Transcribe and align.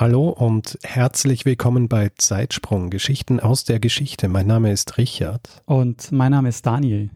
Hallo 0.00 0.30
und 0.30 0.78
herzlich 0.82 1.44
willkommen 1.44 1.86
bei 1.86 2.10
Zeitsprung, 2.16 2.88
Geschichten 2.88 3.38
aus 3.38 3.64
der 3.64 3.80
Geschichte. 3.80 4.28
Mein 4.28 4.46
Name 4.46 4.72
ist 4.72 4.96
Richard. 4.96 5.62
Und 5.66 6.10
mein 6.10 6.30
Name 6.30 6.48
ist 6.48 6.64
Daniel. 6.64 7.10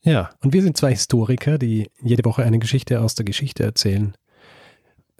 Ja, 0.00 0.30
und 0.42 0.54
wir 0.54 0.62
sind 0.62 0.74
zwei 0.74 0.92
Historiker, 0.92 1.58
die 1.58 1.90
jede 2.00 2.24
Woche 2.24 2.42
eine 2.42 2.58
Geschichte 2.58 3.02
aus 3.02 3.14
der 3.14 3.26
Geschichte 3.26 3.62
erzählen. 3.62 4.14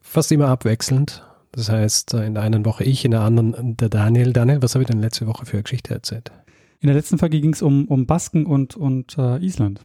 Fast 0.00 0.32
immer 0.32 0.48
abwechselnd. 0.48 1.22
Das 1.52 1.68
heißt, 1.68 2.14
in 2.14 2.32
der 2.32 2.42
einen 2.42 2.64
Woche 2.64 2.84
ich, 2.84 3.04
in 3.04 3.10
der 3.10 3.20
anderen 3.20 3.76
der 3.76 3.90
Daniel. 3.90 4.32
Daniel, 4.32 4.62
was 4.62 4.74
habe 4.74 4.84
ich 4.84 4.88
denn 4.88 5.02
letzte 5.02 5.26
Woche 5.26 5.45
für 5.45 5.59
eine 5.59 5.64
Geschichte 5.64 5.92
erzählt? 5.92 6.32
In 6.80 6.87
der 6.87 6.96
letzten 6.96 7.18
Folge 7.18 7.38
ging 7.38 7.52
es 7.52 7.60
um, 7.60 7.87
um 7.87 8.06
Basken 8.06 8.46
und, 8.46 8.78
und 8.78 9.18
äh, 9.18 9.45
Island. 9.45 9.84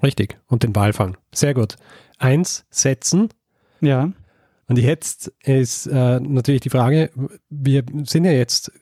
Richtig, 0.00 0.38
und 0.46 0.62
den 0.62 0.76
Walfang. 0.76 1.16
Sehr 1.34 1.54
gut. 1.54 1.74
Eins, 2.18 2.66
setzen. 2.70 3.30
Ja. 3.80 4.12
Und 4.72 4.78
jetzt 4.78 5.30
ist 5.44 5.86
äh, 5.86 6.18
natürlich 6.18 6.62
die 6.62 6.70
Frage, 6.70 7.10
wir 7.50 7.84
sind 8.04 8.24
ja 8.24 8.32
jetzt 8.32 8.72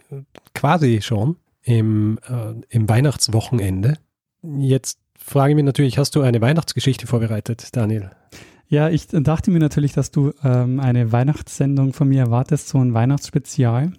quasi 0.55 1.01
schon 1.03 1.35
im, 1.65 2.17
äh, 2.29 2.55
im 2.69 2.89
Weihnachtswochenende. 2.89 3.99
Jetzt 4.41 5.01
frage 5.19 5.51
ich 5.51 5.57
mich 5.57 5.65
natürlich, 5.65 5.99
hast 5.99 6.15
du 6.15 6.21
eine 6.21 6.41
Weihnachtsgeschichte 6.41 7.09
vorbereitet, 7.09 7.71
Daniel? 7.73 8.13
Ja, 8.69 8.89
ich 8.89 9.09
dachte 9.09 9.51
mir 9.51 9.59
natürlich, 9.59 9.93
dass 9.93 10.13
du 10.13 10.33
ähm, 10.45 10.79
eine 10.79 11.11
Weihnachtssendung 11.11 11.93
von 11.93 12.09
mir 12.09 12.21
erwartest, 12.21 12.69
so 12.69 12.79
ein 12.79 12.95
Weihnachtsspezial. 12.95 13.93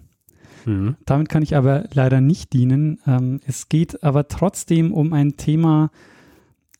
Mhm. 0.64 0.96
Damit 1.04 1.28
kann 1.28 1.42
ich 1.42 1.56
aber 1.56 1.84
leider 1.92 2.22
nicht 2.22 2.54
dienen. 2.54 3.00
Ähm, 3.06 3.40
es 3.46 3.68
geht 3.68 4.02
aber 4.02 4.28
trotzdem 4.28 4.94
um 4.94 5.12
ein 5.12 5.36
Thema, 5.36 5.90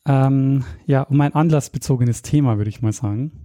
ähm, 0.07 0.63
ja, 0.87 1.03
um 1.03 1.21
ein 1.21 1.35
anlassbezogenes 1.35 2.23
Thema, 2.23 2.57
würde 2.57 2.69
ich 2.69 2.81
mal 2.81 2.93
sagen. 2.93 3.42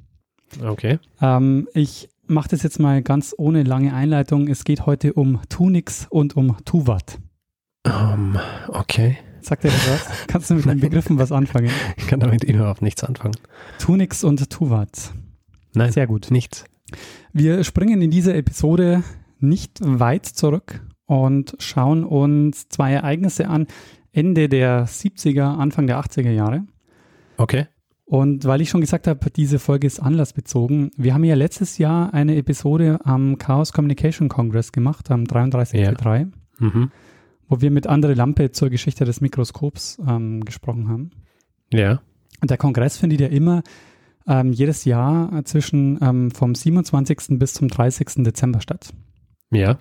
Okay. 0.62 0.98
Ähm, 1.20 1.68
ich 1.74 2.08
mache 2.26 2.48
das 2.48 2.62
jetzt 2.62 2.78
mal 2.78 3.02
ganz 3.02 3.34
ohne 3.36 3.62
lange 3.62 3.94
Einleitung. 3.94 4.48
Es 4.48 4.64
geht 4.64 4.86
heute 4.86 5.14
um 5.14 5.40
Tunix 5.48 6.06
und 6.10 6.36
um 6.36 6.56
Tuvat. 6.64 7.18
Um, 7.84 8.38
okay. 8.68 9.18
Sagt 9.40 9.64
dir 9.64 9.68
das 9.68 9.88
was? 9.88 10.08
Kannst 10.26 10.50
du 10.50 10.54
mit 10.54 10.66
den 10.66 10.80
Begriffen 10.80 11.18
was 11.18 11.32
anfangen? 11.32 11.70
Ich 11.96 12.06
kann 12.06 12.20
damit 12.20 12.44
überhaupt 12.44 12.82
nichts 12.82 13.04
anfangen. 13.04 13.36
Tunix 13.78 14.24
und 14.24 14.50
Tuvat. 14.50 15.12
Nein. 15.74 15.92
Sehr 15.92 16.06
gut. 16.06 16.30
Nichts. 16.30 16.64
Wir 17.32 17.64
springen 17.64 18.02
in 18.02 18.10
dieser 18.10 18.34
Episode 18.34 19.02
nicht 19.38 19.78
weit 19.80 20.26
zurück 20.26 20.82
und 21.06 21.54
schauen 21.58 22.04
uns 22.04 22.68
zwei 22.68 22.92
Ereignisse 22.92 23.48
an. 23.48 23.66
Ende 24.12 24.48
der 24.48 24.86
70er, 24.86 25.58
Anfang 25.58 25.86
der 25.86 26.00
80er 26.00 26.30
Jahre. 26.30 26.64
Okay. 27.36 27.66
Und 28.08 28.46
weil 28.46 28.62
ich 28.62 28.70
schon 28.70 28.80
gesagt 28.80 29.06
habe, 29.06 29.30
diese 29.30 29.58
Folge 29.58 29.86
ist 29.86 30.00
anlassbezogen. 30.00 30.90
Wir 30.96 31.12
haben 31.12 31.24
ja 31.24 31.34
letztes 31.34 31.76
Jahr 31.76 32.14
eine 32.14 32.36
Episode 32.36 33.00
am 33.04 33.36
Chaos 33.36 33.74
Communication 33.74 34.30
Congress 34.30 34.72
gemacht, 34.72 35.10
am 35.10 35.24
33.3, 35.24 36.18
ja. 36.18 36.26
mhm. 36.58 36.90
wo 37.48 37.60
wir 37.60 37.70
mit 37.70 37.86
Andre 37.86 38.14
Lampe 38.14 38.50
zur 38.50 38.70
Geschichte 38.70 39.04
des 39.04 39.20
Mikroskops 39.20 39.98
ähm, 40.08 40.42
gesprochen 40.42 40.88
haben. 40.88 41.10
Ja. 41.70 42.00
Und 42.40 42.50
der 42.50 42.56
Kongress 42.56 42.96
findet 42.96 43.20
ja 43.20 43.26
immer 43.26 43.62
ähm, 44.26 44.52
jedes 44.54 44.86
Jahr 44.86 45.44
zwischen 45.44 45.98
ähm, 46.00 46.30
vom 46.30 46.54
27. 46.54 47.38
bis 47.38 47.52
zum 47.52 47.68
30. 47.68 48.24
Dezember 48.24 48.62
statt. 48.62 48.94
Ja. 49.50 49.78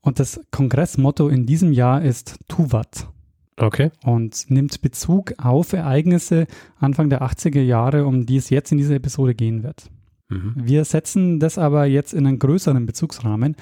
Und 0.00 0.20
das 0.20 0.40
Kongressmotto 0.52 1.28
in 1.28 1.44
diesem 1.44 1.72
Jahr 1.72 2.00
ist 2.00 2.38
Tuvat. 2.48 3.08
Okay. 3.58 3.90
Und 4.04 4.50
nimmt 4.50 4.80
Bezug 4.82 5.34
auf 5.38 5.72
Ereignisse 5.72 6.46
Anfang 6.78 7.10
der 7.10 7.22
80er 7.22 7.60
Jahre, 7.60 8.06
um 8.06 8.26
die 8.26 8.36
es 8.36 8.50
jetzt 8.50 8.72
in 8.72 8.78
dieser 8.78 8.94
Episode 8.94 9.34
gehen 9.34 9.62
wird. 9.62 9.90
Mhm. 10.28 10.54
Wir 10.56 10.84
setzen 10.84 11.40
das 11.40 11.58
aber 11.58 11.86
jetzt 11.86 12.14
in 12.14 12.26
einen 12.26 12.38
größeren 12.38 12.86
Bezugsrahmen, 12.86 13.56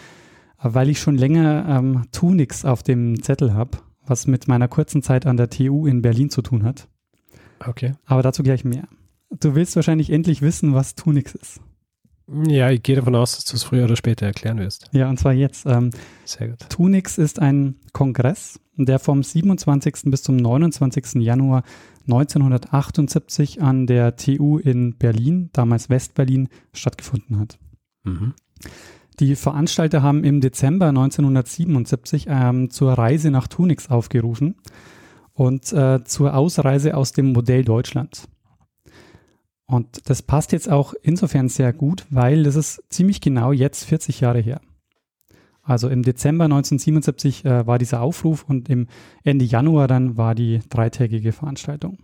weil 0.59 0.89
ich 0.89 1.01
schon 1.01 1.17
länger 1.17 1.67
ähm, 1.69 2.05
Tunix 2.13 2.65
auf 2.65 2.83
dem 2.83 3.23
Zettel 3.23 3.55
habe, 3.55 3.79
was 4.05 4.27
mit 4.27 4.49
meiner 4.49 4.69
kurzen 4.69 5.03
Zeit 5.03 5.27
an 5.27 5.37
der 5.37 5.51
TU 5.51 5.87
in 5.87 6.03
Berlin 6.03 6.31
zu 6.31 6.43
tun 6.43 6.65
hat. 6.65 6.89
Okay. 7.65 7.95
Aber 8.05 8.23
dazu 8.23 8.43
gleich 8.43 8.65
mehr. 8.65 8.89
Du 9.41 9.55
willst 9.55 9.77
wahrscheinlich 9.77 10.11
endlich 10.11 10.43
wissen, 10.43 10.75
was 10.75 10.95
Tunix 10.95 11.35
ist. 11.35 11.61
Ja, 12.29 12.71
ich 12.71 12.83
gehe 12.83 12.97
davon 12.97 13.15
aus, 13.15 13.37
dass 13.37 13.45
du 13.45 13.55
es 13.55 13.63
früher 13.63 13.85
oder 13.85 13.97
später 13.97 14.27
erklären 14.27 14.59
wirst. 14.59 14.89
Ja, 14.93 15.09
und 15.09 15.19
zwar 15.19 15.33
jetzt. 15.33 15.65
Ähm, 15.67 15.91
Sehr 16.25 16.49
gut. 16.49 16.59
Tunix 16.69 17.19
ist 17.19 17.39
ein 17.39 17.77
Kongress, 17.93 18.59
der 18.77 18.99
vom 18.99 19.23
27. 19.23 20.11
bis 20.11 20.23
zum 20.23 20.37
29. 20.37 21.23
Januar 21.23 21.63
1978 22.07 23.63
an 23.63 23.87
der 23.87 24.17
TU 24.17 24.59
in 24.59 24.97
Berlin, 24.97 25.51
damals 25.53 25.89
Westberlin, 25.89 26.49
stattgefunden 26.73 27.39
hat. 27.39 27.59
Mhm. 28.03 28.35
Die 29.21 29.35
Veranstalter 29.35 30.03
haben 30.03 30.25
im 30.25 30.41
Dezember 30.41 30.89
1977 30.89 32.27
ähm, 32.29 32.71
zur 32.71 32.93
Reise 32.93 33.31
nach 33.31 33.47
Tunix 33.47 33.89
aufgerufen 33.89 34.57
und 35.33 35.73
äh, 35.73 36.03
zur 36.05 36.35
Ausreise 36.35 36.97
aus 36.97 37.13
dem 37.13 37.33
Modell 37.33 37.65
Deutschland. 37.65 38.29
Und 39.67 40.09
das 40.09 40.23
passt 40.23 40.53
jetzt 40.53 40.71
auch 40.71 40.95
insofern 41.03 41.49
sehr 41.49 41.73
gut, 41.73 42.07
weil 42.11 42.45
das 42.45 42.55
ist 42.57 42.83
ziemlich 42.89 43.21
genau 43.21 43.53
jetzt 43.53 43.85
40 43.85 44.21
Jahre 44.21 44.41
her. 44.41 44.61
Also 45.63 45.89
im 45.89 46.03
Dezember 46.03 46.45
1977 46.45 47.45
äh, 47.45 47.67
war 47.67 47.79
dieser 47.79 48.01
Aufruf 48.01 48.45
und 48.49 48.69
im 48.69 48.87
Ende 49.25 49.45
Januar 49.45 49.89
dann 49.89 50.17
war 50.17 50.37
die 50.37 50.61
dreitägige 50.69 51.33
Veranstaltung. 51.33 51.99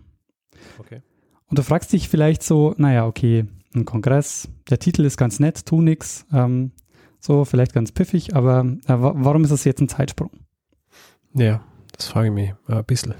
Okay. 0.79 1.01
Und 1.47 1.59
du 1.59 1.63
fragst 1.63 1.93
dich 1.93 2.09
vielleicht 2.09 2.43
so, 2.43 2.75
naja, 2.77 3.05
okay, 3.05 3.45
ein 3.73 3.85
Kongress, 3.85 4.49
der 4.69 4.79
Titel 4.79 5.05
ist 5.05 5.17
ganz 5.17 5.39
nett, 5.39 5.65
tu 5.65 5.81
nix, 5.81 6.25
ähm, 6.33 6.71
so 7.19 7.45
vielleicht 7.45 7.73
ganz 7.73 7.93
piffig, 7.93 8.35
aber 8.35 8.65
äh, 8.85 8.95
warum 8.97 9.43
ist 9.43 9.51
das 9.51 9.63
jetzt 9.63 9.79
ein 9.79 9.87
Zeitsprung? 9.87 10.31
Ja, 11.33 11.61
das 11.95 12.07
frage 12.07 12.27
ich 12.27 12.33
mich 12.33 12.49
äh, 12.67 12.79
ein 12.79 12.85
bisschen. 12.85 13.15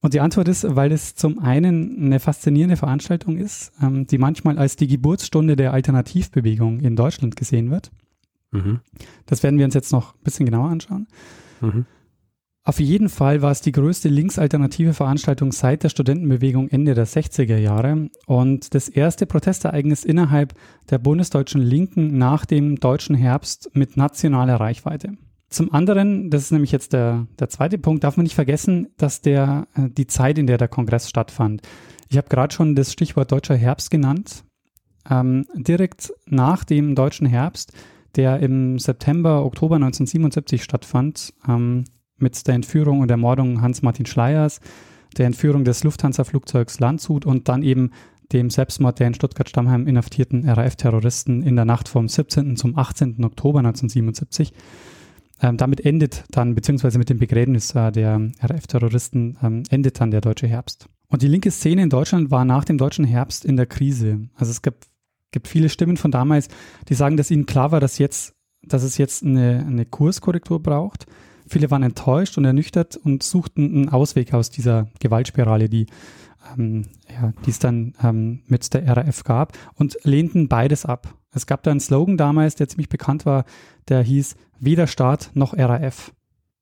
Und 0.00 0.14
die 0.14 0.20
Antwort 0.20 0.48
ist, 0.48 0.66
weil 0.76 0.92
es 0.92 1.14
zum 1.14 1.38
einen 1.38 2.06
eine 2.06 2.20
faszinierende 2.20 2.76
Veranstaltung 2.76 3.36
ist, 3.36 3.72
ähm, 3.82 4.06
die 4.06 4.18
manchmal 4.18 4.58
als 4.58 4.76
die 4.76 4.86
Geburtsstunde 4.86 5.56
der 5.56 5.72
Alternativbewegung 5.72 6.80
in 6.80 6.96
Deutschland 6.96 7.36
gesehen 7.36 7.70
wird. 7.70 7.90
Mhm. 8.50 8.80
Das 9.26 9.42
werden 9.42 9.58
wir 9.58 9.64
uns 9.64 9.74
jetzt 9.74 9.92
noch 9.92 10.14
ein 10.14 10.22
bisschen 10.22 10.46
genauer 10.46 10.68
anschauen. 10.68 11.06
Mhm. 11.60 11.86
Auf 12.66 12.80
jeden 12.80 13.10
Fall 13.10 13.42
war 13.42 13.50
es 13.50 13.60
die 13.60 13.72
größte 13.72 14.08
linksalternative 14.08 14.94
Veranstaltung 14.94 15.52
seit 15.52 15.82
der 15.82 15.90
Studentenbewegung 15.90 16.68
Ende 16.68 16.94
der 16.94 17.06
60er 17.06 17.58
Jahre 17.58 18.08
und 18.26 18.74
das 18.74 18.88
erste 18.88 19.26
Protestereignis 19.26 20.02
innerhalb 20.02 20.54
der 20.88 20.98
bundesdeutschen 20.98 21.60
Linken 21.60 22.16
nach 22.16 22.46
dem 22.46 22.76
deutschen 22.76 23.16
Herbst 23.16 23.70
mit 23.74 23.98
nationaler 23.98 24.56
Reichweite. 24.56 25.18
Zum 25.54 25.72
anderen, 25.72 26.30
das 26.30 26.42
ist 26.42 26.50
nämlich 26.50 26.72
jetzt 26.72 26.92
der, 26.92 27.28
der 27.38 27.48
zweite 27.48 27.78
Punkt, 27.78 28.02
darf 28.02 28.16
man 28.16 28.24
nicht 28.24 28.34
vergessen, 28.34 28.88
dass 28.96 29.20
der, 29.20 29.68
äh, 29.76 29.88
die 29.88 30.08
Zeit, 30.08 30.36
in 30.36 30.48
der 30.48 30.58
der 30.58 30.66
Kongress 30.66 31.08
stattfand. 31.08 31.62
Ich 32.08 32.16
habe 32.16 32.28
gerade 32.28 32.52
schon 32.52 32.74
das 32.74 32.92
Stichwort 32.92 33.30
deutscher 33.30 33.54
Herbst 33.54 33.92
genannt. 33.92 34.42
Ähm, 35.08 35.46
direkt 35.54 36.12
nach 36.26 36.64
dem 36.64 36.96
deutschen 36.96 37.28
Herbst, 37.28 37.72
der 38.16 38.40
im 38.40 38.80
September, 38.80 39.44
Oktober 39.44 39.76
1977 39.76 40.64
stattfand, 40.64 41.32
ähm, 41.46 41.84
mit 42.16 42.48
der 42.48 42.56
Entführung 42.56 42.98
und 42.98 43.12
Ermordung 43.12 43.62
Hans-Martin 43.62 44.06
Schleiers, 44.06 44.60
der 45.16 45.26
Entführung 45.26 45.62
des 45.62 45.84
Lufthansa-Flugzeugs 45.84 46.80
Landshut 46.80 47.26
und 47.26 47.48
dann 47.48 47.62
eben 47.62 47.92
dem 48.32 48.50
Selbstmord 48.50 48.98
der 48.98 49.06
in 49.06 49.14
Stuttgart-Stammheim 49.14 49.86
inhaftierten 49.86 50.48
RAF-Terroristen 50.48 51.44
in 51.44 51.54
der 51.54 51.64
Nacht 51.64 51.88
vom 51.88 52.08
17. 52.08 52.56
zum 52.56 52.76
18. 52.76 53.24
Oktober 53.24 53.60
1977 53.60 54.52
ähm, 55.44 55.58
damit 55.58 55.84
endet 55.84 56.24
dann, 56.30 56.54
beziehungsweise 56.54 56.98
mit 56.98 57.10
dem 57.10 57.18
Begräbnis 57.18 57.74
äh, 57.74 57.92
der 57.92 58.30
RAF-Terroristen, 58.40 59.36
ähm, 59.42 59.62
endet 59.68 60.00
dann 60.00 60.10
der 60.10 60.22
deutsche 60.22 60.46
Herbst. 60.46 60.88
Und 61.08 61.20
die 61.20 61.28
linke 61.28 61.50
Szene 61.50 61.82
in 61.82 61.90
Deutschland 61.90 62.30
war 62.30 62.46
nach 62.46 62.64
dem 62.64 62.78
deutschen 62.78 63.04
Herbst 63.04 63.44
in 63.44 63.56
der 63.56 63.66
Krise. 63.66 64.28
Also 64.36 64.50
es 64.50 64.62
gibt, 64.62 64.86
gibt 65.32 65.46
viele 65.46 65.68
Stimmen 65.68 65.98
von 65.98 66.10
damals, 66.10 66.48
die 66.88 66.94
sagen, 66.94 67.18
dass 67.18 67.30
ihnen 67.30 67.44
klar 67.44 67.72
war, 67.72 67.80
dass, 67.80 67.98
jetzt, 67.98 68.34
dass 68.62 68.82
es 68.82 68.96
jetzt 68.96 69.22
eine, 69.22 69.66
eine 69.66 69.84
Kurskorrektur 69.84 70.62
braucht. 70.62 71.04
Viele 71.46 71.70
waren 71.70 71.82
enttäuscht 71.82 72.38
und 72.38 72.46
ernüchtert 72.46 72.96
und 72.96 73.22
suchten 73.22 73.66
einen 73.74 73.88
Ausweg 73.90 74.32
aus 74.32 74.48
dieser 74.48 74.88
Gewaltspirale, 74.98 75.68
die 75.68 75.86
ähm, 76.56 76.86
ja, 77.10 77.34
es 77.46 77.58
dann 77.58 77.92
ähm, 78.02 78.40
mit 78.46 78.72
der 78.72 78.96
RAF 78.96 79.24
gab 79.24 79.58
und 79.74 79.98
lehnten 80.04 80.48
beides 80.48 80.86
ab. 80.86 81.14
Es 81.34 81.46
gab 81.46 81.62
da 81.64 81.70
einen 81.70 81.80
Slogan 81.80 82.16
damals, 82.16 82.54
der 82.54 82.68
ziemlich 82.68 82.88
bekannt 82.88 83.26
war, 83.26 83.44
der 83.88 84.02
hieß 84.02 84.36
weder 84.60 84.86
Staat 84.86 85.30
noch 85.34 85.56
RAF. 85.56 86.12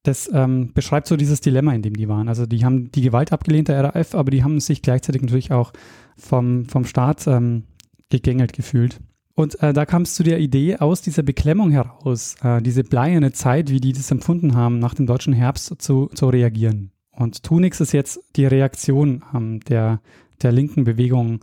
Das 0.02 0.28
ähm, 0.32 0.72
beschreibt 0.74 1.06
so 1.06 1.16
dieses 1.16 1.40
Dilemma, 1.40 1.72
in 1.74 1.82
dem 1.82 1.94
die 1.94 2.08
waren. 2.08 2.28
Also 2.28 2.46
die 2.46 2.64
haben 2.64 2.90
die 2.90 3.02
Gewalt 3.02 3.32
abgelehnt, 3.32 3.68
der 3.68 3.84
RAF, 3.84 4.14
aber 4.14 4.30
die 4.30 4.42
haben 4.42 4.58
sich 4.58 4.82
gleichzeitig 4.82 5.22
natürlich 5.22 5.52
auch 5.52 5.72
vom, 6.16 6.66
vom 6.66 6.84
Staat 6.84 7.26
ähm, 7.26 7.64
gegängelt 8.08 8.52
gefühlt. 8.52 9.00
Und 9.34 9.62
äh, 9.62 9.72
da 9.72 9.86
kam 9.86 10.02
es 10.02 10.14
zu 10.14 10.22
der 10.22 10.40
Idee, 10.40 10.76
aus 10.76 11.00
dieser 11.00 11.22
Beklemmung 11.22 11.70
heraus, 11.70 12.36
äh, 12.42 12.60
diese 12.60 12.84
bleierne 12.84 13.32
Zeit, 13.32 13.70
wie 13.70 13.80
die 13.80 13.92
das 13.92 14.10
empfunden 14.10 14.54
haben, 14.54 14.78
nach 14.78 14.94
dem 14.94 15.06
deutschen 15.06 15.32
Herbst 15.32 15.74
zu, 15.78 16.10
zu 16.14 16.28
reagieren. 16.28 16.90
Und 17.12 17.42
Tunix 17.42 17.80
ist 17.80 17.92
jetzt 17.92 18.20
die 18.36 18.46
Reaktion 18.46 19.22
ähm, 19.34 19.60
der, 19.60 20.00
der 20.42 20.52
linken 20.52 20.84
Bewegung 20.84 21.40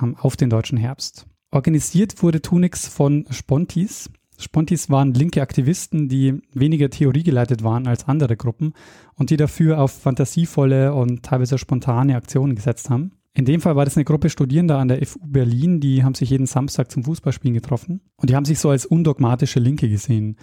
ähm, 0.00 0.16
auf 0.16 0.36
den 0.36 0.50
deutschen 0.50 0.78
Herbst. 0.78 1.26
Organisiert 1.50 2.22
wurde 2.22 2.42
Tunix 2.42 2.86
von 2.86 3.26
Spontis. 3.30 4.10
Spontis 4.42 4.90
waren 4.90 5.14
linke 5.14 5.42
Aktivisten, 5.42 6.08
die 6.08 6.40
weniger 6.52 6.90
theoriegeleitet 6.90 7.62
waren 7.64 7.86
als 7.86 8.08
andere 8.08 8.36
Gruppen 8.36 8.74
und 9.14 9.30
die 9.30 9.36
dafür 9.36 9.80
auf 9.80 9.92
fantasievolle 9.92 10.94
und 10.94 11.22
teilweise 11.22 11.58
spontane 11.58 12.16
Aktionen 12.16 12.54
gesetzt 12.54 12.90
haben. 12.90 13.12
In 13.34 13.46
dem 13.46 13.62
Fall 13.62 13.76
war 13.76 13.86
das 13.86 13.96
eine 13.96 14.04
Gruppe 14.04 14.28
Studierender 14.28 14.78
an 14.78 14.88
der 14.88 15.06
FU 15.06 15.18
Berlin, 15.24 15.80
die 15.80 16.04
haben 16.04 16.14
sich 16.14 16.28
jeden 16.28 16.46
Samstag 16.46 16.90
zum 16.90 17.04
Fußballspielen 17.04 17.54
getroffen 17.54 18.02
und 18.16 18.28
die 18.28 18.36
haben 18.36 18.44
sich 18.44 18.58
so 18.58 18.68
als 18.68 18.84
undogmatische 18.84 19.58
Linke 19.58 19.88
gesehen. 19.88 20.36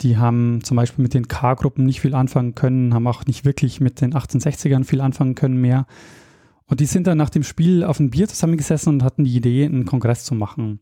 Die 0.00 0.16
haben 0.16 0.60
zum 0.62 0.76
Beispiel 0.76 1.02
mit 1.02 1.12
den 1.12 1.28
K-Gruppen 1.28 1.84
nicht 1.84 2.00
viel 2.00 2.14
anfangen 2.14 2.54
können, 2.54 2.94
haben 2.94 3.06
auch 3.06 3.26
nicht 3.26 3.44
wirklich 3.44 3.80
mit 3.80 4.00
den 4.00 4.14
1860ern 4.14 4.84
viel 4.84 5.00
anfangen 5.00 5.34
können 5.34 5.60
mehr. 5.60 5.86
Und 6.66 6.78
die 6.78 6.86
sind 6.86 7.08
dann 7.08 7.18
nach 7.18 7.30
dem 7.30 7.42
Spiel 7.42 7.82
auf 7.82 7.98
ein 7.98 8.10
Bier 8.10 8.28
zusammengesessen 8.28 8.94
und 8.94 9.02
hatten 9.02 9.24
die 9.24 9.36
Idee, 9.36 9.64
einen 9.64 9.86
Kongress 9.86 10.24
zu 10.24 10.36
machen. 10.36 10.78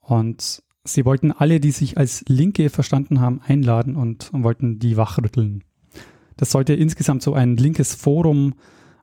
Und 0.00 0.62
sie 0.84 1.04
wollten 1.04 1.32
alle, 1.32 1.60
die 1.60 1.70
sich 1.70 1.98
als 1.98 2.24
Linke 2.28 2.70
verstanden 2.70 3.20
haben, 3.20 3.40
einladen 3.46 3.96
und, 3.96 4.32
und 4.32 4.44
wollten 4.44 4.78
die 4.78 4.96
wachrütteln. 4.96 5.64
Das 6.36 6.50
sollte 6.50 6.74
insgesamt 6.74 7.22
so 7.22 7.34
ein 7.34 7.56
linkes 7.56 7.94
Forum 7.94 8.54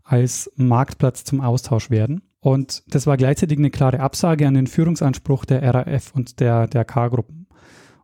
als 0.04 0.52
Marktplatz 0.56 1.24
zum 1.24 1.42
Austausch 1.42 1.90
werden. 1.90 2.22
Und 2.40 2.84
das 2.88 3.08
war 3.08 3.18
gleichzeitig 3.18 3.58
eine 3.58 3.70
klare 3.70 4.00
Absage 4.00 4.48
an 4.48 4.54
den 4.54 4.68
Führungsanspruch 4.68 5.46
der 5.46 5.62
RAF 5.64 6.14
und 6.16 6.40
der, 6.40 6.68
der 6.68 6.86
K-Gruppen. 6.86 7.48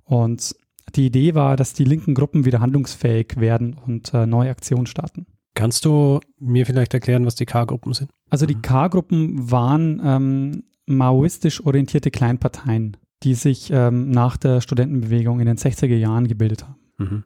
Und 0.04 0.56
die 0.96 1.06
Idee 1.06 1.34
war, 1.34 1.56
dass 1.56 1.74
die 1.74 1.86
linken 1.86 2.14
Gruppen 2.14 2.46
wieder 2.46 2.60
handlungsfähig 2.60 3.36
werden 3.38 3.74
und 3.74 4.14
äh, 4.14 4.26
neue 4.26 4.50
Aktionen 4.50 4.86
starten. 4.86 5.26
Kannst 5.56 5.86
du 5.86 6.20
mir 6.40 6.66
vielleicht 6.66 6.94
erklären, 6.94 7.26
was 7.26 7.36
die 7.36 7.46
K-Gruppen 7.46 7.94
sind? 7.94 8.12
Also 8.30 8.46
die 8.46 8.60
K-Gruppen 8.60 9.52
waren 9.52 10.02
ähm, 10.04 10.64
maoistisch 10.86 11.64
orientierte 11.66 12.12
Kleinparteien, 12.12 12.98
die 13.24 13.34
sich 13.34 13.72
ähm, 13.72 14.10
nach 14.12 14.38
der 14.38 14.62
Studentenbewegung 14.62 15.40
in 15.40 15.46
den 15.46 15.58
60er 15.58 15.96
Jahren 15.96 16.28
gebildet 16.28 16.64
haben. 16.64 16.76
Mhm. 16.98 17.24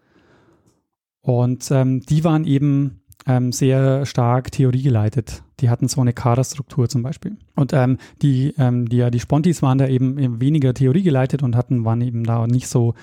Und 1.22 1.72
ähm, 1.72 2.02
die 2.02 2.24
waren 2.24 2.46
eben 2.46 3.02
ähm, 3.26 3.52
sehr 3.52 4.06
stark 4.06 4.52
theoriegeleitet. 4.52 5.44
Die 5.60 5.70
hatten 5.70 5.88
so 5.88 6.00
eine 6.00 6.14
Kaderstruktur 6.14 6.88
zum 6.88 7.04
Beispiel. 7.04 7.38
Und 7.56 7.74
ähm, 7.74 7.98
die, 8.22 8.54
ähm, 8.58 8.88
die, 8.88 8.98
ja, 8.98 9.10
die 9.10 9.20
Spontis 9.20 9.62
waren 9.62 9.78
da 9.78 9.88
eben, 9.88 10.18
eben 10.18 10.40
weniger 10.40 10.74
theoriegeleitet 10.74 11.44
und 11.44 11.56
hatten, 11.56 11.84
waren 11.84 12.02
eben 12.02 12.24
da 12.24 12.48
nicht 12.48 12.68
so, 12.68 12.94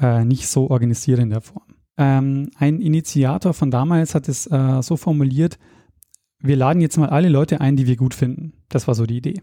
äh, 0.00 0.24
nicht 0.24 0.48
so 0.48 0.70
organisiert 0.70 1.18
in 1.18 1.30
der 1.30 1.42
Form. 1.42 1.64
Ähm, 1.96 2.50
ein 2.56 2.80
Initiator 2.80 3.52
von 3.52 3.70
damals 3.70 4.14
hat 4.14 4.28
es 4.28 4.46
äh, 4.46 4.82
so 4.82 4.96
formuliert, 4.96 5.58
wir 6.40 6.56
laden 6.56 6.80
jetzt 6.80 6.98
mal 6.98 7.08
alle 7.08 7.28
Leute 7.28 7.60
ein, 7.60 7.76
die 7.76 7.86
wir 7.86 7.96
gut 7.96 8.14
finden. 8.14 8.52
Das 8.68 8.86
war 8.86 8.94
so 8.94 9.06
die 9.06 9.16
Idee. 9.16 9.40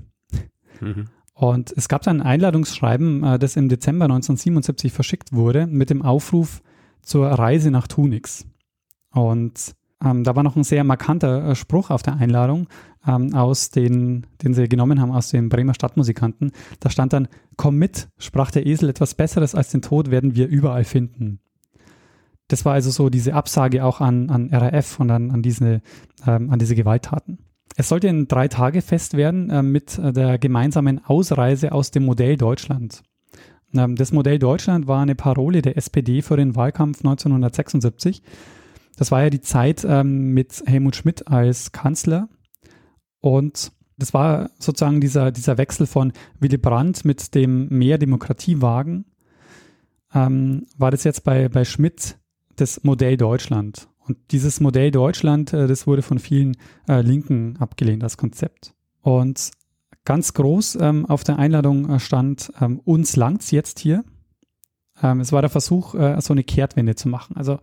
Mhm. 0.80 1.06
Und 1.42 1.74
es 1.76 1.90
gab 1.90 2.04
dann 2.04 2.22
ein 2.22 2.28
Einladungsschreiben, 2.28 3.24
äh, 3.24 3.40
das 3.40 3.56
im 3.56 3.68
Dezember 3.68 4.06
1977 4.06 4.94
verschickt 4.94 5.34
wurde, 5.34 5.66
mit 5.66 5.90
dem 5.90 6.04
Aufruf 6.04 6.62
zur 7.02 7.26
Reise 7.26 7.72
nach 7.72 7.88
Tunix. 7.88 8.46
Und 9.12 9.74
ähm, 10.06 10.24
da 10.24 10.36
war 10.36 10.44
noch 10.44 10.56
ein 10.56 10.64
sehr 10.64 10.84
markanter 10.84 11.50
äh, 11.50 11.56
Spruch 11.56 11.90
auf 11.90 12.04
der 12.04 12.18
Einladung, 12.18 12.68
ähm, 13.08 13.34
aus 13.34 13.72
den, 13.72 14.28
den 14.44 14.54
sie 14.54 14.70
genommen 14.70 15.02
haben 15.02 15.12
aus 15.12 15.30
den 15.30 15.50
Bremer 15.50 15.74
Stadtmusikanten. 15.74 16.52
Da 16.80 16.92
stand 16.92 17.12
dann, 17.12 17.28
komm 17.58 17.78
mit, 17.78 18.08
sprach 18.20 18.52
der 18.52 18.68
Esel, 18.68 18.90
etwas 18.90 19.16
Besseres 19.16 19.56
als 19.56 19.72
den 19.72 19.82
Tod 19.82 20.12
werden 20.12 20.36
wir 20.36 20.48
überall 20.48 20.84
finden. 20.84 21.40
Das 22.50 22.66
war 22.66 22.74
also 22.74 22.92
so 22.92 23.10
diese 23.10 23.34
Absage 23.34 23.84
auch 23.84 24.00
an, 24.00 24.30
an 24.30 24.52
RAF 24.54 25.00
und 25.00 25.10
an, 25.10 25.32
an, 25.32 25.42
diese, 25.42 25.82
ähm, 26.24 26.52
an 26.52 26.60
diese 26.60 26.76
Gewalttaten. 26.76 27.40
Es 27.78 27.90
sollte 27.90 28.10
ein 28.10 28.28
Drei-Tage-Fest 28.28 29.16
werden 29.16 29.50
äh, 29.50 29.64
mit 29.64 29.98
der 29.98 30.38
gemeinsamen 30.38 31.04
Ausreise 31.06 31.72
aus 31.72 31.92
dem 31.92 32.06
Modell 32.06 32.38
Deutschland. 32.38 33.04
Ähm, 33.74 33.96
das 33.96 34.12
Modell 34.12 34.40
Deutschland 34.40 34.88
war 34.88 35.02
eine 35.02 35.16
Parole 35.16 35.62
der 35.62 35.78
SPD 35.78 36.22
für 36.22 36.38
den 36.38 36.56
Wahlkampf 36.56 37.00
1976 37.00 38.22
das 39.02 39.12
war 39.12 39.24
ja 39.24 39.32
die 39.32 39.42
Zeit 39.42 39.84
ähm, 39.88 40.34
mit 40.34 40.62
Helmut 40.66 40.96
Schmidt 40.96 41.28
als 41.28 41.72
Kanzler 41.72 42.30
und 43.20 43.72
das 43.98 44.14
war 44.14 44.52
sozusagen 44.60 45.02
dieser, 45.02 45.32
dieser 45.32 45.58
Wechsel 45.58 45.88
von 45.88 46.14
Willy 46.40 46.58
Brandt 46.58 47.06
mit 47.06 47.36
dem 47.36 47.68
Mehr 47.70 47.98
Demokratiewagen, 47.98 49.06
ähm, 50.14 50.68
war 50.78 50.92
das 50.92 51.04
jetzt 51.04 51.24
bei, 51.24 51.50
bei 51.50 51.66
Schmidt 51.66 52.20
das 52.58 52.84
Modell 52.84 53.18
Deutschland. 53.18 53.88
Und 54.12 54.18
dieses 54.32 54.60
Modell 54.60 54.92
Deutschland, 54.92 55.54
äh, 55.54 55.68
das 55.68 55.88
wurde 55.88 56.02
von 56.02 56.20
vielen 56.20 56.58
äh, 56.90 57.00
Linken 57.00 57.56
abgelehnt 57.60 58.04
als 58.04 58.18
Konzept. 58.18 58.74
Und 59.00 59.52
ganz 60.04 60.34
groß 60.34 60.80
ähm, 60.82 61.06
auf 61.06 61.24
der 61.24 61.40
Einladung 61.40 61.90
äh, 61.90 61.98
stand, 61.98 62.52
ähm, 62.60 62.82
uns 62.84 63.16
langt's 63.16 63.52
jetzt 63.52 63.80
hier. 63.80 64.04
Ähm, 65.02 65.22
es 65.22 65.32
war 65.32 65.40
der 65.40 65.50
Versuch, 65.50 65.94
so 65.94 66.34
eine 66.34 66.44
Kehrtwende 66.44 66.96
zu 66.96 67.08
machen. 67.08 67.38
Also 67.38 67.60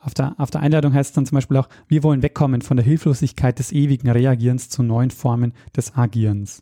auf 0.00 0.14
der, 0.14 0.34
auf 0.36 0.50
der 0.50 0.62
Einladung 0.62 0.92
heißt 0.92 1.10
es 1.10 1.14
dann 1.14 1.26
zum 1.26 1.36
Beispiel 1.36 1.58
auch, 1.58 1.68
wir 1.86 2.02
wollen 2.02 2.24
wegkommen 2.24 2.62
von 2.62 2.76
der 2.76 2.84
Hilflosigkeit 2.84 3.60
des 3.60 3.70
ewigen 3.70 4.10
Reagierens 4.10 4.70
zu 4.70 4.82
neuen 4.82 5.12
Formen 5.12 5.52
des 5.76 5.94
Agierens. 5.94 6.60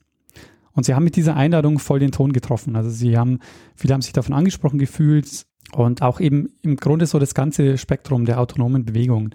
Und 0.72 0.84
sie 0.84 0.94
haben 0.94 1.04
mit 1.04 1.16
dieser 1.16 1.36
Einladung 1.36 1.78
voll 1.78 2.00
den 2.00 2.12
Ton 2.12 2.34
getroffen. 2.34 2.76
Also 2.76 2.90
sie 2.90 3.16
haben, 3.16 3.38
viele 3.76 3.94
haben 3.94 4.02
sich 4.02 4.12
davon 4.12 4.34
angesprochen 4.34 4.78
gefühlt 4.78 5.46
und 5.74 6.02
auch 6.02 6.20
eben 6.20 6.50
im 6.62 6.76
Grunde 6.76 7.06
so 7.06 7.18
das 7.18 7.34
ganze 7.34 7.78
Spektrum 7.78 8.24
der 8.24 8.40
autonomen 8.40 8.84
Bewegung. 8.84 9.30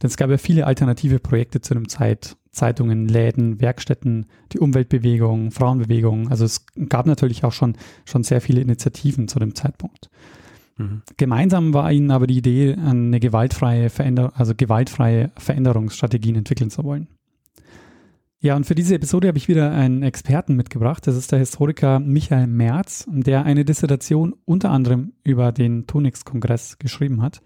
Denn 0.00 0.08
es 0.08 0.16
gab 0.16 0.30
ja 0.30 0.38
viele 0.38 0.66
alternative 0.66 1.18
Projekte 1.18 1.60
zu 1.60 1.74
dem 1.74 1.88
Zeit. 1.88 2.36
Zeitungen, 2.50 3.08
Läden, 3.08 3.60
Werkstätten, 3.62 4.26
die 4.52 4.58
Umweltbewegung, 4.58 5.52
Frauenbewegung. 5.52 6.28
Also 6.28 6.44
es 6.44 6.66
gab 6.88 7.06
natürlich 7.06 7.44
auch 7.44 7.52
schon, 7.52 7.76
schon 8.04 8.24
sehr 8.24 8.42
viele 8.42 8.60
Initiativen 8.60 9.26
zu 9.26 9.38
dem 9.38 9.54
Zeitpunkt. 9.54 10.10
Mhm. 10.76 11.02
Gemeinsam 11.16 11.72
war 11.72 11.90
ihnen 11.90 12.10
aber 12.10 12.26
die 12.26 12.36
Idee, 12.36 12.74
eine 12.74 13.20
gewaltfreie, 13.20 13.88
Veränder 13.88 14.32
also 14.36 14.54
gewaltfreie 14.54 15.30
Veränderungsstrategien 15.38 16.36
entwickeln 16.36 16.70
zu 16.70 16.84
wollen. 16.84 17.08
Ja, 18.44 18.56
und 18.56 18.66
für 18.66 18.74
diese 18.74 18.96
Episode 18.96 19.28
habe 19.28 19.38
ich 19.38 19.46
wieder 19.46 19.70
einen 19.70 20.02
Experten 20.02 20.56
mitgebracht. 20.56 21.06
Das 21.06 21.14
ist 21.14 21.30
der 21.30 21.38
Historiker 21.38 22.00
Michael 22.00 22.48
Merz, 22.48 23.06
der 23.08 23.44
eine 23.44 23.64
Dissertation 23.64 24.34
unter 24.44 24.70
anderem 24.70 25.12
über 25.22 25.52
den 25.52 25.86
Tunix-Kongress 25.86 26.80
geschrieben 26.80 27.22
hat. 27.22 27.40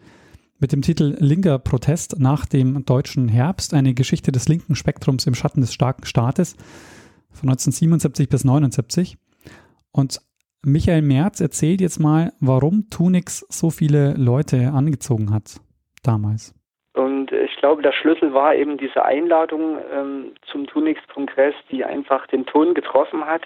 Mit 0.58 0.72
dem 0.72 0.80
Titel 0.80 1.14
Linker 1.20 1.58
Protest 1.58 2.18
nach 2.18 2.46
dem 2.46 2.86
deutschen 2.86 3.28
Herbst, 3.28 3.74
eine 3.74 3.92
Geschichte 3.92 4.32
des 4.32 4.48
linken 4.48 4.74
Spektrums 4.74 5.26
im 5.26 5.34
Schatten 5.34 5.60
des 5.60 5.74
starken 5.74 6.06
Staates 6.06 6.54
von 7.30 7.50
1977 7.50 8.30
bis 8.30 8.44
1979. 8.44 9.18
Und 9.92 10.22
Michael 10.64 11.02
Merz 11.02 11.40
erzählt 11.40 11.82
jetzt 11.82 12.00
mal, 12.00 12.32
warum 12.40 12.88
Tunix 12.88 13.44
so 13.50 13.68
viele 13.68 14.14
Leute 14.14 14.72
angezogen 14.72 15.30
hat 15.30 15.60
damals. 16.02 16.55
Glaube, 17.66 17.82
der 17.82 17.90
Schlüssel 17.90 18.32
war 18.32 18.54
eben 18.54 18.76
diese 18.76 19.04
Einladung 19.04 19.78
ähm, 19.92 20.34
zum 20.52 20.68
Tunix-Kongress, 20.68 21.52
die 21.68 21.84
einfach 21.84 22.24
den 22.28 22.46
Ton 22.46 22.74
getroffen 22.74 23.26
hat, 23.26 23.42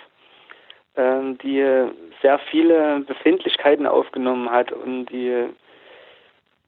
ähm, 0.94 1.38
die 1.38 1.64
sehr 2.20 2.38
viele 2.50 3.00
Befindlichkeiten 3.00 3.86
aufgenommen 3.86 4.50
hat 4.50 4.72
und 4.72 5.06
die 5.06 5.46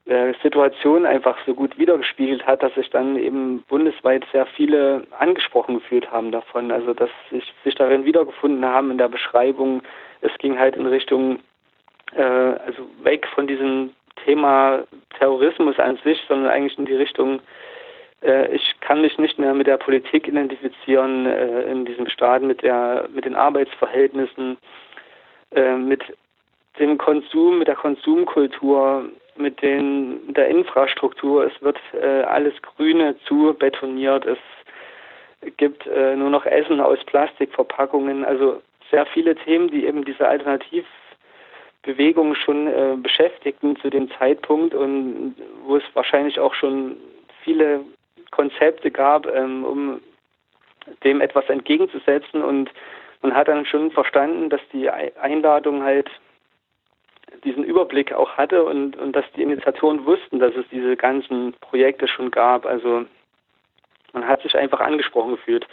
äh, 0.07 0.33
Situation 0.43 1.05
einfach 1.05 1.37
so 1.45 1.53
gut 1.53 1.77
wiedergespiegelt 1.77 2.47
hat, 2.47 2.63
dass 2.63 2.75
sich 2.75 2.89
dann 2.89 3.19
eben 3.19 3.63
bundesweit 3.69 4.25
sehr 4.33 4.47
viele 4.47 5.07
angesprochen 5.19 5.75
gefühlt 5.75 6.11
haben 6.11 6.33
davon. 6.33 6.73
Also 6.73 6.95
dass 6.95 7.11
sich, 7.31 7.53
sich 7.65 7.75
darin 7.75 8.07
wiedergefunden 8.07 8.65
haben 8.65 8.91
in 8.91 8.97
der 8.97 9.11
Beschreibung, 9.11 9.83
es 10.23 10.33
ging 10.39 10.59
halt 10.59 10.75
in 10.75 10.87
Richtung, 10.87 11.41
äh, 12.17 12.23
also 12.23 12.89
weg 13.03 13.27
von 13.35 13.47
diesem 13.47 13.91
Thema 14.25 14.85
Terrorismus 15.19 15.79
an 15.79 15.99
sich, 16.05 16.21
sondern 16.29 16.51
eigentlich 16.51 16.79
in 16.79 16.87
die 16.87 16.95
Richtung, 16.95 17.41
äh, 18.23 18.55
ich 18.55 18.75
kann 18.81 19.01
mich 19.01 19.19
nicht 19.19 19.39
mehr 19.39 19.55
mit 19.55 19.67
der 19.67 19.77
Politik 19.77 20.29
identifizieren 20.29 21.27
äh, 21.27 21.63
in 21.63 21.85
diesem 21.85 22.09
Staat, 22.09 22.43
mit 22.43 22.63
der, 22.63 23.09
mit 23.15 23.25
den 23.25 23.37
Arbeitsverhältnissen, 23.37 24.59
äh, 25.55 25.77
mit 25.77 26.03
dem 26.79 26.99
Konsum, 26.99 27.59
mit 27.59 27.69
der 27.69 27.77
Konsumkultur, 27.77 29.09
mit, 29.37 29.63
den, 29.63 30.33
der 30.33 30.49
Infrastruktur. 30.49 31.47
Es 31.47 31.63
wird 31.63 31.79
äh, 32.01 32.23
alles 32.23 32.55
Grüne 32.63 33.17
zu 33.27 33.55
betoniert. 33.59 34.27
Es 34.27 34.39
gibt 35.57 35.87
äh, 35.87 36.17
nur 36.17 36.31
noch 36.31 36.47
Essen 36.47 36.81
aus 36.81 36.99
Plastikverpackungen. 37.05 38.25
Also 38.25 38.63
sehr 38.91 39.07
viele 39.07 39.35
Themen, 39.35 39.69
die 39.69 39.87
eben 39.87 40.05
diese 40.05 40.29
Alternativbewegung 41.83 42.35
schon 42.35 42.67
äh, 42.67 42.97
beschäftigten 42.97 43.77
zu 43.77 43.91
dem 43.91 44.11
Zeitpunkt 44.19 44.75
und 44.75 45.35
wo 45.65 45.77
es 45.77 45.85
wahrscheinlich 45.95 46.39
auch 46.39 46.55
schon 46.55 46.97
viele 47.43 47.81
Konzepte 48.31 48.91
gab, 48.91 49.27
ähm, 49.27 49.65
um 49.65 50.01
dem 51.05 51.21
etwas 51.21 51.49
entgegenzusetzen 51.49 52.43
und 52.43 52.71
man 53.21 53.35
hat 53.35 53.47
dann 53.47 53.65
schon 53.67 53.93
verstanden, 53.93 54.51
dass 54.51 54.61
die 54.73 54.91
Einladung 54.91 55.85
halt 55.85 56.11
diesen 57.45 57.63
Überblick 57.63 58.13
auch 58.13 58.37
hatte 58.37 58.65
und, 58.65 58.97
und 58.97 59.15
dass 59.15 59.25
die 59.37 59.43
Initiatoren 59.43 60.05
wussten, 60.05 60.41
dass 60.41 60.55
es 60.57 60.65
diese 60.73 60.97
ganzen 60.97 61.55
Projekte 61.61 62.09
schon 62.09 62.33
gab. 62.33 62.67
Also 62.67 63.05
man 64.13 64.27
hat 64.27 64.43
sich 64.43 64.57
einfach 64.57 64.81
angesprochen 64.81 65.33
gefühlt. 65.33 65.67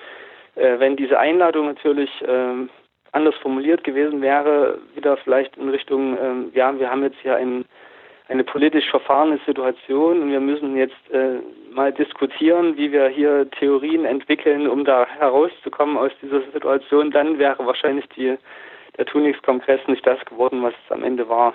Äh, 0.56 0.80
wenn 0.80 0.96
diese 0.96 1.18
Einladung 1.18 1.66
natürlich 1.66 2.10
äh, 2.22 2.68
anders 3.12 3.36
formuliert 3.42 3.84
gewesen 3.84 4.22
wäre, 4.22 4.80
wieder 4.96 5.18
vielleicht 5.18 5.58
in 5.58 5.70
Richtung, 5.70 6.18
äh, 6.18 6.58
ja, 6.58 6.78
wir 6.78 6.90
haben 6.90 7.04
jetzt 7.04 7.18
hier 7.22 7.36
ein, 7.36 7.66
eine 8.28 8.44
politisch 8.44 8.90
verfahrene 8.90 9.40
Situation 9.46 10.22
und 10.22 10.32
wir 10.32 10.40
müssen 10.40 10.76
jetzt 10.76 11.10
äh, 11.12 11.40
mal 11.74 11.92
diskutieren, 11.92 12.78
wie 12.78 12.92
wir 12.92 13.08
hier 13.10 13.50
Theorien 13.52 14.06
entwickeln, 14.06 14.68
um 14.68 14.86
da 14.86 15.06
herauszukommen 15.06 15.98
aus 15.98 16.12
dieser 16.22 16.42
Situation, 16.54 17.12
dann 17.12 17.40
wäre 17.40 17.66
wahrscheinlich 17.66 18.06
die 18.16 18.38
der 18.98 19.06
Tunix-Kongress 19.06 19.80
nicht 19.88 20.06
das 20.06 20.20
geworden, 20.26 20.62
was 20.62 20.74
es 20.86 20.92
am 20.92 21.04
Ende 21.04 21.28
war. 21.30 21.54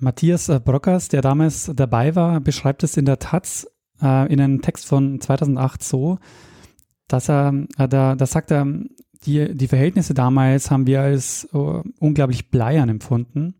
Matthias 0.00 0.48
äh, 0.48 0.58
Brockers, 0.58 1.08
der 1.08 1.20
damals 1.20 1.70
dabei 1.76 2.16
war, 2.16 2.40
beschreibt 2.40 2.82
es 2.82 2.96
in 2.96 3.04
der 3.04 3.18
Taz 3.18 3.66
äh, 4.02 4.32
in 4.32 4.40
einem 4.40 4.62
Text 4.62 4.88
von 4.88 5.20
2008 5.20 5.82
so, 5.82 6.18
dass 7.08 7.28
er, 7.28 7.52
äh, 7.78 7.86
da, 7.86 8.14
da 8.14 8.26
sagt 8.26 8.50
er, 8.50 8.66
die, 9.24 9.54
die 9.54 9.68
Verhältnisse 9.68 10.14
damals 10.14 10.70
haben 10.70 10.86
wir 10.86 11.00
als 11.00 11.48
uh, 11.52 11.82
unglaublich 11.98 12.50
bleiern 12.50 12.88
empfunden. 12.88 13.54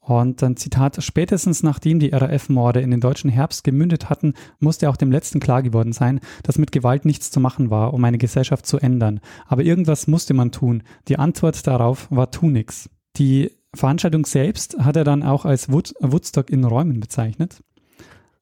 Und 0.00 0.42
dann 0.42 0.56
Zitat, 0.56 1.02
spätestens 1.02 1.62
nachdem 1.62 1.98
die 1.98 2.10
RAF-Morde 2.10 2.80
in 2.80 2.90
den 2.90 3.00
deutschen 3.00 3.30
Herbst 3.30 3.64
gemündet 3.64 4.10
hatten, 4.10 4.34
musste 4.60 4.90
auch 4.90 4.98
dem 4.98 5.10
Letzten 5.10 5.40
klar 5.40 5.62
geworden 5.62 5.94
sein, 5.94 6.20
dass 6.42 6.58
mit 6.58 6.72
Gewalt 6.72 7.06
nichts 7.06 7.30
zu 7.30 7.40
machen 7.40 7.70
war, 7.70 7.94
um 7.94 8.04
eine 8.04 8.18
Gesellschaft 8.18 8.66
zu 8.66 8.78
ändern. 8.78 9.20
Aber 9.46 9.62
irgendwas 9.62 10.06
musste 10.06 10.34
man 10.34 10.52
tun. 10.52 10.82
Die 11.08 11.18
Antwort 11.18 11.66
darauf 11.66 12.06
war 12.10 12.30
tu 12.30 12.50
nix. 12.50 12.90
Die 13.16 13.50
Veranstaltung 13.74 14.26
selbst 14.26 14.76
hat 14.78 14.96
er 14.96 15.04
dann 15.04 15.22
auch 15.22 15.46
als 15.46 15.72
Wood 15.72 15.94
Woodstock 16.00 16.50
in 16.50 16.64
Räumen 16.64 17.00
bezeichnet. 17.00 17.62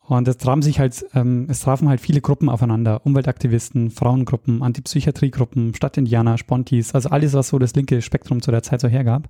Und 0.04 0.26
es 0.26 0.36
trafen 0.36 0.62
sich 0.62 0.80
halt, 0.80 1.06
ähm, 1.14 1.46
es 1.48 1.60
trafen 1.60 1.88
halt 1.88 2.00
viele 2.00 2.20
Gruppen 2.20 2.48
aufeinander. 2.48 3.06
Umweltaktivisten, 3.06 3.90
Frauengruppen, 3.90 4.62
Antipsychiatriegruppen, 4.62 5.74
Stadtindianer, 5.74 6.38
Spontis, 6.38 6.94
also 6.94 7.10
alles, 7.10 7.34
was 7.34 7.48
so 7.48 7.58
das 7.58 7.74
linke 7.74 8.02
Spektrum 8.02 8.42
zu 8.42 8.50
der 8.50 8.62
Zeit 8.62 8.80
so 8.80 8.88
hergab. 8.88 9.28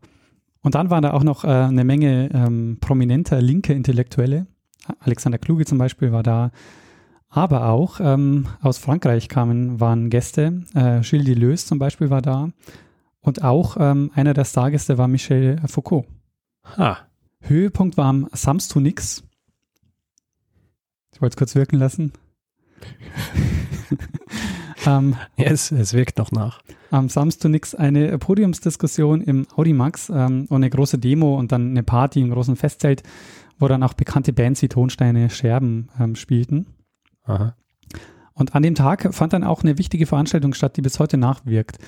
Und 0.62 0.74
dann 0.74 0.90
waren 0.90 1.02
da 1.02 1.12
auch 1.12 1.24
noch 1.24 1.44
äh, 1.44 1.48
eine 1.48 1.84
Menge 1.84 2.30
ähm, 2.32 2.78
prominenter 2.80 3.42
linke 3.42 3.74
Intellektuelle. 3.74 4.46
Alexander 5.00 5.38
Kluge 5.38 5.64
zum 5.66 5.78
Beispiel 5.78 6.12
war 6.12 6.22
da. 6.22 6.50
Aber 7.28 7.68
auch 7.68 7.98
ähm, 8.00 8.46
aus 8.60 8.78
Frankreich 8.78 9.28
kamen, 9.28 9.80
waren 9.80 10.10
Gäste. 10.10 10.62
Äh, 10.74 11.00
Gilles 11.00 11.26
Deleuze 11.26 11.66
zum 11.66 11.78
Beispiel 11.78 12.10
war 12.10 12.22
da. 12.22 12.50
Und 13.20 13.42
auch 13.42 13.76
ähm, 13.78 14.10
einer 14.14 14.34
der 14.34 14.44
Stargäste 14.44 14.98
war 14.98 15.08
Michel 15.08 15.60
Foucault. 15.66 16.06
Ha. 16.76 16.98
Höhepunkt 17.40 17.96
war 17.96 18.06
am 18.06 18.28
Samstunix. 18.32 19.24
Ich 21.22 21.24
wollte 21.24 21.34
es 21.34 21.38
kurz 21.38 21.54
wirken 21.54 21.76
lassen. 21.76 22.12
ähm, 24.86 25.14
ja, 25.36 25.46
es, 25.46 25.70
es 25.70 25.94
wirkt 25.94 26.18
noch 26.18 26.32
nach 26.32 26.60
am 26.92 27.08
Samstag 27.08 27.50
nix 27.50 27.74
eine 27.74 28.18
Podiumsdiskussion 28.18 29.22
im 29.22 29.46
Audimax 29.56 30.10
ähm, 30.10 30.46
und 30.48 30.56
eine 30.56 30.70
große 30.70 30.98
Demo 30.98 31.38
und 31.38 31.50
dann 31.50 31.70
eine 31.70 31.82
Party 31.82 32.20
im 32.20 32.30
großen 32.30 32.56
Festzelt, 32.56 33.02
wo 33.58 33.66
dann 33.66 33.82
auch 33.82 33.94
bekannte 33.94 34.32
Bands 34.32 34.60
wie 34.62 34.68
Tonsteine 34.68 35.30
Scherben 35.30 35.88
ähm, 35.98 36.14
spielten. 36.16 36.66
Aha. 37.24 37.56
Und 38.34 38.54
an 38.54 38.62
dem 38.62 38.74
Tag 38.74 39.14
fand 39.14 39.32
dann 39.32 39.44
auch 39.44 39.62
eine 39.62 39.78
wichtige 39.78 40.06
Veranstaltung 40.06 40.54
statt, 40.54 40.76
die 40.76 40.82
bis 40.82 40.98
heute 40.98 41.16
nachwirkt. 41.16 41.78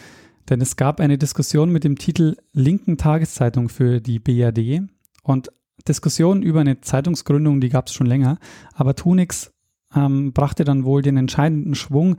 Denn 0.49 0.61
es 0.61 0.77
gab 0.77 1.01
eine 1.01 1.19
Diskussion 1.19 1.71
mit 1.71 1.85
dem 1.85 1.97
Titel 1.97 2.37
Linken 2.53 2.97
Tageszeitung 2.97 3.69
für 3.69 4.01
die 4.01 4.19
BRD 4.19 4.83
und 5.23 5.51
Diskussionen 5.87 6.43
über 6.43 6.61
eine 6.61 6.81
Zeitungsgründung, 6.81 7.61
die 7.61 7.69
gab 7.69 7.89
es 7.89 7.93
schon 7.93 8.07
länger, 8.07 8.39
aber 8.75 8.95
Tunix 8.95 9.53
ähm, 9.95 10.33
brachte 10.33 10.65
dann 10.65 10.85
wohl 10.85 11.03
den 11.03 11.17
entscheidenden 11.17 11.75
Schwung, 11.75 12.17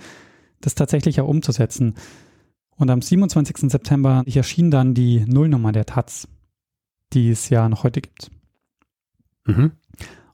das 0.61 0.75
tatsächlich 0.75 1.19
auch 1.21 1.27
umzusetzen. 1.27 1.95
Und 2.77 2.89
am 2.89 3.01
27. 3.01 3.71
September 3.71 4.23
erschien 4.25 4.71
dann 4.71 4.93
die 4.93 5.25
Nullnummer 5.25 5.71
der 5.71 5.85
Taz, 5.85 6.27
die 7.13 7.29
es 7.29 7.49
ja 7.49 7.69
noch 7.69 7.83
heute 7.83 8.01
gibt. 8.01 8.31
Mhm. 9.45 9.71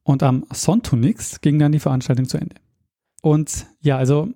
Und 0.04 0.24
am 0.24 0.46
Sonntag 0.52 1.00
ging 1.42 1.60
dann 1.60 1.72
die 1.72 1.80
Veranstaltung 1.80 2.28
zu 2.28 2.38
Ende. 2.38 2.56
Und 3.22 3.68
ja, 3.80 3.98
also 3.98 4.30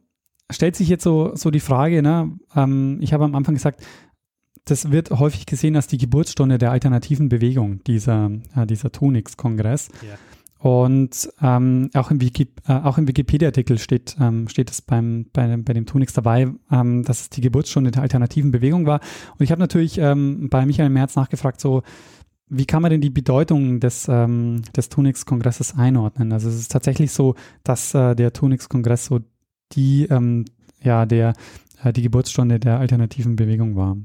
stellt 0.52 0.76
sich 0.76 0.88
jetzt 0.88 1.04
so, 1.04 1.36
so 1.36 1.50
die 1.50 1.60
Frage, 1.60 2.04
ne? 2.04 2.38
Ähm, 2.56 3.00
ich 3.02 3.14
habe 3.14 3.24
am 3.24 3.34
Anfang 3.34 3.56
gesagt, 3.56 3.84
das 4.66 4.92
wird 4.92 5.12
häufig 5.12 5.46
gesehen 5.46 5.76
als 5.76 5.88
die 5.88 5.98
Geburtsstunde 5.98 6.58
der 6.58 6.72
alternativen 6.72 7.30
Bewegung, 7.30 7.84
dieser, 7.86 8.32
äh, 8.56 8.66
dieser 8.66 8.92
Tunix-Kongress. 8.92 9.90
Ja. 10.02 10.18
Und 10.58 11.30
ähm, 11.42 11.92
auch 11.94 12.10
im, 12.10 12.22
Wiki, 12.22 12.48
äh, 12.68 12.74
auch 12.74 12.98
im 12.98 13.08
Wikipedia-Artikel 13.08 13.78
steht, 13.78 14.16
ähm, 14.20 14.48
steht 14.48 14.72
es 14.72 14.82
beim, 14.82 15.28
bei, 15.32 15.56
bei 15.58 15.74
dem 15.74 15.86
Tunix 15.86 16.14
dabei, 16.14 16.48
ähm, 16.72 17.04
dass 17.04 17.22
es 17.22 17.30
die 17.30 17.42
Geburtsstunde 17.42 17.92
der 17.92 18.02
alternativen 18.02 18.50
Bewegung 18.50 18.88
war. 18.88 19.00
Und 19.38 19.44
ich 19.44 19.52
habe 19.52 19.62
natürlich 19.62 20.00
ähm, 20.00 20.50
bei 20.50 20.66
Michael 20.66 20.90
Merz 20.90 21.16
nachgefragt, 21.16 21.62
so, 21.62 21.84
wie 22.48 22.66
kann 22.66 22.82
man 22.82 22.90
denn 22.90 23.02
die 23.02 23.12
Bedeutung 23.12 23.80
des, 23.80 24.08
ähm, 24.10 24.64
des 24.76 24.90
Tunix-Kongresses 24.90 25.78
einordnen? 25.78 26.32
Also 26.32 26.50
es 26.50 26.56
ist 26.56 26.72
tatsächlich 26.72 27.12
so, 27.12 27.36
dass 27.64 27.94
äh, 27.94 28.16
der 28.16 28.34
Tunix-Kongress 28.34 29.06
so 29.06 29.20
die, 29.74 30.06
ähm, 30.06 30.46
ja, 30.82 31.06
der, 31.06 31.34
äh, 31.84 31.94
die 31.94 32.02
Geburtsstunde 32.02 32.60
der 32.60 32.80
alternativen 32.80 33.36
Bewegung 33.36 33.76
war. 33.76 33.98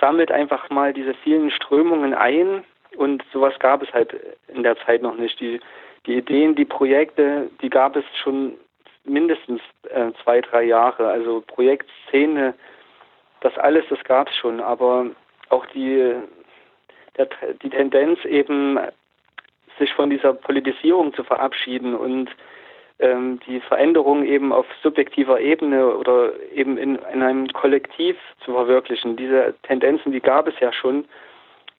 Sammelt 0.00 0.30
einfach 0.30 0.70
mal 0.70 0.92
diese 0.92 1.14
vielen 1.14 1.50
Strömungen 1.50 2.14
ein 2.14 2.64
und 2.96 3.24
sowas 3.32 3.58
gab 3.58 3.82
es 3.82 3.92
halt 3.92 4.14
in 4.48 4.62
der 4.62 4.76
Zeit 4.84 5.02
noch 5.02 5.16
nicht. 5.16 5.40
Die 5.40 5.60
die 6.08 6.16
Ideen, 6.16 6.54
die 6.54 6.64
Projekte, 6.64 7.50
die 7.60 7.70
gab 7.70 7.94
es 7.94 8.04
schon 8.22 8.54
mindestens 9.04 9.60
äh, 9.90 10.10
zwei, 10.22 10.40
drei 10.40 10.64
Jahre. 10.64 11.08
Also 11.08 11.42
Projektszene, 11.46 12.54
das 13.40 13.56
alles, 13.58 13.84
das 13.90 14.02
gab 14.04 14.28
es 14.28 14.36
schon. 14.36 14.60
Aber 14.60 15.06
auch 15.50 15.66
die, 15.66 16.14
der, 17.16 17.28
die 17.62 17.70
Tendenz 17.70 18.24
eben, 18.24 18.78
sich 19.78 19.92
von 19.92 20.10
dieser 20.10 20.32
Politisierung 20.32 21.14
zu 21.14 21.22
verabschieden 21.22 21.94
und 21.94 22.30
ähm, 22.98 23.40
die 23.46 23.60
Veränderung 23.60 24.24
eben 24.24 24.52
auf 24.52 24.66
subjektiver 24.82 25.40
Ebene 25.40 25.96
oder 25.96 26.32
eben 26.52 26.76
in, 26.76 26.96
in 27.12 27.22
einem 27.22 27.48
Kollektiv 27.48 28.16
zu 28.44 28.52
verwirklichen. 28.52 29.16
Diese 29.16 29.54
Tendenzen, 29.62 30.12
die 30.12 30.20
gab 30.20 30.48
es 30.48 30.58
ja 30.60 30.72
schon. 30.72 31.04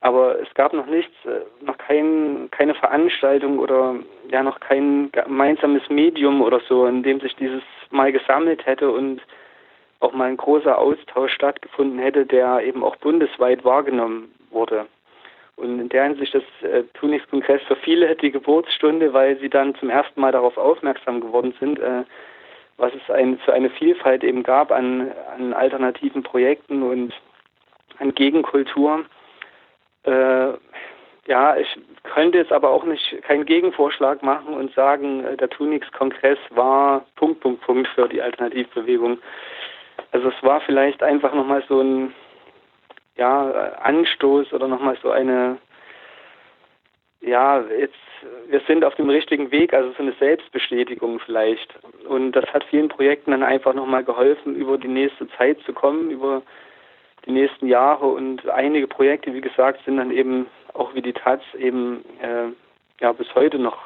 Aber 0.01 0.39
es 0.39 0.53
gab 0.53 0.71
noch 0.71 0.85
nichts, 0.85 1.13
äh, 1.25 1.41
noch 1.65 1.77
kein, 1.77 2.47
keine 2.51 2.73
Veranstaltung 2.73 3.59
oder 3.59 3.95
ja 4.31 4.43
noch 4.43 4.59
kein 4.61 5.11
gemeinsames 5.11 5.89
Medium 5.89 6.41
oder 6.41 6.61
so, 6.69 6.85
in 6.85 7.03
dem 7.03 7.19
sich 7.19 7.35
dieses 7.35 7.63
mal 7.89 8.11
gesammelt 8.11 8.65
hätte 8.65 8.89
und 8.91 9.21
auch 9.99 10.13
mal 10.13 10.29
ein 10.29 10.37
großer 10.37 10.77
Austausch 10.77 11.33
stattgefunden 11.33 11.99
hätte, 11.99 12.25
der 12.25 12.61
eben 12.61 12.83
auch 12.83 12.95
bundesweit 12.97 13.65
wahrgenommen 13.65 14.33
wurde. 14.51 14.85
Und 15.59 15.79
in 15.79 15.89
der 15.89 16.05
Hinsicht 16.05 16.33
ist 16.33 16.63
äh, 16.63 16.83
Tunix-Kongress 16.93 17.61
für 17.63 17.75
viele 17.75 18.15
die 18.15 18.31
Geburtsstunde, 18.31 19.13
weil 19.13 19.37
sie 19.39 19.49
dann 19.49 19.75
zum 19.75 19.89
ersten 19.89 20.21
Mal 20.21 20.31
darauf 20.31 20.57
aufmerksam 20.57 21.19
geworden 21.19 21.53
sind, 21.59 21.79
äh, 21.79 22.03
was 22.77 22.93
es 22.93 23.13
ein, 23.13 23.37
für 23.39 23.53
eine 23.53 23.69
Vielfalt 23.69 24.23
eben 24.23 24.43
gab 24.43 24.71
an, 24.71 25.11
an 25.37 25.53
alternativen 25.53 26.23
Projekten 26.23 26.81
und 26.81 27.13
an 27.99 28.15
Gegenkultur. 28.15 29.03
Äh, 30.03 30.53
ja, 31.27 31.57
ich 31.57 31.67
könnte 32.03 32.37
jetzt 32.37 32.53
aber 32.53 32.69
auch 32.69 32.85
nicht 32.85 33.21
keinen 33.23 33.45
Gegenvorschlag 33.45 34.23
machen 34.23 34.53
und 34.53 34.73
sagen, 34.73 35.25
äh, 35.25 35.35
der 35.35 35.49
Tunix-Kongress 35.49 36.39
war 36.51 37.05
Punkt, 37.17 37.41
Punkt, 37.41 37.61
Punkt 37.61 37.87
für 37.89 38.07
die 38.07 38.21
Alternativbewegung. 38.21 39.19
Also 40.11 40.29
es 40.29 40.43
war 40.43 40.61
vielleicht 40.61 41.03
einfach 41.03 41.33
nochmal 41.33 41.63
so 41.67 41.81
ein 41.81 42.13
ja, 43.17 43.49
Anstoß 43.81 44.53
oder 44.53 44.67
nochmal 44.67 44.97
so 45.01 45.11
eine, 45.11 45.57
ja, 47.21 47.61
jetzt, 47.77 47.95
wir 48.47 48.61
sind 48.61 48.85
auf 48.85 48.95
dem 48.95 49.09
richtigen 49.09 49.51
Weg, 49.51 49.73
also 49.73 49.91
so 49.91 50.03
eine 50.03 50.13
Selbstbestätigung 50.13 51.19
vielleicht. 51.19 51.73
Und 52.07 52.33
das 52.33 52.45
hat 52.53 52.63
vielen 52.65 52.89
Projekten 52.89 53.31
dann 53.31 53.43
einfach 53.43 53.73
nochmal 53.73 54.03
geholfen, 54.03 54.55
über 54.55 54.77
die 54.77 54.87
nächste 54.87 55.27
Zeit 55.37 55.59
zu 55.65 55.73
kommen, 55.73 56.11
über 56.11 56.41
die 57.25 57.31
nächsten 57.31 57.67
Jahre 57.67 58.05
und 58.05 58.47
einige 58.49 58.87
Projekte, 58.87 59.33
wie 59.33 59.41
gesagt, 59.41 59.83
sind 59.85 59.97
dann 59.97 60.11
eben 60.11 60.47
auch 60.73 60.93
wie 60.93 61.01
die 61.01 61.13
Taz 61.13 61.41
eben 61.57 62.05
äh, 62.21 62.47
ja 63.01 63.11
bis 63.11 63.33
heute 63.35 63.59
noch 63.59 63.77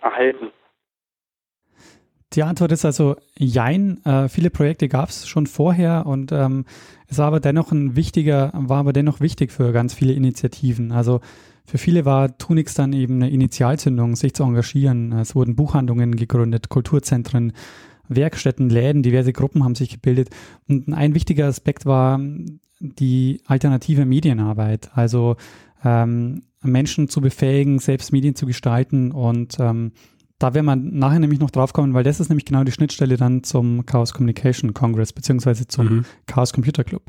erhalten. 0.00 0.52
Die 2.34 2.42
Antwort 2.42 2.72
ist 2.72 2.84
also 2.84 3.16
Jein. 3.36 4.04
Äh, 4.04 4.28
viele 4.28 4.50
Projekte 4.50 4.88
gab 4.88 5.10
es 5.10 5.28
schon 5.28 5.46
vorher 5.46 6.06
und 6.06 6.32
ähm, 6.32 6.64
es 7.08 7.18
war 7.18 7.26
aber 7.26 7.40
dennoch 7.40 7.72
ein 7.72 7.94
wichtiger, 7.94 8.50
war 8.54 8.78
aber 8.78 8.92
dennoch 8.92 9.20
wichtig 9.20 9.52
für 9.52 9.72
ganz 9.72 9.92
viele 9.92 10.14
Initiativen. 10.14 10.92
Also 10.92 11.20
für 11.64 11.78
viele 11.78 12.04
war 12.04 12.36
Tunix 12.38 12.74
dann 12.74 12.92
eben 12.92 13.16
eine 13.16 13.30
Initialzündung, 13.30 14.16
sich 14.16 14.34
zu 14.34 14.44
engagieren. 14.44 15.12
Es 15.12 15.34
wurden 15.34 15.56
Buchhandlungen 15.56 16.16
gegründet, 16.16 16.70
Kulturzentren, 16.70 17.52
Werkstätten, 18.08 18.68
Läden, 18.68 19.02
diverse 19.02 19.32
Gruppen 19.32 19.62
haben 19.62 19.74
sich 19.74 19.90
gebildet. 19.90 20.30
Und 20.68 20.92
ein 20.92 21.14
wichtiger 21.14 21.46
Aspekt 21.46 21.86
war 21.86 22.20
die 22.80 23.40
alternative 23.46 24.06
Medienarbeit. 24.06 24.90
Also 24.94 25.36
ähm, 25.84 26.42
Menschen 26.62 27.08
zu 27.08 27.20
befähigen, 27.20 27.78
selbst 27.78 28.12
Medien 28.12 28.34
zu 28.34 28.46
gestalten 28.46 29.12
und 29.12 29.56
ähm, 29.60 29.92
da 30.42 30.54
werden 30.54 30.66
wir 30.66 30.76
nachher 30.76 31.20
nämlich 31.20 31.40
noch 31.40 31.50
drauf 31.50 31.72
kommen, 31.72 31.94
weil 31.94 32.04
das 32.04 32.20
ist 32.20 32.28
nämlich 32.28 32.44
genau 32.44 32.64
die 32.64 32.72
Schnittstelle 32.72 33.16
dann 33.16 33.44
zum 33.44 33.86
Chaos 33.86 34.12
Communication 34.12 34.74
Congress 34.74 35.12
beziehungsweise 35.12 35.66
zum 35.68 35.86
mhm. 35.86 36.04
Chaos 36.26 36.52
Computer 36.52 36.84
Club. 36.84 37.02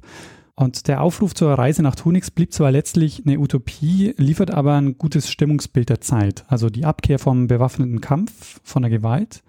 Und 0.56 0.88
der 0.88 1.02
Aufruf 1.02 1.34
zur 1.34 1.52
Reise 1.54 1.82
nach 1.82 1.96
Tunix 1.96 2.30
blieb 2.30 2.54
zwar 2.54 2.70
letztlich 2.70 3.24
eine 3.26 3.40
Utopie, 3.40 4.14
liefert 4.18 4.52
aber 4.52 4.76
ein 4.76 5.00
gutes 5.00 5.32
Stimmungsbild 5.32 5.90
der 5.90 6.00
Zeit. 6.00 6.46
Also 6.48 6.70
die 6.70 6.86
Abkehr 6.86 7.18
vom 7.18 7.48
bewaffneten 7.48 8.02
Kampf, 8.02 8.60
von 8.64 8.84
der 8.84 8.92
Gewalt, 8.92 9.42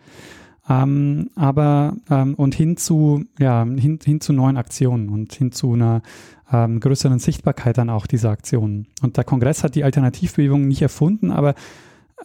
ähm, 0.66 1.28
aber 1.34 1.96
ähm, 2.08 2.34
und 2.36 2.54
hin 2.54 2.78
zu, 2.78 3.24
ja, 3.38 3.64
hin, 3.64 3.98
hin 4.02 4.22
zu 4.22 4.32
neuen 4.32 4.56
Aktionen 4.56 5.10
und 5.10 5.34
hin 5.34 5.52
zu 5.52 5.74
einer 5.74 6.00
ähm, 6.50 6.80
größeren 6.80 7.18
Sichtbarkeit 7.18 7.76
dann 7.76 7.90
auch 7.90 8.06
dieser 8.06 8.30
Aktionen. 8.30 8.86
Und 9.02 9.18
der 9.18 9.24
Kongress 9.24 9.62
hat 9.62 9.74
die 9.74 9.84
Alternativbewegung 9.84 10.66
nicht 10.66 10.80
erfunden, 10.80 11.30
aber 11.30 11.54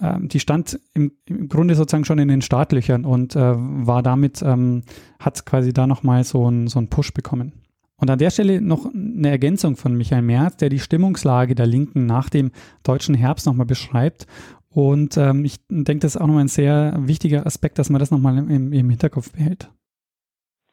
ähm, 0.01 0.27
die 0.27 0.39
stand 0.39 0.79
im, 0.94 1.12
im, 1.25 1.50
Grunde 1.50 1.75
sozusagen 1.75 2.06
schon 2.06 2.20
in 2.20 2.27
den 2.27 2.41
Startlöchern 2.41 3.06
und 3.06 3.36
äh, 3.36 3.53
war 3.56 4.01
damit, 4.01 4.41
ähm, 4.41 4.84
hat 5.20 5.46
quasi 5.46 5.74
da 5.74 5.88
nochmal 5.88 6.24
so 6.24 6.46
einen 6.46 6.68
so 6.68 6.82
Push 6.89 7.13
bekommen. 7.13 7.53
Und 7.98 8.10
an 8.10 8.18
der 8.18 8.29
Stelle 8.29 8.62
noch 8.62 8.86
eine 8.94 9.29
Ergänzung 9.29 9.75
von 9.75 9.96
Michael 9.96 10.22
Merz, 10.22 10.58
der 10.58 10.70
die 10.70 10.79
Stimmungslage 10.79 11.53
der 11.53 11.65
Linken 11.65 12.06
nach 12.06 12.29
dem 12.29 12.51
deutschen 12.84 13.13
Herbst 13.13 13.46
nochmal 13.46 13.65
beschreibt. 13.65 14.25
Und 14.74 15.18
ähm, 15.18 15.44
ich 15.44 15.58
denke, 15.68 16.00
das 16.00 16.15
ist 16.15 16.22
auch 16.22 16.27
nochmal 16.27 16.46
ein 16.46 16.48
sehr 16.48 16.94
wichtiger 16.98 17.46
Aspekt, 17.46 17.77
dass 17.77 17.89
man 17.89 18.00
das 18.00 18.12
nochmal 18.12 18.38
im, 18.38 18.72
im 18.72 18.89
Hinterkopf 18.89 19.34
behält. 19.34 19.70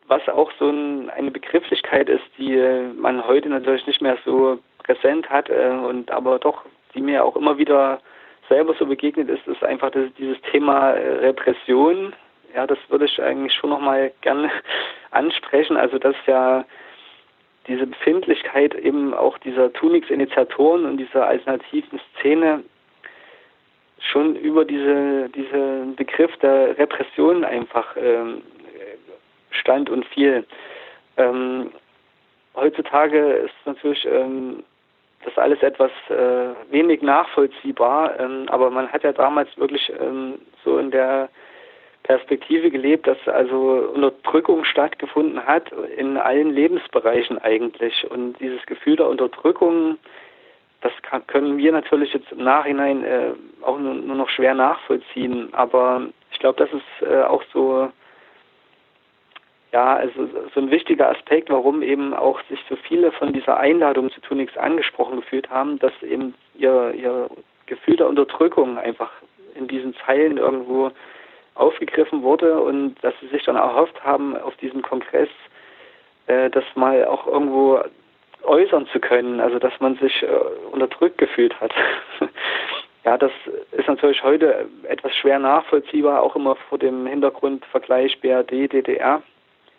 Was 0.07 0.29
auch 0.29 0.53
so 0.61 0.69
ein, 0.69 1.11
eine 1.11 1.33
Begrifflichkeit 1.33 2.09
ist, 2.09 2.23
die 2.39 2.57
man 2.97 3.27
heute 3.27 3.49
natürlich 3.49 3.87
nicht 3.89 4.01
mehr 4.01 4.19
so 4.25 4.61
präsent 4.79 5.29
hat 5.29 5.51
äh, 5.51 5.71
und 5.71 6.13
aber 6.13 6.39
doch, 6.39 6.63
die 6.95 7.01
mir 7.01 7.25
auch 7.25 7.35
immer 7.35 7.59
wieder 7.59 8.01
selber 8.49 8.75
so 8.79 8.87
begegnet 8.87 9.29
ist, 9.29 9.47
ist 9.47 9.63
einfach 9.63 9.91
das, 9.91 10.13
dieses 10.19 10.41
Thema 10.53 10.93
äh, 10.93 11.27
Repression. 11.27 12.15
Ja, 12.55 12.67
das 12.67 12.79
würde 12.89 13.05
ich 13.05 13.23
eigentlich 13.23 13.55
schon 13.55 13.71
nochmal 13.71 14.13
gerne 14.21 14.51
ansprechen. 15.11 15.77
Also, 15.77 15.99
dass 15.99 16.17
ja 16.27 16.65
diese 17.67 17.87
Befindlichkeit 17.87 18.75
eben 18.75 19.13
auch 19.13 19.39
dieser 19.39 19.73
Tunix-Initiatoren 19.73 20.85
und 20.85 20.99
dieser 20.99 21.27
alternativen 21.27 22.01
Szene 22.13 22.63
schon 23.99 24.37
über 24.37 24.65
diese, 24.65 25.29
diesen 25.31 25.97
Begriff 25.97 26.37
der 26.39 26.79
Repression 26.79 27.45
einfach 27.45 27.97
ähm, 27.97 28.43
stand 29.51 29.91
und 29.91 30.05
fiel. 30.07 30.45
Ähm, 31.17 31.73
heutzutage 32.55 33.19
ist 33.19 33.55
natürlich 33.65 34.07
ähm, 34.07 34.63
das 35.27 35.37
alles 35.39 35.63
etwas 35.63 35.91
äh, 36.09 36.73
wenig 36.73 37.03
nachvollziehbar, 37.03 38.19
ähm, 38.19 38.47
aber 38.49 38.71
man 38.71 38.89
hat 38.89 39.03
ja 39.03 39.13
damals 39.13 39.49
wirklich 39.59 39.93
ähm, 40.01 40.35
so 40.65 40.79
in 40.79 40.91
der 40.91 41.29
Perspektive 42.05 42.71
gelebt, 42.71 43.09
dass 43.09 43.19
also 43.27 43.91
Unterdrückung 43.93 44.65
stattgefunden 44.65 45.45
hat 45.45 45.73
in 45.97 46.17
allen 46.17 46.51
Lebensbereichen 46.51 47.39
eigentlich. 47.39 48.09
Und 48.09 48.39
dieses 48.39 48.65
Gefühl 48.67 48.95
der 48.95 49.09
Unterdrückung, 49.09 49.99
das 50.83 50.93
kann, 51.03 51.27
können 51.27 51.59
wir 51.59 51.73
natürlich 51.73 52.15
jetzt 52.15 52.31
im 52.31 52.45
Nachhinein 52.45 53.05
äh, 53.05 53.33
auch 53.63 53.81
nur, 53.81 53.95
nur, 53.95 54.15
noch 54.15 54.29
schwer 54.29 54.55
nachvollziehen. 54.55 55.49
Aber 55.53 56.07
ich 56.31 56.39
glaube, 56.39 56.65
das 56.65 56.73
ist 56.73 57.11
äh, 57.11 57.23
auch 57.23 57.43
so 57.53 57.91
ja, 59.77 59.97
also 59.97 60.27
so 60.55 60.61
ein 60.61 60.71
wichtiger 60.71 61.11
Aspekt, 61.11 61.51
warum 61.51 61.83
eben 61.83 62.15
auch 62.15 62.41
sich 62.49 62.59
so 62.67 62.77
viele 62.77 63.13
von 63.13 63.35
dieser 63.35 63.59
Einladung 63.59 64.11
zu 64.11 64.23
Tunix 64.23 64.57
angesprochen 64.57 65.17
gefühlt 65.17 65.51
haben, 65.51 65.79
dass 65.81 65.93
eben 66.03 66.33
ihr, 66.55 66.95
ihr 66.95 67.29
Gefühl 67.67 67.97
der 67.97 68.09
Unterdrückung 68.09 68.79
einfach 68.79 69.11
in 69.55 69.69
diesen 69.69 69.95
Zeilen 69.97 70.39
irgendwo 70.39 70.93
aufgegriffen 71.57 72.23
wurde 72.23 72.59
und 72.59 72.95
dass 73.03 73.13
sie 73.21 73.27
sich 73.27 73.45
dann 73.45 73.57
erhofft 73.57 74.03
haben, 74.03 74.35
auf 74.39 74.57
diesem 74.57 74.81
Kongress 74.81 75.29
äh, 76.27 76.49
das 76.49 76.65
mal 76.75 77.05
auch 77.05 77.27
irgendwo 77.27 77.79
äußern 78.45 78.87
zu 78.87 78.99
können, 78.99 79.41
also 79.41 79.59
dass 79.59 79.79
man 79.79 79.97
sich 79.97 80.23
äh, 80.23 80.27
unterdrückt 80.73 81.19
gefühlt 81.19 81.61
hat. 81.61 81.75
ja, 83.05 83.19
das 83.19 83.33
ist 83.73 83.89
natürlich 83.89 84.25
heute 84.25 84.71
etwas 84.85 85.15
schwer 85.17 85.39
nachvollziehbar, 85.39 86.23
auch 86.23 86.35
immer 86.35 86.57
vor 86.71 86.79
dem 86.79 87.07
Hintergrund 87.07 87.67
Vergleich 87.67 88.19
BRD, 88.23 88.73
DDR. 88.73 89.21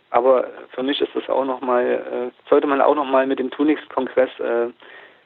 Aber 0.09 0.49
für 0.69 0.83
mich 0.83 1.01
ist 1.01 1.13
das 1.15 1.27
auch 1.29 1.43
nochmal, 1.43 1.85
äh, 1.85 2.29
sollte 2.49 2.67
man 2.67 2.79
auch 2.81 2.95
nochmal 2.95 3.27
mit 3.27 3.39
dem 3.39 3.51
Tunix-Kongress 3.51 4.39
äh, 4.39 4.67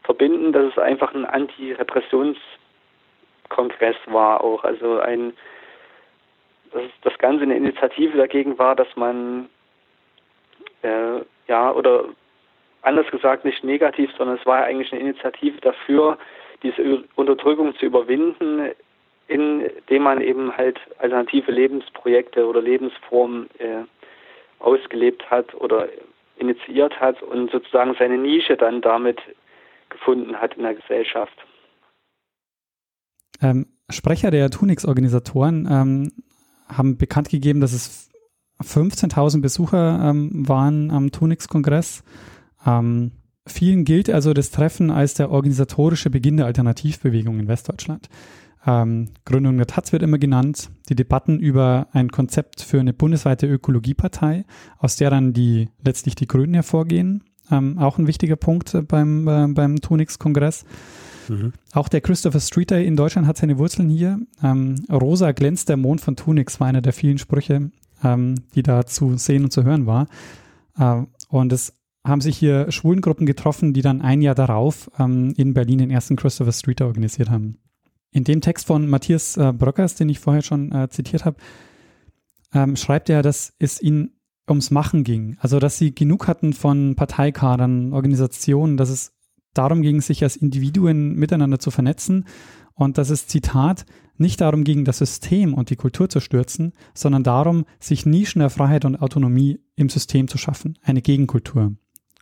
verbinden, 0.04 0.54
dass 0.54 0.72
es 0.72 0.80
einfach 0.80 1.14
ein 1.14 1.26
Anti-Repressions-Kongress 1.26 3.98
war 4.08 4.44
auch. 4.44 4.64
Also 4.64 5.00
ein, 5.00 5.34
dass 6.72 6.82
das 7.04 7.16
Ganze 7.20 7.44
eine 7.44 7.56
Initiative 7.56 8.18
dagegen 8.18 8.58
war, 8.58 8.76
dass 8.76 8.88
man, 8.96 9.48
äh, 10.82 11.20
ja, 11.48 11.72
oder 11.72 12.06
anders 12.82 13.06
gesagt 13.12 13.46
nicht 13.46 13.64
negativ, 13.64 14.10
sondern 14.18 14.38
es 14.38 14.46
war 14.46 14.64
eigentlich 14.64 14.92
eine 14.92 15.02
Initiative 15.02 15.62
dafür, 15.62 16.18
diese 16.64 17.04
Unterdrückung 17.16 17.76
zu 17.76 17.86
überwinden, 17.86 18.72
indem 19.28 20.04
man 20.04 20.22
eben 20.22 20.56
halt 20.58 20.80
alternative 20.98 21.52
Lebensprojekte 21.52 22.46
oder 22.46 22.62
Lebensformen 22.62 23.50
äh, 23.60 23.84
ausgelebt 24.62 25.30
hat 25.30 25.54
oder 25.56 25.88
initiiert 26.38 27.00
hat 27.00 27.22
und 27.22 27.52
sozusagen 27.52 27.96
seine 27.98 28.18
Nische 28.18 28.58
dann 28.58 28.82
damit 28.82 29.20
gefunden 29.90 30.36
hat 30.36 30.56
in 30.56 30.64
der 30.64 30.76
Gesellschaft. 30.76 31.34
Ähm, 33.42 33.68
Sprecher 33.90 34.32
der 34.32 34.50
Tunix-Organisatoren 34.50 35.68
ähm, 35.70 36.12
haben 36.68 36.98
bekannt 36.98 37.30
gegeben, 37.30 37.60
dass 37.60 37.74
es 37.74 38.10
15.000 38.62 39.42
Besucher 39.42 40.10
ähm, 40.10 40.48
waren 40.48 40.92
am 40.92 41.12
Tunix-Kongress. 41.12 42.04
Ähm, 42.66 43.12
vielen 43.48 43.86
gilt 43.86 44.10
also 44.10 44.34
das 44.34 44.52
Treffen 44.52 44.92
als 44.92 45.16
der 45.16 45.32
organisatorische 45.32 46.10
Beginn 46.10 46.38
der 46.38 46.46
Alternativbewegung 46.46 47.40
in 47.40 47.48
Westdeutschland. 47.48 48.08
Ähm, 48.66 49.10
Gründung 49.26 49.58
der 49.58 49.68
Taz 49.68 49.92
wird 49.92 50.04
immer 50.04 50.20
genannt. 50.20 50.70
Die 50.90 50.96
Debatten 50.96 51.40
über 51.40 51.88
ein 51.94 52.12
Konzept 52.12 52.62
für 52.62 52.80
eine 52.80 52.94
bundesweite 52.94 53.48
Ökologiepartei, 53.48 54.46
aus 54.78 54.96
der 54.96 55.10
dann 55.10 55.34
die 55.34 55.70
letztlich 55.84 56.16
die 56.16 56.28
Grünen 56.28 56.54
hervorgehen. 56.54 57.24
Ähm, 57.50 57.78
auch 57.80 57.98
ein 57.98 58.08
wichtiger 58.08 58.36
Punkt 58.36 58.88
beim, 58.88 59.28
äh, 59.28 59.48
beim 59.48 59.82
Tunix-Kongress. 59.82 60.66
Mhm. 61.28 61.54
Auch 61.74 61.90
der 61.90 62.02
Christopher 62.02 62.40
Street 62.40 62.72
Day 62.72 62.86
in 62.86 62.96
Deutschland 62.96 63.28
hat 63.28 63.38
seine 63.38 63.58
Wurzeln 63.58 63.90
hier. 63.90 64.20
Ähm, 64.44 64.76
Rosa 64.92 65.32
glänzt 65.32 65.70
der 65.70 65.78
Mond 65.78 66.02
von 66.02 66.16
Tunix 66.16 66.60
war 66.60 66.68
einer 66.68 66.82
der 66.82 66.94
vielen 66.94 67.18
Sprüche, 67.18 67.72
ähm, 68.04 68.36
die 68.56 68.64
da 68.64 68.86
zu 68.86 69.18
sehen 69.18 69.44
und 69.44 69.52
zu 69.52 69.64
hören 69.64 69.86
war. 69.86 70.08
Äh, 70.78 71.04
und 71.30 71.52
es 71.52 71.74
haben 72.06 72.22
sich 72.22 72.38
hier 72.38 72.72
Schwulengruppen 72.72 73.26
getroffen, 73.26 73.74
die 73.74 73.82
dann 73.82 74.02
ein 74.02 74.22
Jahr 74.22 74.36
darauf 74.36 74.90
ähm, 75.00 75.34
in 75.38 75.54
Berlin 75.54 75.80
den 75.80 75.92
ersten 75.92 76.16
Christopher 76.16 76.52
Street 76.52 76.80
Day 76.80 76.88
organisiert 76.88 77.30
haben. 77.30 77.58
In 78.12 78.24
dem 78.24 78.42
Text 78.42 78.68
von 78.68 78.90
Matthias 78.90 79.38
äh, 79.38 79.54
Bröckers, 79.54 79.96
den 79.96 80.10
ich 80.10 80.20
vorher 80.20 80.42
schon 80.42 80.72
äh, 80.72 80.90
zitiert 80.90 81.26
habe, 81.26 81.38
ähm, 82.54 82.76
schreibt 82.76 83.10
er, 83.10 83.22
dass 83.22 83.54
es 83.60 83.82
ihnen 83.82 84.12
ums 84.50 84.72
Machen 84.72 85.04
ging. 85.04 85.38
Also, 85.40 85.60
dass 85.60 85.78
sie 85.78 85.96
genug 85.96 86.28
hatten 86.28 86.54
von 86.54 86.96
Parteikadern, 86.96 87.94
Organisationen, 87.94 88.76
dass 88.78 88.90
es 88.90 89.14
darum 89.54 89.82
ging, 89.82 90.02
sich 90.02 90.24
als 90.24 90.36
Individuen 90.36 91.16
miteinander 91.16 91.60
zu 91.60 91.72
vernetzen 91.72 92.26
und 92.74 92.98
dass 92.98 93.10
es, 93.10 93.28
Zitat, 93.28 93.86
nicht 94.18 94.42
darum 94.42 94.64
ging, 94.64 94.86
das 94.86 95.00
System 95.00 95.54
und 95.54 95.70
die 95.70 95.76
Kultur 95.76 96.10
zu 96.10 96.20
stürzen, 96.20 96.74
sondern 96.94 97.24
darum, 97.24 97.66
sich 97.80 98.06
Nischen 98.06 98.40
der 98.40 98.50
Freiheit 98.50 98.86
und 98.86 99.02
Autonomie 99.02 99.60
im 99.76 99.90
System 99.90 100.28
zu 100.28 100.38
schaffen, 100.38 100.78
eine 100.82 101.02
Gegenkultur. 101.02 101.76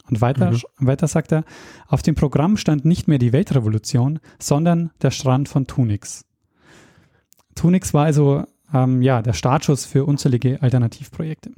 Und 0.09 0.21
weiter, 0.21 0.51
mhm. 0.51 0.61
weiter 0.79 1.07
sagt 1.07 1.31
er, 1.31 1.43
auf 1.87 2.01
dem 2.01 2.15
Programm 2.15 2.57
stand 2.57 2.85
nicht 2.85 3.07
mehr 3.07 3.19
die 3.19 3.33
Weltrevolution, 3.33 4.19
sondern 4.39 4.91
der 5.01 5.11
Strand 5.11 5.49
von 5.49 5.67
Tunix. 5.67 6.25
Tunix 7.55 7.93
war 7.93 8.05
also 8.05 8.45
ähm, 8.73 9.01
ja, 9.01 9.21
der 9.21 9.33
Startschuss 9.33 9.85
für 9.85 10.05
unzählige 10.05 10.61
Alternativprojekte. 10.61 11.51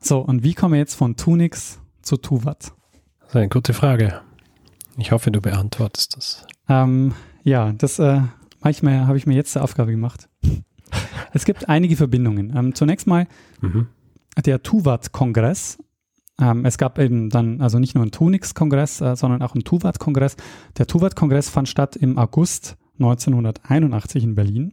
So, 0.00 0.20
und 0.20 0.42
wie 0.42 0.54
kommen 0.54 0.74
wir 0.74 0.78
jetzt 0.78 0.94
von 0.94 1.16
Tunix 1.16 1.80
zu 2.02 2.16
Tuvat? 2.16 2.72
Das 3.20 3.28
ist 3.30 3.36
eine 3.36 3.48
gute 3.48 3.74
Frage. 3.74 4.20
Ich 4.96 5.12
hoffe, 5.12 5.30
du 5.30 5.40
beantwortest 5.40 6.16
das. 6.16 6.46
Ähm, 6.68 7.14
ja, 7.42 7.72
das 7.72 7.98
äh, 7.98 8.20
manchmal 8.60 9.06
habe 9.06 9.18
ich 9.18 9.26
mir 9.26 9.34
jetzt 9.34 9.52
zur 9.52 9.62
Aufgabe 9.62 9.90
gemacht. 9.90 10.28
Es 11.32 11.44
gibt 11.44 11.68
einige 11.68 11.96
Verbindungen. 11.96 12.56
Ähm, 12.56 12.74
zunächst 12.74 13.06
mal 13.06 13.26
mhm. 13.60 13.88
der 14.44 14.62
Tuvat-Kongress. 14.62 15.78
Ähm, 16.40 16.64
es 16.64 16.78
gab 16.78 16.98
eben 16.98 17.30
dann 17.30 17.60
also 17.60 17.78
nicht 17.78 17.94
nur 17.94 18.02
einen 18.02 18.12
Tunix-Kongress, 18.12 19.00
äh, 19.00 19.16
sondern 19.16 19.42
auch 19.42 19.54
einen 19.54 19.64
Tuvat-Kongress. 19.64 20.36
Der 20.76 20.86
Tuvat-Kongress 20.86 21.48
fand 21.50 21.68
statt 21.68 21.96
im 21.96 22.18
August 22.18 22.76
1981 22.98 24.24
in 24.24 24.34
Berlin 24.34 24.72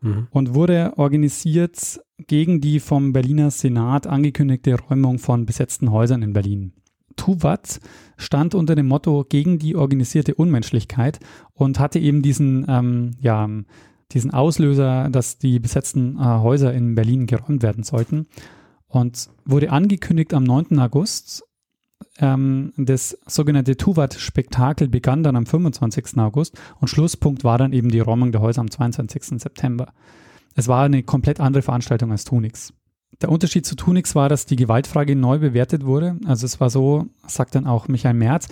mhm. 0.00 0.28
und 0.30 0.54
wurde 0.54 0.92
organisiert 0.96 2.00
gegen 2.26 2.60
die 2.60 2.80
vom 2.80 3.12
Berliner 3.12 3.50
Senat 3.50 4.06
angekündigte 4.06 4.76
Räumung 4.78 5.18
von 5.18 5.46
besetzten 5.46 5.90
Häusern 5.90 6.22
in 6.22 6.32
Berlin. 6.32 6.72
Tuvat 7.16 7.80
stand 8.16 8.54
unter 8.54 8.74
dem 8.74 8.86
Motto 8.86 9.24
gegen 9.28 9.58
die 9.58 9.76
organisierte 9.76 10.34
Unmenschlichkeit 10.34 11.20
und 11.52 11.78
hatte 11.78 11.98
eben 11.98 12.22
diesen, 12.22 12.66
ähm, 12.68 13.12
ja, 13.20 13.48
diesen 14.12 14.32
Auslöser, 14.32 15.08
dass 15.10 15.38
die 15.38 15.58
besetzten 15.58 16.16
äh, 16.16 16.22
Häuser 16.22 16.72
in 16.74 16.94
Berlin 16.94 17.26
geräumt 17.26 17.62
werden 17.62 17.84
sollten. 17.84 18.26
Und 18.94 19.28
wurde 19.44 19.72
angekündigt 19.72 20.32
am 20.34 20.44
9. 20.44 20.78
August. 20.78 21.42
Ähm, 22.20 22.72
das 22.76 23.18
sogenannte 23.26 23.76
Tuvat-Spektakel 23.76 24.86
begann 24.86 25.24
dann 25.24 25.34
am 25.34 25.46
25. 25.46 26.16
August 26.18 26.56
und 26.80 26.86
Schlusspunkt 26.86 27.42
war 27.42 27.58
dann 27.58 27.72
eben 27.72 27.88
die 27.88 27.98
Räumung 27.98 28.30
der 28.30 28.40
Häuser 28.40 28.60
am 28.60 28.70
22. 28.70 29.40
September. 29.40 29.92
Es 30.54 30.68
war 30.68 30.84
eine 30.84 31.02
komplett 31.02 31.40
andere 31.40 31.62
Veranstaltung 31.62 32.12
als 32.12 32.22
Tunix. 32.22 32.72
Der 33.20 33.30
Unterschied 33.30 33.66
zu 33.66 33.74
Tunix 33.74 34.14
war, 34.14 34.28
dass 34.28 34.46
die 34.46 34.54
Gewaltfrage 34.54 35.16
neu 35.16 35.40
bewertet 35.40 35.84
wurde. 35.84 36.16
Also 36.24 36.46
es 36.46 36.60
war 36.60 36.70
so, 36.70 37.06
sagt 37.26 37.56
dann 37.56 37.66
auch 37.66 37.88
Michael 37.88 38.14
Merz, 38.14 38.46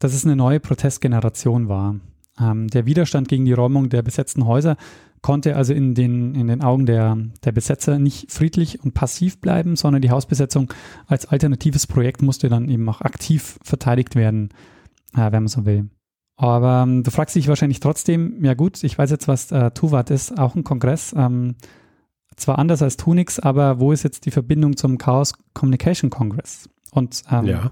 dass 0.00 0.12
es 0.12 0.24
eine 0.24 0.34
neue 0.34 0.58
Protestgeneration 0.58 1.68
war. 1.68 2.00
Ähm, 2.40 2.66
der 2.66 2.86
Widerstand 2.86 3.28
gegen 3.28 3.44
die 3.44 3.52
Räumung 3.52 3.90
der 3.90 4.02
besetzten 4.02 4.44
Häuser 4.44 4.76
konnte 5.24 5.56
also 5.56 5.72
in 5.72 5.94
den, 5.94 6.34
in 6.34 6.48
den 6.48 6.62
Augen 6.62 6.84
der, 6.84 7.16
der 7.44 7.52
Besetzer 7.52 7.98
nicht 7.98 8.30
friedlich 8.30 8.84
und 8.84 8.92
passiv 8.92 9.40
bleiben, 9.40 9.74
sondern 9.74 10.02
die 10.02 10.10
Hausbesetzung 10.10 10.70
als 11.06 11.24
alternatives 11.24 11.86
Projekt 11.86 12.20
musste 12.20 12.50
dann 12.50 12.68
eben 12.68 12.86
auch 12.90 13.00
aktiv 13.00 13.58
verteidigt 13.62 14.16
werden, 14.16 14.50
äh, 15.14 15.32
wenn 15.32 15.44
man 15.44 15.48
so 15.48 15.64
will. 15.64 15.88
Aber 16.36 16.82
ähm, 16.82 17.04
du 17.04 17.10
fragst 17.10 17.34
dich 17.36 17.48
wahrscheinlich 17.48 17.80
trotzdem, 17.80 18.44
ja 18.44 18.52
gut, 18.52 18.84
ich 18.84 18.98
weiß 18.98 19.10
jetzt, 19.10 19.26
was 19.26 19.50
äh, 19.50 19.70
Tuvat 19.70 20.10
ist, 20.10 20.38
auch 20.38 20.56
ein 20.56 20.62
Kongress. 20.62 21.14
Ähm, 21.16 21.54
zwar 22.36 22.58
anders 22.58 22.82
als 22.82 22.98
Tunix, 22.98 23.38
aber 23.38 23.80
wo 23.80 23.92
ist 23.92 24.02
jetzt 24.02 24.26
die 24.26 24.30
Verbindung 24.30 24.76
zum 24.76 24.98
Chaos 24.98 25.32
Communication 25.54 26.10
Congress? 26.10 26.68
Und 26.90 27.22
ähm, 27.32 27.46
ja. 27.46 27.70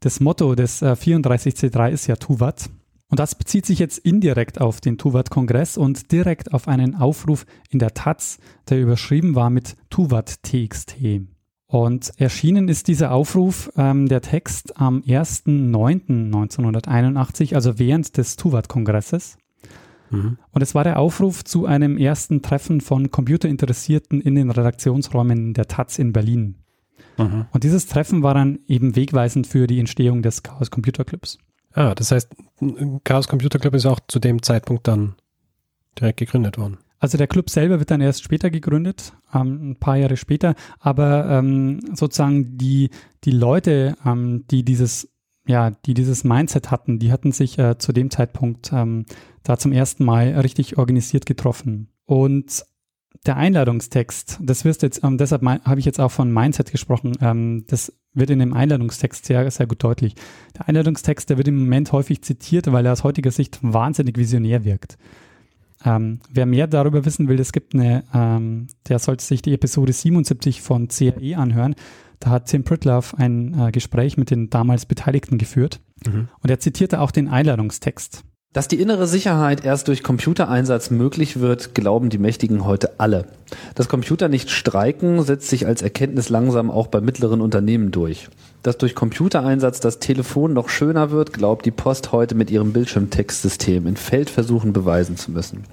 das 0.00 0.18
Motto 0.18 0.56
des 0.56 0.82
äh, 0.82 0.96
34C3 0.98 1.90
ist 1.90 2.08
ja 2.08 2.16
Tuvat. 2.16 2.70
Und 3.08 3.20
das 3.20 3.34
bezieht 3.34 3.66
sich 3.66 3.78
jetzt 3.78 3.98
indirekt 3.98 4.60
auf 4.60 4.80
den 4.80 4.98
Tuvat-Kongress 4.98 5.76
und 5.76 6.10
direkt 6.10 6.52
auf 6.52 6.68
einen 6.68 6.94
Aufruf 6.94 7.46
in 7.70 7.78
der 7.78 7.94
Taz, 7.94 8.38
der 8.68 8.80
überschrieben 8.80 9.34
war 9.34 9.50
mit 9.50 9.76
Tuvat 9.90 10.42
TXT. 10.42 10.96
Und 11.66 12.12
erschienen 12.18 12.68
ist 12.68 12.88
dieser 12.88 13.12
Aufruf, 13.12 13.70
ähm, 13.76 14.08
der 14.08 14.20
Text 14.20 14.80
am 14.80 15.00
1.9.1981, 15.00 17.54
also 17.54 17.78
während 17.78 18.16
des 18.16 18.36
Tuvat-Kongresses. 18.36 19.36
Mhm. 20.10 20.38
Und 20.50 20.62
es 20.62 20.74
war 20.74 20.84
der 20.84 20.98
Aufruf 20.98 21.44
zu 21.44 21.66
einem 21.66 21.98
ersten 21.98 22.42
Treffen 22.42 22.80
von 22.80 23.10
Computerinteressierten 23.10 24.20
in 24.20 24.34
den 24.34 24.50
Redaktionsräumen 24.50 25.54
der 25.54 25.66
Taz 25.66 25.98
in 25.98 26.12
Berlin. 26.12 26.56
Mhm. 27.18 27.46
Und 27.50 27.64
dieses 27.64 27.86
Treffen 27.86 28.22
war 28.22 28.34
dann 28.34 28.60
eben 28.66 28.96
wegweisend 28.96 29.46
für 29.46 29.66
die 29.66 29.80
Entstehung 29.80 30.22
des 30.22 30.42
Chaos 30.42 30.70
Computer 30.70 31.04
Clubs. 31.04 31.38
Ah, 31.74 31.94
das 31.94 32.10
heißt, 32.12 32.30
Chaos 33.04 33.28
Computer 33.28 33.58
Club 33.58 33.74
ist 33.74 33.86
auch 33.86 34.00
zu 34.06 34.18
dem 34.18 34.42
Zeitpunkt 34.42 34.88
dann 34.88 35.16
direkt 35.98 36.18
gegründet 36.18 36.56
worden. 36.56 36.78
Also 36.98 37.18
der 37.18 37.26
Club 37.26 37.50
selber 37.50 37.80
wird 37.80 37.90
dann 37.90 38.00
erst 38.00 38.22
später 38.22 38.48
gegründet, 38.48 39.12
ähm, 39.34 39.72
ein 39.72 39.76
paar 39.76 39.96
Jahre 39.96 40.16
später, 40.16 40.54
aber 40.78 41.28
ähm, 41.28 41.80
sozusagen 41.94 42.56
die, 42.56 42.90
die 43.24 43.32
Leute, 43.32 43.96
ähm, 44.06 44.46
die 44.50 44.64
dieses 44.64 45.10
ja, 45.46 45.70
die 45.70 45.94
dieses 45.94 46.24
Mindset 46.24 46.70
hatten, 46.70 46.98
die 46.98 47.12
hatten 47.12 47.32
sich 47.32 47.58
äh, 47.58 47.76
zu 47.76 47.92
dem 47.92 48.10
Zeitpunkt 48.10 48.72
ähm, 48.72 49.04
da 49.42 49.58
zum 49.58 49.72
ersten 49.72 50.04
Mal 50.04 50.28
richtig 50.40 50.78
organisiert 50.78 51.26
getroffen. 51.26 51.88
Und 52.06 52.64
der 53.26 53.36
Einladungstext, 53.36 54.38
das 54.42 54.64
wirst 54.64 54.82
jetzt, 54.82 55.02
ähm, 55.02 55.18
deshalb 55.18 55.42
habe 55.42 55.80
ich 55.80 55.86
jetzt 55.86 56.00
auch 56.00 56.10
von 56.10 56.32
Mindset 56.32 56.70
gesprochen, 56.70 57.12
ähm, 57.20 57.64
das 57.68 57.92
wird 58.12 58.30
in 58.30 58.38
dem 58.38 58.52
Einladungstext 58.52 59.26
sehr, 59.26 59.50
sehr 59.50 59.66
gut 59.66 59.82
deutlich. 59.82 60.14
Der 60.56 60.68
Einladungstext, 60.68 61.30
der 61.30 61.36
wird 61.36 61.48
im 61.48 61.58
Moment 61.58 61.92
häufig 61.92 62.22
zitiert, 62.22 62.70
weil 62.70 62.86
er 62.86 62.92
aus 62.92 63.04
heutiger 63.04 63.30
Sicht 63.30 63.58
wahnsinnig 63.62 64.18
visionär 64.18 64.64
wirkt. 64.64 64.98
Ähm, 65.84 66.20
wer 66.30 66.46
mehr 66.46 66.66
darüber 66.66 67.04
wissen 67.04 67.28
will, 67.28 67.40
es 67.40 67.52
gibt 67.52 67.74
eine, 67.74 68.04
ähm, 68.14 68.68
der 68.88 68.98
sollte 68.98 69.24
sich 69.24 69.42
die 69.42 69.52
Episode 69.52 69.92
77 69.92 70.62
von 70.62 70.88
CAE 70.88 71.36
anhören. 71.36 71.74
Da 72.20 72.30
hat 72.30 72.46
Tim 72.46 72.64
Pritloff 72.64 73.14
ein 73.14 73.58
äh, 73.58 73.70
Gespräch 73.70 74.16
mit 74.16 74.30
den 74.30 74.48
damals 74.48 74.86
Beteiligten 74.86 75.36
geführt 75.36 75.80
mhm. 76.06 76.28
und 76.40 76.50
er 76.50 76.60
zitierte 76.60 77.00
auch 77.00 77.10
den 77.10 77.28
Einladungstext. 77.28 78.24
Dass 78.54 78.68
die 78.68 78.80
innere 78.80 79.08
Sicherheit 79.08 79.64
erst 79.64 79.88
durch 79.88 80.04
Computereinsatz 80.04 80.90
möglich 80.90 81.40
wird, 81.40 81.74
glauben 81.74 82.08
die 82.08 82.18
Mächtigen 82.18 82.64
heute 82.64 82.92
alle. 82.98 83.24
Dass 83.74 83.88
Computer 83.88 84.28
nicht 84.28 84.50
streiken, 84.50 85.22
setzt 85.22 85.48
sich 85.48 85.66
als 85.66 85.82
Erkenntnis 85.82 86.28
langsam 86.28 86.70
auch 86.70 86.86
bei 86.86 87.00
mittleren 87.00 87.40
Unternehmen 87.40 87.90
durch. 87.90 88.28
Dass 88.62 88.78
durch 88.78 88.94
Computereinsatz 88.94 89.80
das 89.80 89.98
Telefon 89.98 90.54
noch 90.54 90.70
schöner 90.70 91.10
wird, 91.10 91.32
glaubt 91.32 91.66
die 91.66 91.70
Post 91.70 92.12
heute 92.12 92.34
mit 92.34 92.50
ihrem 92.50 92.72
Bildschirmtextsystem 92.72 93.86
in 93.86 93.96
Feldversuchen 93.96 94.72
beweisen 94.72 95.16
zu 95.16 95.32
müssen. 95.32 95.64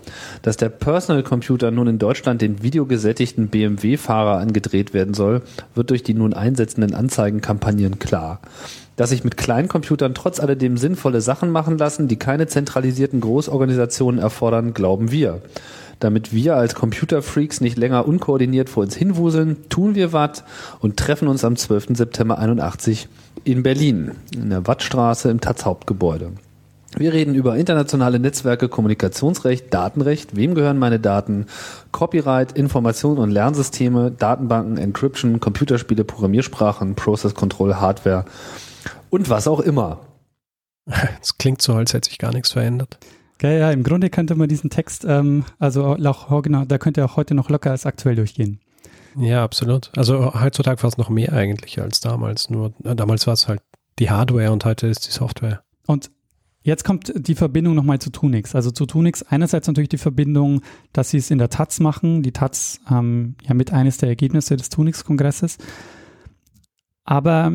Dass 0.41 0.57
der 0.57 0.69
Personal 0.69 1.23
Computer 1.23 1.71
nun 1.71 1.87
in 1.87 1.99
Deutschland 1.99 2.41
den 2.41 2.63
videogesättigten 2.63 3.47
BMW-Fahrer 3.47 4.39
angedreht 4.39 4.93
werden 4.93 5.13
soll, 5.13 5.41
wird 5.73 5.89
durch 5.89 6.03
die 6.03 6.13
nun 6.13 6.33
einsetzenden 6.33 6.93
Anzeigenkampagnen 6.93 7.99
klar 7.99 8.41
dass 9.01 9.09
sich 9.09 9.23
mit 9.23 9.35
Kleincomputern 9.35 10.13
trotz 10.13 10.39
alledem 10.39 10.77
sinnvolle 10.77 11.21
Sachen 11.21 11.49
machen 11.49 11.79
lassen, 11.79 12.07
die 12.07 12.17
keine 12.17 12.45
zentralisierten 12.45 13.19
Großorganisationen 13.19 14.19
erfordern, 14.19 14.75
glauben 14.75 15.11
wir. 15.11 15.41
Damit 16.01 16.33
wir 16.33 16.55
als 16.55 16.73
Computerfreaks 16.73 17.61
nicht 17.61 17.77
länger 17.77 18.07
unkoordiniert 18.07 18.69
vor 18.69 18.81
uns 18.81 18.95
hinwuseln, 18.95 19.69
tun 19.69 19.93
wir 19.93 20.11
was 20.11 20.43
und 20.79 20.97
treffen 20.97 21.27
uns 21.27 21.45
am 21.45 21.55
12. 21.55 21.89
September 21.95 22.39
81 22.39 23.07
in 23.43 23.61
Berlin, 23.61 24.13
in 24.33 24.49
der 24.49 24.65
Wattstraße 24.65 25.29
im 25.29 25.41
Taz 25.41 25.63
Hauptgebäude. 25.63 26.31
Wir 26.97 27.13
reden 27.13 27.35
über 27.35 27.55
internationale 27.55 28.19
Netzwerke, 28.19 28.67
Kommunikationsrecht, 28.67 29.71
Datenrecht, 29.71 30.35
wem 30.35 30.55
gehören 30.55 30.79
meine 30.79 30.99
Daten, 30.99 31.45
Copyright, 31.91 32.53
Information 32.53 33.19
und 33.19 33.29
Lernsysteme, 33.29 34.09
Datenbanken, 34.09 34.79
Encryption, 34.79 35.39
Computerspiele, 35.39 36.03
Programmiersprachen, 36.03 36.95
Process 36.95 37.35
Control, 37.35 37.75
Hardware 37.75 38.25
und 39.11 39.29
was 39.29 39.47
auch 39.47 39.59
immer. 39.59 39.99
Es 41.21 41.37
klingt 41.37 41.61
so, 41.61 41.75
als 41.75 41.93
hätte 41.93 42.09
sich 42.09 42.17
gar 42.17 42.33
nichts 42.33 42.53
verändert. 42.53 42.97
Ja, 43.41 43.51
ja, 43.51 43.71
im 43.71 43.83
Grunde 43.83 44.09
könnte 44.09 44.35
man 44.35 44.49
diesen 44.49 44.69
Text, 44.69 45.03
ähm, 45.05 45.45
also 45.57 45.95
auch, 45.95 46.41
genau, 46.43 46.65
da 46.65 46.77
könnte 46.77 47.01
er 47.01 47.05
auch 47.05 47.17
heute 47.17 47.33
noch 47.33 47.49
locker 47.49 47.71
als 47.71 47.85
aktuell 47.85 48.15
durchgehen. 48.15 48.59
Ja, 49.17 49.43
absolut. 49.43 49.91
Also 49.97 50.33
heutzutage 50.39 50.81
war 50.83 50.89
es 50.89 50.97
noch 50.97 51.09
mehr 51.09 51.33
eigentlich 51.33 51.81
als 51.81 51.99
damals. 51.99 52.49
Nur 52.49 52.73
äh, 52.83 52.95
damals 52.95 53.27
war 53.27 53.33
es 53.33 53.47
halt 53.47 53.61
die 53.99 54.09
Hardware 54.09 54.51
und 54.51 54.63
heute 54.63 54.87
ist 54.87 55.07
die 55.07 55.11
Software. 55.11 55.63
Und 55.85 56.11
jetzt 56.61 56.85
kommt 56.85 57.11
die 57.15 57.35
Verbindung 57.35 57.75
nochmal 57.75 57.99
zu 57.99 58.09
Tunix. 58.09 58.55
Also 58.55 58.71
zu 58.71 58.85
Tunix 58.85 59.23
einerseits 59.23 59.67
natürlich 59.67 59.89
die 59.89 59.97
Verbindung, 59.97 60.61
dass 60.93 61.09
sie 61.09 61.17
es 61.17 61.31
in 61.31 61.39
der 61.39 61.49
Taz 61.49 61.79
machen. 61.79 62.23
Die 62.23 62.31
Taz 62.31 62.79
ähm, 62.89 63.35
ja 63.43 63.53
mit 63.53 63.73
eines 63.73 63.97
der 63.97 64.09
Ergebnisse 64.09 64.55
des 64.55 64.69
Tunix-Kongresses. 64.69 65.57
Aber 67.03 67.51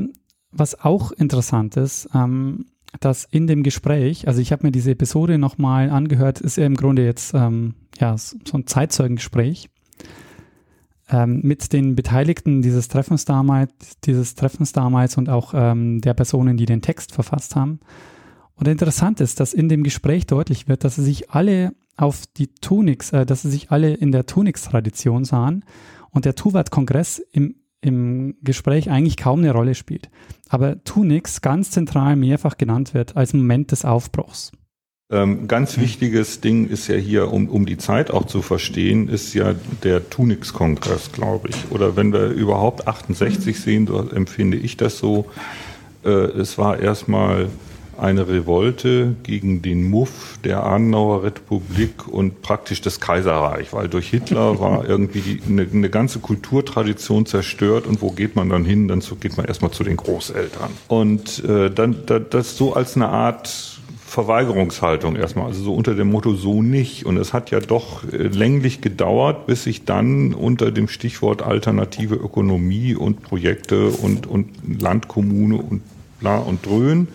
was 0.50 0.78
auch 0.80 1.12
interessant 1.12 1.76
ist, 1.76 2.08
ähm, 2.14 2.66
dass 3.00 3.24
in 3.24 3.46
dem 3.46 3.62
Gespräch, 3.62 4.28
also 4.28 4.40
ich 4.40 4.52
habe 4.52 4.66
mir 4.66 4.72
diese 4.72 4.92
Episode 4.92 5.38
nochmal 5.38 5.90
angehört, 5.90 6.40
ist 6.40 6.56
ja 6.56 6.66
im 6.66 6.74
Grunde 6.74 7.04
jetzt 7.04 7.34
ähm, 7.34 7.74
ja, 7.98 8.16
so 8.16 8.34
ein 8.54 8.66
Zeitzeugengespräch 8.66 9.68
ähm, 11.10 11.40
mit 11.42 11.72
den 11.72 11.94
Beteiligten 11.94 12.62
dieses 12.62 12.88
Treffens 12.88 13.24
damals, 13.24 13.72
dieses 14.04 14.34
Treffens 14.34 14.72
damals 14.72 15.16
und 15.16 15.28
auch 15.28 15.52
ähm, 15.54 16.00
der 16.00 16.14
Personen, 16.14 16.56
die 16.56 16.66
den 16.66 16.82
Text 16.82 17.12
verfasst 17.12 17.56
haben. 17.56 17.80
Und 18.54 18.68
interessant 18.68 19.20
ist, 19.20 19.38
dass 19.38 19.52
in 19.52 19.68
dem 19.68 19.82
Gespräch 19.82 20.26
deutlich 20.26 20.66
wird, 20.66 20.84
dass 20.84 20.96
sie 20.96 21.04
sich 21.04 21.30
alle 21.30 21.74
auf 21.96 22.24
die 22.36 22.48
Tunix, 22.48 23.12
äh, 23.12 23.26
dass 23.26 23.42
sie 23.42 23.50
sich 23.50 23.70
alle 23.70 23.94
in 23.94 24.12
der 24.12 24.26
Tunix-Tradition 24.26 25.24
sahen 25.24 25.64
und 26.10 26.24
der 26.24 26.34
Tuvat-Kongress 26.34 27.18
im 27.32 27.56
im 27.80 28.36
Gespräch 28.42 28.90
eigentlich 28.90 29.16
kaum 29.16 29.40
eine 29.40 29.52
Rolle 29.52 29.74
spielt, 29.74 30.10
aber 30.48 30.82
Tunix 30.84 31.40
ganz 31.40 31.70
zentral 31.70 32.16
mehrfach 32.16 32.56
genannt 32.56 32.94
wird 32.94 33.16
als 33.16 33.32
Moment 33.32 33.72
des 33.72 33.84
Aufbruchs. 33.84 34.52
Ähm, 35.08 35.46
ganz 35.46 35.78
wichtiges 35.78 36.40
Ding 36.40 36.68
ist 36.68 36.88
ja 36.88 36.96
hier, 36.96 37.32
um, 37.32 37.48
um 37.48 37.64
die 37.64 37.76
Zeit 37.76 38.10
auch 38.10 38.24
zu 38.24 38.42
verstehen, 38.42 39.08
ist 39.08 39.34
ja 39.34 39.54
der 39.84 40.10
Tunix-Kongress, 40.10 41.12
glaube 41.12 41.48
ich. 41.50 41.70
Oder 41.70 41.94
wenn 41.94 42.12
wir 42.12 42.30
überhaupt 42.30 42.88
68 42.88 43.60
sehen, 43.60 43.86
so 43.86 44.00
empfinde 44.00 44.56
ich 44.56 44.76
das 44.76 44.98
so. 44.98 45.26
Äh, 46.04 46.10
es 46.10 46.58
war 46.58 46.80
erstmal 46.80 47.50
eine 47.98 48.28
Revolte 48.28 49.16
gegen 49.22 49.62
den 49.62 49.88
Muff 49.90 50.38
der 50.44 50.64
Adenauer 50.64 51.22
Republik 51.22 52.08
und 52.08 52.42
praktisch 52.42 52.80
das 52.80 53.00
Kaiserreich, 53.00 53.72
weil 53.72 53.88
durch 53.88 54.08
Hitler 54.08 54.60
war 54.60 54.88
irgendwie 54.88 55.20
die, 55.20 55.42
eine, 55.48 55.66
eine, 55.72 55.90
ganze 55.90 56.18
Kulturtradition 56.18 57.26
zerstört 57.26 57.86
und 57.86 58.02
wo 58.02 58.10
geht 58.10 58.36
man 58.36 58.48
dann 58.48 58.64
hin? 58.64 58.88
Dann 58.88 59.02
geht 59.20 59.36
man 59.36 59.46
erstmal 59.46 59.70
zu 59.70 59.84
den 59.84 59.96
Großeltern. 59.96 60.70
Und 60.88 61.44
äh, 61.44 61.70
dann 61.70 61.96
das 62.30 62.56
so 62.56 62.74
als 62.74 62.96
eine 62.96 63.08
Art 63.08 63.76
Verweigerungshaltung 64.06 65.16
erstmal, 65.16 65.46
also 65.46 65.62
so 65.62 65.74
unter 65.74 65.94
dem 65.94 66.10
Motto 66.10 66.34
so 66.34 66.62
nicht. 66.62 67.04
Und 67.04 67.18
es 67.18 67.32
hat 67.32 67.50
ja 67.50 67.60
doch 67.60 68.04
äh, 68.10 68.28
länglich 68.28 68.80
gedauert, 68.80 69.46
bis 69.46 69.64
sich 69.64 69.84
dann 69.84 70.32
unter 70.32 70.70
dem 70.70 70.88
Stichwort 70.88 71.42
alternative 71.42 72.14
Ökonomie 72.14 72.94
und 72.94 73.22
Projekte 73.22 73.88
und, 73.88 74.26
und 74.26 74.48
Landkommune 74.80 75.56
und 75.56 75.82
bla 76.20 76.38
und 76.38 76.64
dröhn 76.64 77.08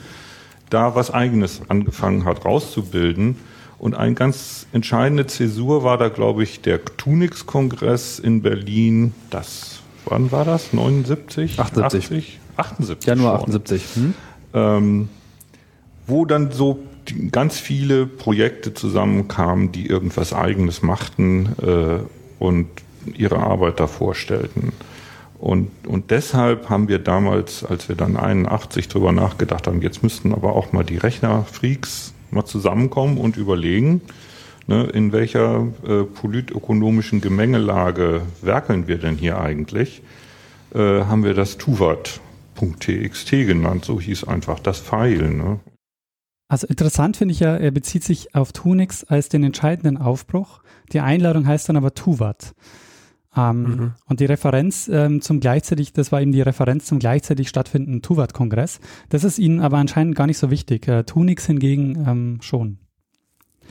da 0.72 0.96
was 0.96 1.12
Eigenes 1.12 1.62
angefangen 1.68 2.26
hat 2.26 2.46
rauszubilden. 2.46 3.38
Und 3.78 3.96
ein 3.96 4.16
ganz 4.16 4.68
entscheidende 4.74 5.26
Zäsur 5.26 5.84
war 5.84 5.98
da, 5.98 6.10
glaube 6.10 6.44
ich, 6.44 6.62
der 6.62 6.84
Tunix-Kongress 6.86 8.20
in 8.20 8.42
Berlin. 8.42 9.14
Das, 9.30 9.80
wann 10.06 10.32
war 10.32 10.46
das? 10.46 10.74
79? 10.74 11.60
78. 11.60 12.04
80? 12.04 12.40
78. 12.58 13.08
Januar 13.08 13.42
78. 13.42 13.84
Hm? 13.96 14.14
Ähm, 14.54 15.10
wo 16.06 16.26
dann 16.26 16.52
so 16.52 16.80
ganz 17.32 17.60
viele 17.60 18.06
Projekte 18.06 18.74
zusammenkamen, 18.74 19.72
die 19.72 19.88
irgendwas 19.88 20.34
Eigenes 20.34 20.82
machten 20.82 21.56
äh, 21.62 22.00
und 22.38 22.68
ihre 23.18 23.38
Arbeit 23.38 23.80
da 23.80 23.88
vorstellten. 23.88 24.74
Und, 25.42 25.72
und 25.88 26.12
deshalb 26.12 26.70
haben 26.70 26.88
wir 26.88 27.00
damals, 27.00 27.66
als 27.66 27.90
wir 27.90 27.96
dann 27.96 28.16
81 28.16 28.88
drüber 28.90 29.12
nachgedacht 29.12 29.66
haben, 29.66 29.82
jetzt 29.82 30.04
müssten 30.04 30.36
aber 30.36 30.56
auch 30.56 30.72
mal 30.72 30.84
die 30.84 30.98
Rechnerfreaks 30.98 32.14
mal 32.30 32.46
zusammenkommen 32.46 33.18
und 33.18 33.38
überlegen, 33.38 34.02
ne, 34.68 34.84
in 34.84 35.12
welcher 35.12 35.68
äh, 35.84 36.04
politökonomischen 36.04 37.22
Gemengelage 37.22 38.22
werkeln 38.44 38.88
wir 38.88 39.00
denn 39.00 39.16
hier 39.16 39.42
eigentlich, 39.42 40.04
äh, 40.76 40.78
haben 40.78 41.24
wir 41.24 41.34
das 41.34 41.58
tuvat.txt 41.58 43.32
genannt, 43.32 43.84
so 43.84 44.00
hieß 44.00 44.26
einfach 44.26 44.60
das 44.60 44.80
Pfeil. 44.80 45.28
Ne? 45.32 45.60
Also 46.50 46.68
interessant 46.68 47.18
finde 47.18 47.32
ich 47.32 47.40
ja, 47.40 47.58
er 47.58 47.72
bezieht 47.72 48.04
sich 48.04 48.36
auf 48.36 48.52
Tunix 48.52 49.04
als 49.06 49.28
den 49.28 49.44
entscheidenden 49.44 49.98
Aufbruch. 49.98 50.62
Die 50.94 51.00
Einladung 51.00 51.48
heißt 51.48 51.68
dann 51.68 51.78
aber 51.78 51.96
Tuvat. 51.96 52.54
Ähm, 53.36 53.62
mhm. 53.62 53.92
Und 54.08 54.20
die 54.20 54.26
Referenz 54.26 54.90
ähm, 54.92 55.22
zum 55.22 55.40
gleichzeitig, 55.40 55.94
das 55.94 56.12
war 56.12 56.22
eben 56.22 56.32
die 56.32 56.42
Referenz 56.42 56.86
zum 56.86 57.00
gleichzeitig 57.00 57.48
stattfindenden 57.50 58.02
Tuvat-Kongress. 58.02 58.80
Das 59.10 59.24
ist 59.24 59.40
ihnen 59.40 59.62
aber 59.62 59.78
anscheinend 59.78 60.16
gar 60.16 60.28
nicht 60.28 60.38
so 60.38 60.52
wichtig. 60.52 60.88
Äh, 60.88 61.04
Tunix 61.04 61.46
hingegen 61.46 62.04
ähm, 62.08 62.38
schon. 62.42 62.80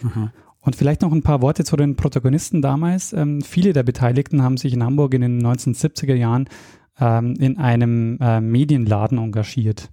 Mhm. 0.03 0.31
Und 0.63 0.77
vielleicht 0.77 1.03
noch 1.03 1.13
ein 1.13 1.23
paar 1.23 1.43
Worte 1.43 1.65
zu 1.65 1.77
den 1.77 1.97
Protagonisten 1.97 2.63
damals. 2.63 3.13
Ähm, 3.13 3.43
viele 3.43 3.73
der 3.73 3.83
Beteiligten 3.83 4.43
haben 4.43 4.57
sich 4.57 4.73
in 4.73 4.85
Hamburg 4.85 5.15
in 5.15 5.23
den 5.23 5.43
1970er 5.43 6.15
Jahren 6.15 6.49
ähm, 6.99 7.35
in 7.39 7.59
einem 7.59 8.19
äh, 8.21 8.41
Medienladen 8.41 9.19
engagiert. 9.19 9.91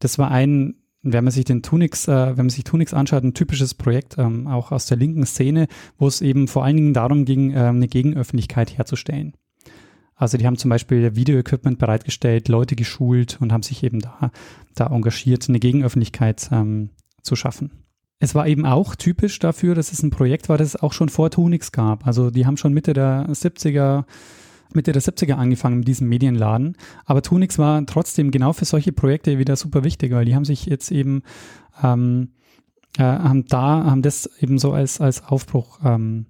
Das 0.00 0.18
war 0.18 0.30
ein 0.30 0.76
wenn 1.02 1.24
man 1.24 1.32
sich 1.32 1.44
den 1.44 1.62
Tunix, 1.62 2.08
äh, 2.08 2.28
wenn 2.28 2.46
man 2.46 2.50
sich 2.50 2.64
Tunix 2.64 2.92
anschaut, 2.92 3.24
ein 3.24 3.34
typisches 3.34 3.74
Projekt, 3.74 4.18
ähm, 4.18 4.46
auch 4.46 4.72
aus 4.72 4.86
der 4.86 4.96
linken 4.96 5.26
Szene, 5.26 5.68
wo 5.96 6.06
es 6.06 6.20
eben 6.20 6.48
vor 6.48 6.64
allen 6.64 6.76
Dingen 6.76 6.94
darum 6.94 7.24
ging, 7.24 7.52
äh, 7.52 7.58
eine 7.58 7.88
Gegenöffentlichkeit 7.88 8.76
herzustellen. 8.76 9.34
Also 10.14 10.36
die 10.36 10.46
haben 10.46 10.56
zum 10.56 10.68
Beispiel 10.70 11.14
Videoequipment 11.14 11.78
bereitgestellt, 11.78 12.48
Leute 12.48 12.74
geschult 12.74 13.38
und 13.40 13.52
haben 13.52 13.62
sich 13.62 13.84
eben 13.84 14.00
da, 14.00 14.32
da 14.74 14.88
engagiert, 14.88 15.48
eine 15.48 15.60
Gegenöffentlichkeit 15.60 16.48
ähm, 16.50 16.90
zu 17.22 17.36
schaffen. 17.36 17.70
Es 18.18 18.34
war 18.34 18.48
eben 18.48 18.66
auch 18.66 18.96
typisch 18.96 19.38
dafür, 19.38 19.76
dass 19.76 19.92
es 19.92 20.02
ein 20.02 20.10
Projekt 20.10 20.48
war, 20.48 20.58
das 20.58 20.74
es 20.74 20.82
auch 20.82 20.92
schon 20.92 21.08
vor 21.08 21.30
Tunix 21.30 21.70
gab. 21.70 22.04
Also 22.04 22.30
die 22.30 22.46
haben 22.46 22.56
schon 22.56 22.74
Mitte 22.74 22.92
der 22.92 23.28
70er 23.28 24.04
Mitte 24.74 24.92
der 24.92 25.02
70er 25.02 25.34
angefangen 25.34 25.78
mit 25.78 25.88
diesem 25.88 26.08
Medienladen. 26.08 26.76
Aber 27.04 27.22
Tunix 27.22 27.58
war 27.58 27.84
trotzdem 27.86 28.30
genau 28.30 28.52
für 28.52 28.64
solche 28.64 28.92
Projekte 28.92 29.38
wieder 29.38 29.56
super 29.56 29.84
wichtig, 29.84 30.12
weil 30.12 30.24
die 30.24 30.34
haben 30.34 30.44
sich 30.44 30.66
jetzt 30.66 30.90
eben, 30.90 31.22
ähm, 31.82 32.32
äh, 32.98 33.02
haben 33.02 33.46
da, 33.46 33.84
haben 33.84 34.02
das 34.02 34.28
eben 34.40 34.58
so 34.58 34.72
als, 34.72 35.00
als 35.00 35.24
Aufbruch 35.24 35.80
ähm, 35.84 36.26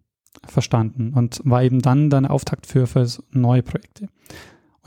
verstanden 0.46 1.12
und 1.14 1.40
war 1.44 1.62
eben 1.62 1.80
dann 1.80 2.10
dann 2.10 2.26
Auftakt 2.26 2.66
für, 2.66 2.86
für 2.86 3.06
neue 3.32 3.62
Projekte. 3.62 4.08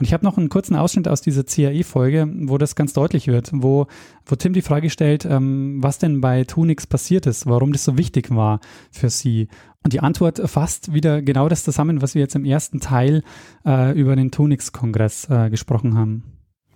Und 0.02 0.06
ich 0.06 0.14
habe 0.14 0.24
noch 0.24 0.36
einen 0.36 0.48
kurzen 0.48 0.74
Ausschnitt 0.74 1.06
aus 1.06 1.20
dieser 1.20 1.44
CAE-Folge, 1.44 2.28
wo 2.48 2.58
das 2.58 2.74
ganz 2.74 2.92
deutlich 2.92 3.28
wird, 3.28 3.50
wo, 3.52 3.86
wo 4.26 4.34
Tim 4.34 4.52
die 4.52 4.60
Frage 4.60 4.90
stellt, 4.90 5.24
ähm, 5.24 5.76
was 5.80 5.98
denn 5.98 6.20
bei 6.20 6.42
Tunix 6.42 6.88
passiert 6.88 7.24
ist, 7.28 7.46
warum 7.46 7.72
das 7.72 7.84
so 7.84 7.96
wichtig 7.96 8.34
war 8.34 8.58
für 8.90 9.10
sie. 9.10 9.46
Und 9.84 9.92
die 9.92 10.00
Antwort 10.00 10.42
fasst 10.50 10.92
wieder 10.92 11.22
genau 11.22 11.48
das 11.48 11.62
zusammen, 11.62 12.02
was 12.02 12.16
wir 12.16 12.20
jetzt 12.20 12.34
im 12.34 12.44
ersten 12.44 12.80
Teil 12.80 13.22
äh, 13.64 13.96
über 13.96 14.16
den 14.16 14.32
Tunix-Kongress 14.32 15.28
äh, 15.30 15.50
gesprochen 15.50 15.96
haben. 15.96 16.24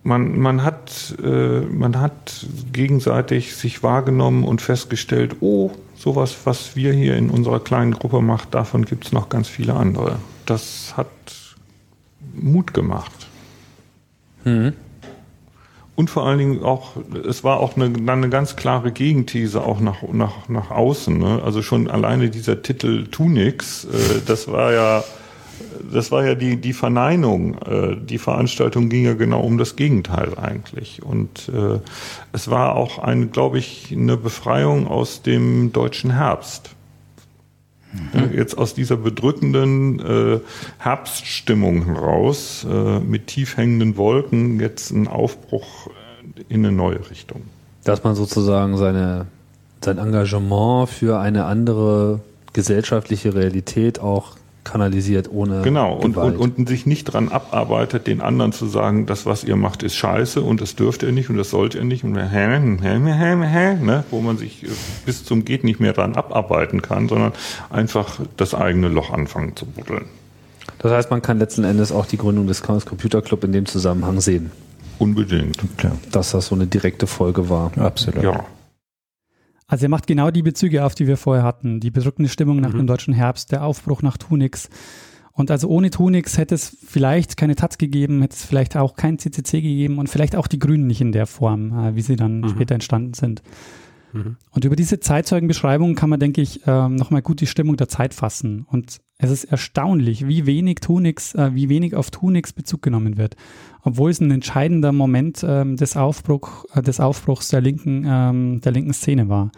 Man, 0.04 0.38
man, 0.38 0.62
hat, 0.62 1.16
äh, 1.20 1.62
man 1.62 1.98
hat 1.98 2.46
gegenseitig 2.72 3.56
sich 3.56 3.82
wahrgenommen 3.82 4.44
und 4.44 4.62
festgestellt, 4.62 5.38
oh, 5.40 5.72
sowas, 5.96 6.36
was 6.44 6.76
wir 6.76 6.92
hier 6.92 7.16
in 7.16 7.30
unserer 7.30 7.58
kleinen 7.58 7.90
Gruppe 7.90 8.22
machen, 8.22 8.46
davon 8.52 8.84
gibt 8.84 9.06
es 9.06 9.12
noch 9.12 9.28
ganz 9.30 9.48
viele 9.48 9.74
andere. 9.74 10.20
Das 10.44 10.96
hat 10.96 11.08
Mut 12.36 12.74
gemacht. 12.74 13.28
Mhm. 14.44 14.74
Und 15.96 16.10
vor 16.10 16.26
allen 16.26 16.38
Dingen 16.38 16.62
auch, 16.62 16.90
es 17.26 17.42
war 17.42 17.58
auch 17.58 17.76
eine, 17.76 17.90
eine 18.12 18.28
ganz 18.28 18.54
klare 18.54 18.92
Gegenthese 18.92 19.64
auch 19.64 19.80
nach, 19.80 20.02
nach, 20.12 20.48
nach 20.48 20.70
außen. 20.70 21.16
Ne? 21.18 21.40
Also 21.42 21.62
schon 21.62 21.88
alleine 21.88 22.28
dieser 22.28 22.60
Titel 22.62 23.06
Tunix, 23.06 23.84
äh, 23.84 24.20
das 24.26 24.46
war 24.46 24.74
ja, 24.74 25.04
das 25.90 26.12
war 26.12 26.26
ja 26.26 26.34
die, 26.34 26.58
die 26.58 26.74
Verneinung. 26.74 27.56
Äh, 27.62 27.96
die 27.96 28.18
Veranstaltung 28.18 28.90
ging 28.90 29.06
ja 29.06 29.14
genau 29.14 29.40
um 29.40 29.56
das 29.56 29.74
Gegenteil 29.74 30.36
eigentlich. 30.38 31.02
Und 31.02 31.48
äh, 31.48 31.80
es 32.32 32.50
war 32.50 32.76
auch 32.76 32.98
eine, 32.98 33.28
glaube 33.28 33.58
ich, 33.58 33.88
eine 33.90 34.18
Befreiung 34.18 34.86
aus 34.86 35.22
dem 35.22 35.72
deutschen 35.72 36.10
Herbst. 36.10 36.75
Jetzt 38.34 38.56
aus 38.56 38.74
dieser 38.74 38.96
bedrückenden 38.96 40.00
äh, 40.00 40.40
Herbststimmung 40.78 41.84
heraus, 41.84 42.66
äh, 42.68 43.00
mit 43.00 43.26
tief 43.28 43.56
hängenden 43.56 43.96
Wolken, 43.96 44.60
jetzt 44.60 44.90
ein 44.90 45.08
Aufbruch 45.08 45.88
in 46.48 46.64
eine 46.64 46.74
neue 46.74 47.10
Richtung. 47.10 47.42
Dass 47.84 48.02
man 48.04 48.14
sozusagen 48.14 48.76
seine, 48.76 49.26
sein 49.84 49.98
Engagement 49.98 50.88
für 50.88 51.18
eine 51.18 51.44
andere 51.44 52.20
gesellschaftliche 52.52 53.34
Realität 53.34 54.00
auch 54.00 54.36
kanalisiert 54.66 55.30
ohne 55.32 55.62
genau 55.62 55.94
und, 55.94 56.16
und, 56.16 56.36
und 56.36 56.68
sich 56.68 56.84
nicht 56.84 57.04
dran 57.04 57.28
abarbeitet, 57.28 58.06
den 58.06 58.20
anderen 58.20 58.52
zu 58.52 58.66
sagen, 58.66 59.06
das 59.06 59.24
was 59.24 59.44
ihr 59.44 59.56
macht 59.56 59.82
ist 59.82 59.94
scheiße 59.94 60.42
und 60.42 60.60
das 60.60 60.74
dürft 60.74 61.02
ihr 61.02 61.12
nicht 61.12 61.30
und 61.30 61.36
das 61.36 61.50
sollt 61.50 61.74
ihr 61.74 61.84
nicht 61.84 62.04
und 62.04 62.16
hä, 62.16 62.28
hä, 62.28 62.80
hä, 62.82 63.46
hä, 63.46 63.74
ne? 63.76 64.04
wo 64.10 64.20
man 64.20 64.36
sich 64.36 64.64
äh, 64.64 64.68
bis 65.06 65.24
zum 65.24 65.44
geht 65.44 65.64
nicht 65.64 65.80
mehr 65.80 65.92
dran 65.92 66.16
abarbeiten 66.16 66.82
kann, 66.82 67.08
sondern 67.08 67.32
einfach 67.70 68.20
das 68.36 68.54
eigene 68.54 68.88
Loch 68.88 69.12
anfangen 69.12 69.54
zu 69.54 69.66
buddeln. 69.66 70.06
Das 70.78 70.92
heißt, 70.92 71.10
man 71.10 71.22
kann 71.22 71.38
letzten 71.38 71.64
Endes 71.64 71.92
auch 71.92 72.06
die 72.06 72.18
Gründung 72.18 72.46
des 72.46 72.62
Chaos 72.62 72.84
Computer 72.84 73.22
Club 73.22 73.44
in 73.44 73.52
dem 73.52 73.66
Zusammenhang 73.66 74.20
sehen. 74.20 74.50
Unbedingt. 74.98 75.58
Klar. 75.76 75.96
Dass 76.10 76.32
das 76.32 76.48
so 76.48 76.54
eine 76.54 76.66
direkte 76.66 77.06
Folge 77.06 77.48
war. 77.48 77.70
Absolut. 77.78 78.22
Ja. 78.22 78.44
Also 79.66 79.86
er 79.86 79.88
macht 79.88 80.06
genau 80.06 80.30
die 80.30 80.42
Bezüge 80.42 80.84
auf, 80.84 80.94
die 80.94 81.06
wir 81.06 81.16
vorher 81.16 81.44
hatten. 81.44 81.80
Die 81.80 81.90
bedrückende 81.90 82.28
Stimmung 82.28 82.60
nach 82.60 82.72
mhm. 82.72 82.78
dem 82.78 82.86
deutschen 82.86 83.14
Herbst, 83.14 83.52
der 83.52 83.64
Aufbruch 83.64 84.02
nach 84.02 84.16
Tunix. 84.16 84.68
Und 85.32 85.50
also 85.50 85.68
ohne 85.68 85.90
Tunix 85.90 86.38
hätte 86.38 86.54
es 86.54 86.76
vielleicht 86.82 87.36
keine 87.36 87.56
Taz 87.56 87.76
gegeben, 87.76 88.22
hätte 88.22 88.36
es 88.36 88.44
vielleicht 88.44 88.76
auch 88.76 88.94
kein 88.94 89.18
CCC 89.18 89.60
gegeben 89.60 89.98
und 89.98 90.08
vielleicht 90.08 90.34
auch 90.34 90.46
die 90.46 90.58
Grünen 90.58 90.86
nicht 90.86 91.02
in 91.02 91.12
der 91.12 91.26
Form, 91.26 91.72
äh, 91.78 91.94
wie 91.94 92.00
sie 92.00 92.16
dann 92.16 92.40
mhm. 92.40 92.48
später 92.48 92.74
entstanden 92.74 93.12
sind. 93.12 93.42
Mhm. 94.12 94.36
Und 94.50 94.64
über 94.64 94.76
diese 94.76 95.00
Zeitzeugenbeschreibung 95.00 95.94
kann 95.94 96.10
man, 96.10 96.20
denke 96.20 96.40
ich, 96.40 96.66
äh, 96.66 96.88
nochmal 96.88 97.22
gut 97.22 97.40
die 97.40 97.46
Stimmung 97.46 97.76
der 97.76 97.88
Zeit 97.88 98.14
fassen. 98.14 98.64
Und 98.70 99.00
es 99.18 99.30
ist 99.30 99.44
erstaunlich, 99.44 100.26
wie 100.26 100.46
wenig 100.46 100.76
Tunix, 100.76 101.34
äh, 101.34 101.54
wie 101.54 101.68
wenig 101.68 101.94
auf 101.94 102.10
Tunix 102.10 102.52
Bezug 102.52 102.82
genommen 102.82 103.16
wird. 103.16 103.36
Obwohl 103.86 104.10
es 104.10 104.20
ein 104.20 104.32
entscheidender 104.32 104.90
Moment 104.90 105.46
ähm, 105.48 105.76
des, 105.76 105.96
Aufbruch, 105.96 106.64
äh, 106.74 106.82
des 106.82 106.98
Aufbruchs 106.98 107.50
der 107.50 107.60
linken, 107.60 108.04
ähm, 108.04 108.60
der 108.60 108.72
linken 108.72 108.92
Szene 108.92 109.28
war. 109.28 109.52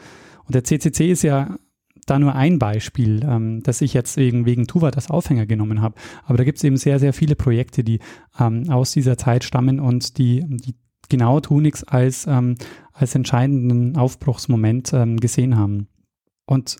Und 0.44 0.54
der 0.54 0.64
CCC 0.64 1.10
ist 1.10 1.22
ja 1.22 1.56
da 2.04 2.18
nur 2.18 2.34
ein 2.34 2.58
Beispiel, 2.58 3.22
ähm, 3.24 3.62
dass 3.62 3.80
ich 3.80 3.94
jetzt 3.94 4.18
wegen, 4.18 4.44
wegen 4.44 4.66
Tuva 4.66 4.90
das 4.90 5.08
Aufhänger 5.08 5.46
genommen 5.46 5.80
habe. 5.80 5.94
Aber 6.24 6.36
da 6.36 6.44
gibt 6.44 6.58
es 6.58 6.64
eben 6.64 6.76
sehr, 6.76 6.98
sehr 6.98 7.14
viele 7.14 7.36
Projekte, 7.36 7.82
die 7.82 8.00
ähm, 8.38 8.68
aus 8.68 8.92
dieser 8.92 9.16
Zeit 9.16 9.44
stammen 9.44 9.80
und 9.80 10.18
die, 10.18 10.44
die 10.46 10.74
genau 11.08 11.40
Tunix 11.40 11.82
als, 11.84 12.26
ähm, 12.26 12.56
als 12.92 13.14
entscheidenden 13.14 13.96
Aufbruchsmoment 13.96 14.92
ähm, 14.92 15.16
gesehen 15.16 15.56
haben. 15.56 15.88
Und 16.44 16.76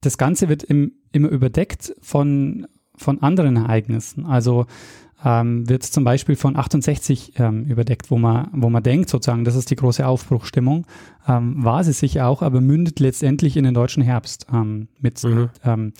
das 0.00 0.18
Ganze 0.18 0.48
wird 0.48 0.64
im, 0.64 0.94
immer 1.12 1.28
überdeckt 1.28 1.94
von, 2.00 2.66
von 2.96 3.22
anderen 3.22 3.56
Ereignissen. 3.56 4.26
Also 4.26 4.66
ähm, 5.24 5.68
wird 5.68 5.84
zum 5.84 6.04
Beispiel 6.04 6.36
von 6.36 6.56
68 6.56 7.34
ähm, 7.36 7.64
überdeckt, 7.64 8.10
wo 8.10 8.18
man, 8.18 8.48
wo 8.52 8.70
man 8.70 8.82
denkt, 8.82 9.08
sozusagen, 9.08 9.44
das 9.44 9.54
ist 9.54 9.70
die 9.70 9.76
große 9.76 10.06
Aufbruchstimmung. 10.06 10.86
Ähm, 11.28 11.62
war 11.62 11.84
sie 11.84 11.92
sicher 11.92 12.26
auch, 12.26 12.42
aber 12.42 12.60
mündet 12.60 13.00
letztendlich 13.00 13.56
in 13.56 13.64
den 13.64 13.74
deutschen 13.74 14.02
Herbst 14.02 14.46
ähm, 14.52 14.88
mit. 14.98 15.22
Mhm. 15.22 15.50
Ähm, 15.64 15.92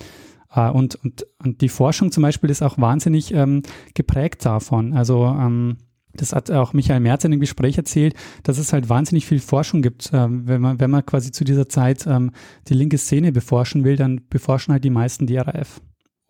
äh, 0.53 0.69
und, 0.69 0.95
und, 0.95 1.25
und 1.43 1.61
die 1.61 1.69
Forschung 1.69 2.11
zum 2.11 2.23
Beispiel 2.23 2.49
ist 2.49 2.61
auch 2.61 2.77
wahnsinnig 2.77 3.33
ähm, 3.33 3.63
geprägt 3.93 4.45
davon. 4.45 4.93
Also 4.93 5.25
ähm, 5.25 5.77
das 6.15 6.33
hat 6.33 6.51
auch 6.51 6.73
Michael 6.73 6.99
Merz 6.99 7.23
in 7.23 7.31
dem 7.31 7.39
Gespräch 7.39 7.77
erzählt, 7.77 8.13
dass 8.43 8.59
es 8.59 8.71
halt 8.71 8.87
wahnsinnig 8.87 9.25
viel 9.25 9.39
Forschung 9.39 9.81
gibt. 9.81 10.11
Ähm, 10.13 10.47
wenn, 10.47 10.61
man, 10.61 10.79
wenn 10.79 10.91
man 10.91 11.05
quasi 11.05 11.31
zu 11.31 11.43
dieser 11.43 11.67
Zeit 11.69 12.05
ähm, 12.05 12.31
die 12.67 12.75
linke 12.75 12.97
Szene 12.97 13.31
beforschen 13.31 13.83
will, 13.83 13.95
dann 13.95 14.21
beforschen 14.29 14.73
halt 14.73 14.83
die 14.83 14.91
meisten 14.91 15.27
die 15.27 15.37
RAF. 15.37 15.81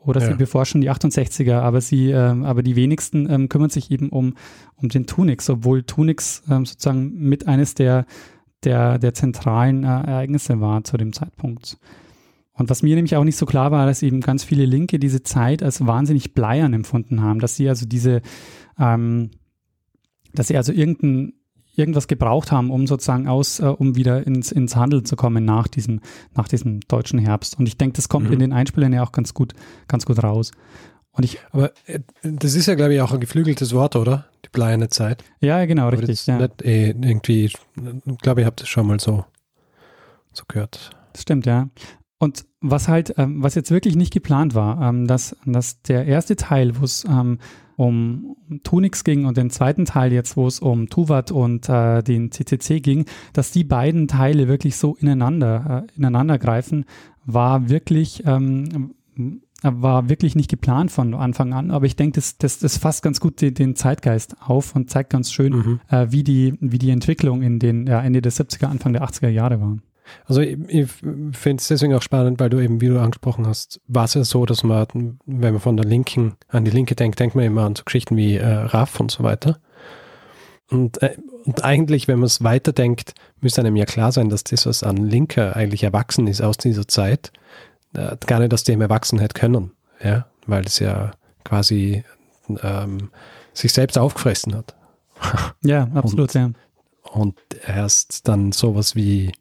Oder 0.06 0.22
ja. 0.22 0.28
sie 0.28 0.34
beforschen 0.34 0.82
die 0.82 0.92
68er, 0.92 1.60
aber 1.60 1.80
sie, 1.80 2.12
ähm, 2.12 2.44
aber 2.44 2.62
die 2.62 2.76
wenigsten 2.76 3.30
ähm, 3.30 3.50
kümmern 3.50 3.70
sich 3.70 3.90
eben 3.90 4.10
um, 4.10 4.34
um 4.76 4.90
den 4.90 5.06
Tunix, 5.08 5.50
obwohl 5.50 5.84
Tunix 5.84 6.44
ähm, 6.50 6.66
sozusagen 6.66 7.14
mit 7.14 7.48
eines 7.48 7.74
der, 7.74 8.06
der, 8.64 9.00
der 9.00 9.14
zentralen 9.14 9.84
äh, 9.84 9.88
Ereignisse 9.88 10.60
war 10.60 10.84
zu 10.84 10.98
dem 10.98 11.14
Zeitpunkt. 11.14 11.78
Und 12.56 12.70
was 12.70 12.84
mir 12.84 12.96
nämlich 12.96 13.16
auch 13.16 13.24
nicht 13.24 13.38
so 13.38 13.46
klar 13.46 13.72
war, 13.72 13.86
dass 13.86 14.04
eben 14.04 14.22
ganz 14.22 14.44
viele 14.44 14.66
Linke 14.66 15.00
diese 15.00 15.24
Zeit 15.24 15.64
als 15.64 15.86
wahnsinnig 15.86 16.34
bleiern 16.34 16.74
empfunden 16.74 17.22
haben, 17.22 17.40
dass 17.40 17.56
sie 17.56 17.68
also 17.68 17.86
diese, 17.88 18.22
ähm, 18.78 19.32
dass 20.34 20.50
sie 20.50 20.58
also 20.58 20.72
irgendein, 20.72 21.34
irgendwas 21.76 22.08
gebraucht 22.08 22.52
haben, 22.52 22.70
um 22.70 22.88
sozusagen 22.88 23.28
aus, 23.28 23.60
äh, 23.60 23.66
um 23.66 23.96
wieder 23.96 24.26
ins, 24.26 24.52
ins 24.52 24.76
Handeln 24.76 25.06
zu 25.06 25.16
kommen 25.16 25.46
nach 25.46 25.68
diesem, 25.68 26.02
nach 26.36 26.48
diesem 26.48 26.82
deutschen 26.82 27.20
Herbst. 27.20 27.58
Und 27.60 27.68
ich 27.68 27.78
denke, 27.78 27.96
das 27.96 28.10
kommt 28.10 28.28
mhm. 28.28 28.34
in 28.34 28.40
den 28.40 28.54
Einspielern 28.54 28.94
ja 28.94 29.04
auch 29.04 29.12
ganz 29.12 29.34
gut, 29.34 29.54
ganz 29.88 30.06
gut 30.06 30.24
raus. 30.24 30.52
Und 31.12 31.24
ich, 31.24 31.40
aber 31.52 31.72
äh, 31.86 32.00
das 32.24 32.56
ist 32.56 32.68
ja, 32.68 32.76
glaube 32.76 32.96
ich, 32.96 33.02
auch 33.02 33.14
ein 33.14 33.20
geflügeltes 33.20 33.74
Wort, 33.74 33.96
oder? 33.96 34.26
Die 34.46 34.50
bleierne 34.50 34.90
Zeit. 34.90 35.24
Ja, 35.40 35.66
genau, 35.66 35.88
aber 35.88 35.98
richtig. 35.98 36.26
Ja. 36.26 36.40
Nicht, 36.40 36.62
eh, 36.64 36.90
irgendwie, 36.90 37.46
ich 37.46 37.58
glaube, 38.22 38.42
ich 38.42 38.46
habe 38.46 38.56
das 38.56 38.68
schon 38.68 38.88
mal 38.88 39.00
so, 39.00 39.26
so 40.32 40.44
gehört. 40.48 40.92
Das 41.14 41.22
stimmt, 41.22 41.46
ja. 41.46 41.70
Und 42.18 42.46
was 42.62 42.88
halt, 42.88 43.14
ähm, 43.18 43.44
was 43.44 43.54
jetzt 43.54 43.70
wirklich 43.70 43.96
nicht 43.96 44.14
geplant 44.14 44.56
war, 44.56 44.82
ähm, 44.82 45.08
dass, 45.08 45.36
dass 45.46 45.82
der 45.82 46.06
erste 46.06 46.36
Teil, 46.36 46.80
wo 46.80 46.86
es 46.86 47.04
ähm, 47.04 47.38
um 47.76 48.36
Tunix 48.64 49.04
ging 49.04 49.26
und 49.26 49.38
den 49.38 49.50
zweiten 49.50 49.86
Teil 49.86 50.14
jetzt, 50.14 50.38
wo 50.38 50.48
es 50.48 50.60
um 50.60 50.90
Tuvat 50.90 51.32
und 51.32 51.70
äh, 51.70 52.04
den 52.04 52.32
CCC 52.32 52.80
ging, 52.80 53.06
dass 53.34 53.52
die 53.52 53.64
beiden 53.64 54.08
Teile 54.08 54.48
wirklich 54.48 54.76
so 54.78 54.96
ineinander, 54.96 55.86
äh, 55.88 55.98
ineinander 55.98 56.38
greifen, 56.38 56.86
war 57.26 57.70
wirklich, 57.70 58.24
ähm, 58.26 58.94
war 59.62 60.10
wirklich 60.10 60.36
nicht 60.36 60.50
geplant 60.50 60.92
von 60.92 61.14
Anfang 61.14 61.54
an. 61.54 61.72
Aber 61.72 61.86
ich 61.86 61.96
denke, 61.96 62.16
das, 62.16 62.38
das, 62.38 62.60
das 62.60 62.78
fasst 62.78 63.02
ganz 63.02 63.20
gut 63.20 63.42
den, 63.42 63.54
den 63.54 63.76
Zeitgeist 63.76 64.36
auf 64.42 64.76
und 64.76 64.90
zeigt 64.90 65.10
ganz 65.10 65.32
schön, 65.32 65.54
mhm. 65.54 65.80
äh, 65.90 66.08
wie, 66.10 66.24
die, 66.24 66.56
wie 66.60 66.80
die 66.80 66.90
Entwicklung 66.90 67.42
in 67.42 67.60
den 67.60 67.88
ja, 67.88 68.02
Ende 68.02 68.22
der 68.22 68.32
70er, 68.32 68.66
Anfang 68.66 68.94
der 68.94 69.04
80er 69.04 69.30
Jahre 69.30 69.62
war. 69.62 69.78
Also 70.26 70.42
ich, 70.42 70.58
ich 70.68 70.92
finde 70.92 71.62
es 71.62 71.68
deswegen 71.68 71.94
auch 71.94 72.02
spannend, 72.02 72.40
weil 72.40 72.50
du 72.50 72.60
eben, 72.60 72.82
wie 72.82 72.88
du 72.88 73.00
angesprochen 73.00 73.48
hast, 73.48 73.82
war 73.88 74.06
es 74.06 74.14
ja 74.14 74.24
so, 74.24 74.46
dass 74.46 74.64
man, 74.64 75.20
wenn 75.26 75.54
man 75.54 75.62
von 75.62 75.78
der 75.78 75.86
Linken 75.86 76.36
an 76.50 76.66
die 76.66 76.72
Linke 76.72 76.96
denkt, 76.96 77.20
denkt 77.20 77.36
man 77.36 77.46
immer 77.46 77.64
an 77.64 77.76
so 77.76 77.84
Geschichten 77.84 78.18
wie 78.18 78.36
äh, 78.38 78.46
RAF 78.46 79.00
und 79.00 79.12
so 79.12 79.24
weiter. 79.24 79.60
Und, 80.70 81.02
äh, 81.02 81.18
und 81.46 81.64
eigentlich, 81.64 82.08
wenn 82.08 82.20
man 82.20 82.28
es 82.28 82.44
weiterdenkt, 82.44 83.14
müsste 83.42 83.62
einem 83.62 83.76
ja 83.76 83.86
klar 83.86 84.12
sein, 84.12 84.30
dass 84.30 84.44
das, 84.44 84.66
was 84.66 84.84
an 84.84 84.98
Linker 84.98 85.56
eigentlich 85.56 85.84
erwachsen 85.84 86.28
ist 86.28 86.42
aus 86.42 86.58
dieser 86.58 86.88
Zeit, 86.88 87.32
äh, 87.94 88.16
gar 88.26 88.40
nicht 88.40 88.54
aus 88.54 88.64
dem 88.64 88.82
Erwachsenheit 88.82 89.36
können. 89.36 89.72
Ja, 90.04 90.26
weil 90.48 90.66
es 90.66 90.80
ja 90.80 91.12
quasi 91.44 92.04
ähm, 92.62 93.10
sich 93.54 93.74
selbst 93.74 93.98
aufgefressen 93.98 94.56
hat. 94.56 94.76
Ja, 95.62 95.84
absolut, 95.94 96.36
und, 96.36 96.42
ja. 96.42 96.52
Und 97.12 97.36
erst 97.66 98.28
dann 98.28 98.52
sowas 98.52 98.96
wie 98.96 99.32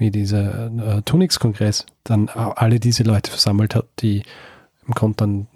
wie 0.00 0.10
dieser 0.10 0.66
äh, 0.96 1.02
Tunix-Kongress 1.02 1.86
dann 2.04 2.28
alle 2.28 2.80
diese 2.80 3.02
Leute 3.02 3.30
versammelt 3.30 3.74
hat, 3.74 3.86
die 4.00 4.22
im 4.86 4.94
Grunde 4.94 5.16
dann 5.16 5.46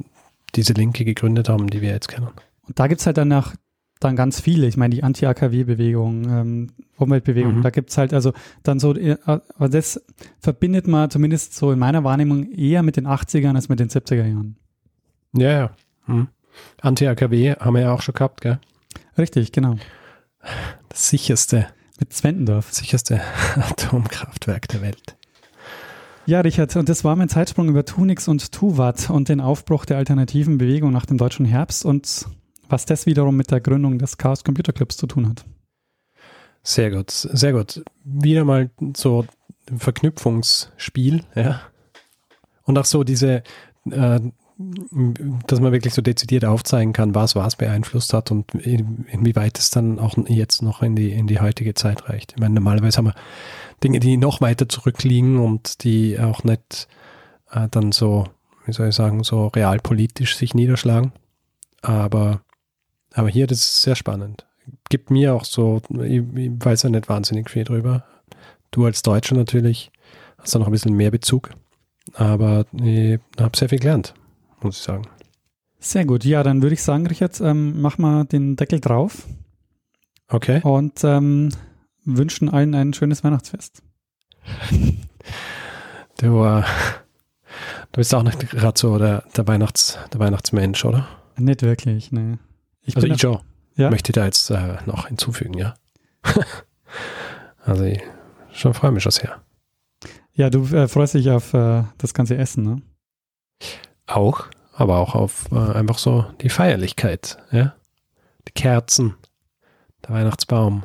diese 0.55 0.75
Linke 0.75 1.05
gegründet 1.05 1.49
haben, 1.49 1.69
die 1.69 1.81
wir 1.81 1.91
jetzt 1.91 2.09
kennen. 2.09 2.29
Und 2.63 2.79
da 2.79 2.87
gibt 2.87 3.01
es 3.01 3.07
halt 3.07 3.17
danach 3.17 3.55
dann 4.01 4.17
ganz 4.17 4.41
viele. 4.41 4.67
Ich 4.67 4.77
meine, 4.77 4.95
die 4.95 5.03
Anti-AKW-Bewegung, 5.03 6.29
ähm, 6.29 6.71
Umweltbewegung, 6.97 7.57
mhm. 7.57 7.63
da 7.63 7.71
gibt 7.71 7.91
es 7.91 7.99
halt 7.99 8.13
also 8.13 8.33
dann 8.63 8.79
so, 8.79 8.95
äh, 8.95 9.17
aber 9.25 9.69
das 9.69 10.05
verbindet 10.41 10.87
man 10.87 11.11
zumindest 11.11 11.55
so 11.55 11.73
in 11.73 11.79
meiner 11.79 12.05
Wahrnehmung 12.05 12.53
eher 12.53 12.83
mit 12.83 12.97
den 12.97 13.07
80ern 13.07 13.55
als 13.55 13.69
mit 13.69 13.81
den 13.81 13.89
70er 13.89 14.27
Jahren. 14.27 14.57
Ja, 15.33 15.51
ja. 15.51 15.71
Mhm. 16.07 16.29
Anti-AKW 16.83 17.57
haben 17.57 17.75
wir 17.75 17.81
ja 17.81 17.93
auch 17.93 18.03
schon 18.03 18.15
gehabt, 18.15 18.43
gell? 18.43 18.61
Richtig, 19.17 19.53
genau. 19.53 19.77
Das 20.91 21.09
sicherste 21.09 21.67
mit 21.99 22.13
Zwentendorf. 22.13 22.73
Sicherste 22.73 23.21
Atomkraftwerk 23.57 24.69
der 24.69 24.83
Welt. 24.83 25.17
Ja, 26.27 26.41
Richard, 26.41 26.75
und 26.77 26.89
das 26.89 27.05
war 27.05 27.17
mein 27.17 27.29
Zeitsprung 27.29 27.69
über 27.69 27.85
Tunix 27.85 28.29
und 28.29 28.51
Tuvat 28.51 29.11
und 29.11 29.29
den 29.29 29.41
Aufbruch 29.41 29.85
der 29.85 29.99
alternativen 29.99 30.57
Bewegung 30.57 30.91
nach 30.91 31.05
dem 31.05 31.19
deutschen 31.19 31.45
Herbst 31.45 31.85
und 31.85 32.27
was 32.69 32.87
das 32.87 33.05
wiederum 33.05 33.37
mit 33.37 33.51
der 33.51 33.61
Gründung 33.61 33.99
des 33.99 34.17
Chaos 34.17 34.43
Computer 34.43 34.73
Clubs 34.73 34.97
zu 34.97 35.07
tun 35.07 35.29
hat. 35.29 35.45
Sehr 36.63 36.91
gut, 36.91 37.11
sehr 37.11 37.53
gut. 37.53 37.85
Wieder 38.05 38.45
mal 38.45 38.71
so 38.97 39.27
ein 39.71 39.79
Verknüpfungsspiel, 39.79 41.25
ja. 41.35 41.61
Und 42.63 42.79
auch 42.79 42.87
so 42.87 43.05
diese, 43.05 43.43
äh, 43.91 44.21
dass 44.57 45.61
man 45.61 45.73
wirklich 45.73 45.95
so 45.95 46.03
dezidiert 46.03 46.45
aufzeigen 46.45 46.93
kann, 46.93 47.15
was 47.15 47.35
was 47.35 47.57
beeinflusst 47.57 48.13
hat 48.13 48.31
und 48.31 48.55
inwieweit 48.55 49.59
es 49.59 49.71
dann 49.71 49.99
auch 49.99 50.17
jetzt 50.29 50.63
noch 50.63 50.83
in 50.83 50.95
die, 50.95 51.11
in 51.11 51.27
die 51.27 51.41
heutige 51.41 51.75
Zeit 51.75 52.09
reicht. 52.09 52.33
Ich 52.33 52.39
meine, 52.39 52.55
normalerweise 52.55 52.99
haben 52.99 53.07
wir 53.07 53.15
Dinge, 53.83 53.99
die 53.99 54.17
noch 54.17 54.41
weiter 54.41 54.69
zurückliegen 54.69 55.39
und 55.39 55.83
die 55.83 56.21
auch 56.21 56.45
nicht 56.45 56.87
äh, 57.51 57.69
dann 57.69 57.91
so, 57.91 58.29
wie 58.65 58.73
soll 58.73 58.91
ich 58.91 58.95
sagen, 58.95 59.25
so 59.25 59.49
realpolitisch 59.49 60.37
sich 60.37 60.55
niederschlagen. 60.55 61.13
Aber, 61.83 62.43
aber 63.13 63.29
hier, 63.29 63.49
das 63.49 63.59
ist 63.59 63.83
sehr 63.83 63.97
spannend. 63.97 64.47
Gibt 64.89 65.11
mir 65.11 65.35
auch 65.35 65.45
so, 65.45 65.83
ich, 66.01 66.23
ich 66.37 66.51
weiß 66.59 66.85
ja 66.85 66.91
nicht 66.91 67.09
wahnsinnig 67.09 67.51
viel 67.51 67.65
drüber. 67.65 68.05
Du 68.71 68.87
als 68.87 69.03
Deutscher 69.03 69.35
natürlich 69.35 69.91
hast 70.39 70.55
da 70.55 70.61
noch 70.61 70.67
ein 70.67 70.73
bisschen 70.73 70.95
mehr 70.95 71.11
Bezug. 71.11 71.51
Aber 72.13 72.67
ich 72.73 73.19
habe 73.39 73.57
sehr 73.57 73.69
viel 73.69 73.81
gelernt 73.81 74.15
muss 74.65 74.79
ich 74.79 74.83
sagen. 74.83 75.07
Sehr 75.79 76.05
gut. 76.07 76.25
Ja, 76.25 76.43
dann 76.43 76.63
würde 76.63 76.75
ich 76.75 76.83
sagen, 76.83 77.07
Richard, 77.07 77.41
ähm, 77.41 77.81
mach 77.81 77.99
mal 77.99 78.25
den 78.25 78.57
Deckel 78.57 78.81
drauf. 78.81 79.27
Okay. 80.29 80.61
Und 80.63 81.05
ähm, 81.05 81.51
wünschen 82.05 82.49
allen 82.49 82.75
ein 82.75 82.95
schönes 82.95 83.23
Weihnachtsfest. 83.23 83.83
du, 86.19 86.45
äh, 86.45 86.63
du 86.63 87.97
bist 87.97 88.15
auch 88.15 88.23
nicht 88.23 88.51
gerade 88.51 88.79
so 88.79 88.99
der, 88.99 89.25
der, 89.37 89.47
Weihnachts, 89.47 89.99
der 90.13 90.21
Weihnachtsmensch, 90.21 90.85
oder? 90.85 91.07
Nicht 91.37 91.63
wirklich, 91.63 92.13
ne. 92.13 92.39
Ich 92.83 92.97
also 92.97 93.07
ich 93.07 93.21
schon. 93.21 93.41
Ja? 93.77 93.91
Möchte 93.91 94.13
da 94.13 94.25
jetzt 94.25 94.51
äh, 94.51 94.77
noch 94.87 95.09
hinzufügen, 95.09 95.59
ja. 95.59 95.75
also 97.65 97.85
ich 97.85 98.01
schon 98.53 98.73
freue 98.73 98.93
mich 98.93 99.03
schon 99.03 99.13
sehr. 99.13 99.43
Ja, 100.33 100.51
du 100.51 100.65
äh, 100.75 100.89
freust 100.89 101.15
dich 101.15 101.31
auf 101.31 101.55
äh, 101.55 101.85
das 101.99 102.15
ganze 102.15 102.37
Essen, 102.37 102.65
ne? 102.65 102.83
Auch, 104.07 104.47
aber 104.73 104.99
auch 104.99 105.15
auf 105.15 105.51
äh, 105.53 105.57
einfach 105.57 105.99
so 105.99 106.27
die 106.41 106.51
Feierlichkeit, 106.51 107.39
ja. 107.51 107.75
Die 108.47 108.53
Kerzen, 108.53 109.15
der 110.07 110.15
Weihnachtsbaum, 110.15 110.85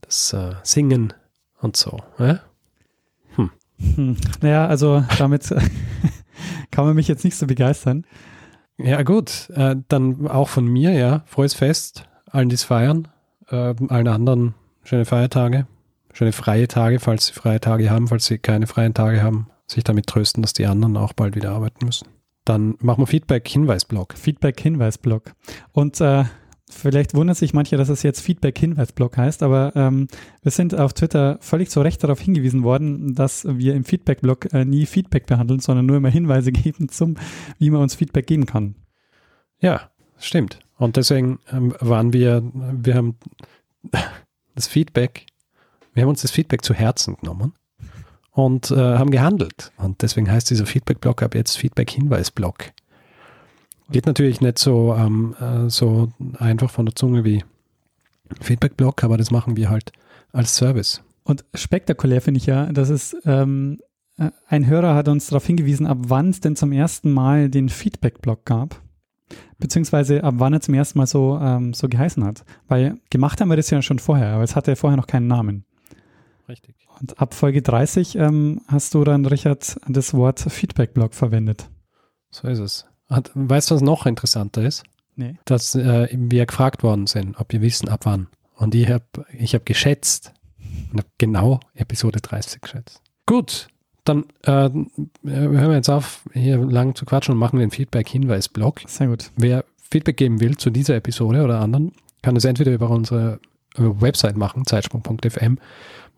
das 0.00 0.32
äh, 0.32 0.54
Singen 0.62 1.12
und 1.60 1.76
so, 1.76 1.98
ja. 2.18 2.40
Hm. 3.36 3.50
Hm. 3.78 4.16
Naja, 4.40 4.66
also 4.66 5.04
damit 5.18 5.48
kann 6.70 6.84
man 6.84 6.94
mich 6.94 7.08
jetzt 7.08 7.24
nicht 7.24 7.36
so 7.36 7.46
begeistern. 7.46 8.04
Ja, 8.78 9.02
gut. 9.02 9.48
Äh, 9.50 9.76
dann 9.88 10.26
auch 10.26 10.48
von 10.48 10.66
mir, 10.66 10.92
ja. 10.92 11.22
Frohes 11.26 11.54
Fest, 11.54 12.04
allen, 12.26 12.48
die 12.48 12.56
es 12.56 12.64
feiern, 12.64 13.08
äh, 13.48 13.74
allen 13.88 14.08
anderen 14.08 14.54
schöne 14.82 15.04
Feiertage, 15.04 15.66
schöne 16.12 16.32
freie 16.32 16.66
Tage, 16.66 16.98
falls 16.98 17.26
sie 17.26 17.32
freie 17.32 17.60
Tage 17.60 17.90
haben, 17.90 18.08
falls 18.08 18.26
sie 18.26 18.38
keine 18.38 18.66
freien 18.66 18.94
Tage 18.94 19.22
haben, 19.22 19.48
sich 19.72 19.84
damit 19.84 20.06
trösten, 20.06 20.42
dass 20.42 20.52
die 20.52 20.66
anderen 20.66 20.96
auch 20.96 21.12
bald 21.12 21.34
wieder 21.36 21.52
arbeiten 21.52 21.84
müssen. 21.84 22.08
Dann 22.44 22.76
machen 22.80 23.02
wir 23.02 23.06
Feedback-Hinweis-Blog. 23.06 24.14
Feedback-Hinweis-Blog. 24.14 25.32
Und 25.72 26.00
äh, 26.00 26.24
vielleicht 26.68 27.14
wundert 27.14 27.36
sich 27.36 27.54
manche, 27.54 27.76
dass 27.76 27.88
es 27.88 28.02
jetzt 28.02 28.20
Feedback-Hinweis-Blog 28.20 29.16
heißt, 29.16 29.42
aber 29.42 29.72
ähm, 29.76 30.08
wir 30.42 30.50
sind 30.50 30.74
auf 30.74 30.92
Twitter 30.92 31.38
völlig 31.40 31.70
zu 31.70 31.80
Recht 31.80 32.02
darauf 32.02 32.20
hingewiesen 32.20 32.64
worden, 32.64 33.14
dass 33.14 33.46
wir 33.48 33.74
im 33.74 33.84
Feedback-Blog 33.84 34.52
äh, 34.52 34.64
nie 34.64 34.86
Feedback 34.86 35.26
behandeln, 35.26 35.60
sondern 35.60 35.86
nur 35.86 35.96
immer 35.96 36.10
Hinweise 36.10 36.50
geben 36.52 36.88
zum, 36.88 37.16
wie 37.58 37.70
man 37.70 37.82
uns 37.82 37.94
Feedback 37.94 38.26
geben 38.26 38.46
kann. 38.46 38.74
Ja, 39.60 39.90
stimmt. 40.18 40.58
Und 40.78 40.96
deswegen 40.96 41.38
ähm, 41.52 41.74
waren 41.78 42.12
wir, 42.12 42.42
wir 42.52 42.94
haben 42.96 43.16
das 44.56 44.66
Feedback, 44.66 45.26
wir 45.94 46.02
haben 46.02 46.10
uns 46.10 46.22
das 46.22 46.32
Feedback 46.32 46.64
zu 46.64 46.74
Herzen 46.74 47.16
genommen 47.16 47.52
und 48.32 48.70
äh, 48.70 48.76
haben 48.76 49.10
gehandelt. 49.10 49.72
Und 49.76 50.02
deswegen 50.02 50.30
heißt 50.30 50.50
dieser 50.50 50.66
Feedback-Blog 50.66 51.22
ab 51.22 51.34
jetzt 51.34 51.56
Feedback-Hinweis-Blog. 51.58 52.72
Geht 53.90 54.06
natürlich 54.06 54.40
nicht 54.40 54.58
so, 54.58 54.94
ähm, 54.94 55.36
äh, 55.38 55.68
so 55.68 56.10
einfach 56.38 56.70
von 56.70 56.86
der 56.86 56.94
Zunge 56.94 57.24
wie 57.24 57.44
Feedback-Blog, 58.40 59.04
aber 59.04 59.18
das 59.18 59.30
machen 59.30 59.56
wir 59.56 59.68
halt 59.68 59.92
als 60.32 60.56
Service. 60.56 61.02
Und 61.24 61.44
spektakulär 61.54 62.22
finde 62.22 62.38
ich 62.38 62.46
ja, 62.46 62.72
dass 62.72 62.88
es 62.88 63.14
ähm, 63.26 63.78
äh, 64.16 64.30
ein 64.48 64.66
Hörer 64.66 64.94
hat 64.94 65.08
uns 65.08 65.26
darauf 65.26 65.46
hingewiesen, 65.46 65.86
ab 65.86 65.98
wann 66.00 66.30
es 66.30 66.40
denn 66.40 66.56
zum 66.56 66.72
ersten 66.72 67.12
Mal 67.12 67.50
den 67.50 67.68
Feedback-Blog 67.68 68.44
gab. 68.46 68.80
Beziehungsweise 69.58 70.24
ab 70.24 70.34
wann 70.38 70.54
er 70.54 70.60
zum 70.60 70.74
ersten 70.74 70.98
Mal 70.98 71.06
so, 71.06 71.38
ähm, 71.40 71.74
so 71.74 71.88
geheißen 71.88 72.24
hat. 72.24 72.44
Weil 72.68 72.98
gemacht 73.10 73.40
haben 73.40 73.48
wir 73.48 73.56
das 73.56 73.70
ja 73.70 73.80
schon 73.82 73.98
vorher, 73.98 74.34
aber 74.34 74.42
es 74.42 74.56
hatte 74.56 74.74
vorher 74.74 74.96
noch 74.96 75.06
keinen 75.06 75.26
Namen. 75.26 75.64
Richtig. 76.48 76.74
Und 77.02 77.18
ab 77.18 77.34
Folge 77.34 77.62
30 77.62 78.14
ähm, 78.14 78.60
hast 78.68 78.94
du 78.94 79.02
dann, 79.02 79.26
Richard, 79.26 79.76
das 79.88 80.14
Wort 80.14 80.38
Feedback-Blog 80.38 81.14
verwendet. 81.14 81.68
So 82.30 82.46
ist 82.46 82.60
es. 82.60 82.86
Hat, 83.10 83.32
weißt 83.34 83.70
du, 83.70 83.74
was 83.74 83.82
noch 83.82 84.06
interessanter 84.06 84.62
ist? 84.62 84.84
Nee. 85.16 85.36
Dass 85.44 85.74
äh, 85.74 86.08
wir 86.12 86.46
gefragt 86.46 86.84
worden 86.84 87.08
sind, 87.08 87.38
ob 87.40 87.52
wir 87.52 87.60
wissen, 87.60 87.88
ab 87.88 88.02
wann. 88.04 88.28
Und 88.54 88.76
ich 88.76 88.88
habe 88.88 89.04
ich 89.36 89.52
hab 89.54 89.66
geschätzt 89.66 90.32
und 90.92 91.00
habe 91.00 91.08
genau 91.18 91.58
Episode 91.74 92.20
30 92.20 92.60
geschätzt. 92.60 93.02
Gut, 93.26 93.66
dann 94.04 94.26
äh, 94.44 94.70
hören 94.70 94.88
wir 95.24 95.74
jetzt 95.74 95.90
auf, 95.90 96.22
hier 96.32 96.58
lang 96.58 96.94
zu 96.94 97.04
quatschen 97.04 97.32
und 97.32 97.38
machen 97.40 97.58
den 97.58 97.72
Feedback-Hinweis-Blog. 97.72 98.82
Sehr 98.86 99.08
gut. 99.08 99.32
Wer 99.36 99.64
Feedback 99.90 100.16
geben 100.16 100.40
will 100.40 100.56
zu 100.56 100.70
dieser 100.70 100.94
Episode 100.94 101.42
oder 101.42 101.60
anderen, 101.60 101.92
kann 102.22 102.36
es 102.36 102.44
entweder 102.44 102.72
über 102.72 102.90
unsere 102.90 103.40
Website 103.76 104.36
machen, 104.36 104.66
zeitsprung.fm, 104.66 105.58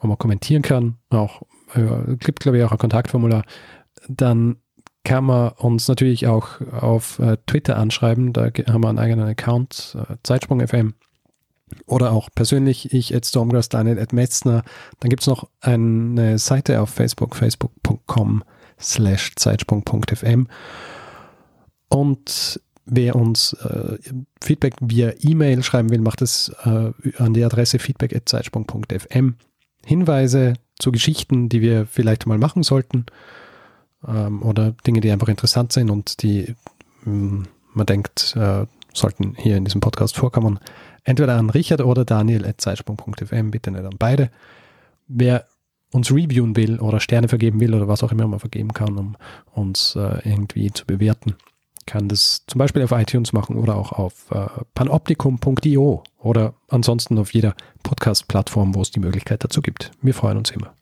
wo 0.04 0.08
man 0.08 0.18
kommentieren 0.18 0.62
kann. 0.62 0.98
Auch 1.10 1.42
äh, 1.74 2.16
gibt, 2.16 2.40
glaube 2.40 2.58
ich, 2.58 2.64
auch 2.64 2.72
ein 2.72 2.78
Kontaktformular. 2.78 3.44
Dann 4.08 4.56
kann 5.02 5.24
man 5.24 5.50
uns 5.52 5.88
natürlich 5.88 6.26
auch 6.26 6.60
auf 6.72 7.18
äh, 7.18 7.36
Twitter 7.46 7.76
anschreiben. 7.76 8.32
Da 8.32 8.44
haben 8.66 8.84
wir 8.84 8.88
einen 8.88 8.98
eigenen 8.98 9.26
Account, 9.26 9.96
äh, 9.98 10.16
Zeitsprung.fm. 10.22 10.94
Oder 11.86 12.12
auch 12.12 12.28
persönlich, 12.34 12.92
ich 12.92 13.14
at 13.14 13.26
Stormgrass, 13.26 13.68
Daniel 13.68 13.98
at 13.98 14.12
Metzner. 14.12 14.62
Dann 15.00 15.10
gibt 15.10 15.22
es 15.22 15.26
noch 15.26 15.48
eine 15.60 16.38
Seite 16.38 16.80
auf 16.80 16.90
Facebook, 16.90 17.34
facebook.com 17.34 18.44
slash 18.78 19.34
zeitsprung.fm. 19.36 20.46
Und 21.88 22.60
wer 22.86 23.16
uns 23.16 23.54
äh, 23.54 23.98
Feedback 24.42 24.74
via 24.80 25.12
E-Mail 25.20 25.62
schreiben 25.62 25.90
will, 25.90 26.00
macht 26.00 26.22
es 26.22 26.54
äh, 26.64 26.92
an 27.18 27.34
die 27.34 27.44
Adresse 27.44 27.78
feedback.zeitsprung.fm. 27.78 29.36
Hinweise 29.86 30.54
zu 30.78 30.92
Geschichten, 30.92 31.48
die 31.48 31.60
wir 31.60 31.86
vielleicht 31.86 32.26
mal 32.26 32.38
machen 32.38 32.62
sollten 32.62 33.06
ähm, 34.06 34.42
oder 34.42 34.72
Dinge, 34.86 35.00
die 35.00 35.10
einfach 35.10 35.28
interessant 35.28 35.72
sind 35.72 35.90
und 35.90 36.22
die 36.22 36.54
mh, 37.04 37.12
hm, 37.12 37.48
man 37.72 37.86
denkt, 37.86 38.36
äh, 38.36 38.66
sollten 38.92 39.34
hier 39.36 39.56
in 39.56 39.64
diesem 39.64 39.80
Podcast 39.80 40.16
vorkommen, 40.16 40.60
entweder 41.02 41.36
an 41.36 41.50
Richard 41.50 41.80
oder 41.80 42.04
Daniel 42.04 42.46
at 42.46 42.60
bitte 43.50 43.70
nicht 43.70 43.84
an 43.84 43.96
beide. 43.98 44.30
Wer 45.08 45.44
uns 45.92 46.10
reviewen 46.10 46.56
will 46.56 46.80
oder 46.80 47.00
Sterne 47.00 47.28
vergeben 47.28 47.60
will 47.60 47.74
oder 47.74 47.88
was 47.88 48.02
auch 48.02 48.12
immer 48.12 48.26
man 48.26 48.40
vergeben 48.40 48.72
kann, 48.72 48.96
um 48.96 49.16
uns 49.52 49.96
äh, 49.96 50.28
irgendwie 50.28 50.72
zu 50.72 50.86
bewerten, 50.86 51.36
kann 51.86 52.08
das 52.08 52.44
zum 52.46 52.58
Beispiel 52.58 52.82
auf 52.82 52.92
iTunes 52.92 53.32
machen 53.32 53.56
oder 53.56 53.76
auch 53.76 53.92
auf 53.92 54.30
äh, 54.30 54.46
panoptikum.io 54.74 56.02
oder 56.18 56.54
ansonsten 56.68 57.18
auf 57.18 57.34
jeder 57.34 57.54
Podcast-Plattform, 57.82 58.74
wo 58.74 58.82
es 58.82 58.90
die 58.90 59.00
Möglichkeit 59.00 59.44
dazu 59.44 59.62
gibt. 59.62 59.92
Wir 60.02 60.14
freuen 60.14 60.38
uns 60.38 60.50
immer. 60.50 60.74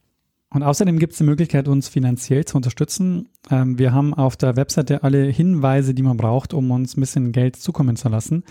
Und 0.51 0.63
außerdem 0.63 0.99
gibt 0.99 1.13
es 1.13 1.19
die 1.19 1.25
Möglichkeit, 1.25 1.67
uns 1.67 1.89
finanziell 1.89 2.45
zu 2.45 2.57
unterstützen. 2.57 3.29
Ähm, 3.51 3.79
wir 3.79 3.93
haben 3.93 4.13
auf 4.13 4.37
der 4.37 4.57
Webseite 4.57 5.03
alle 5.03 5.25
Hinweise, 5.25 5.95
die 5.95 6.03
man 6.03 6.19
braucht, 6.19 6.53
um 6.53 6.71
uns 6.71 6.97
ein 6.97 7.01
bisschen 7.01 7.33
Geld 7.33 7.57
zukommen 7.57 7.97
zu 7.97 8.09
lassen. 8.09 8.45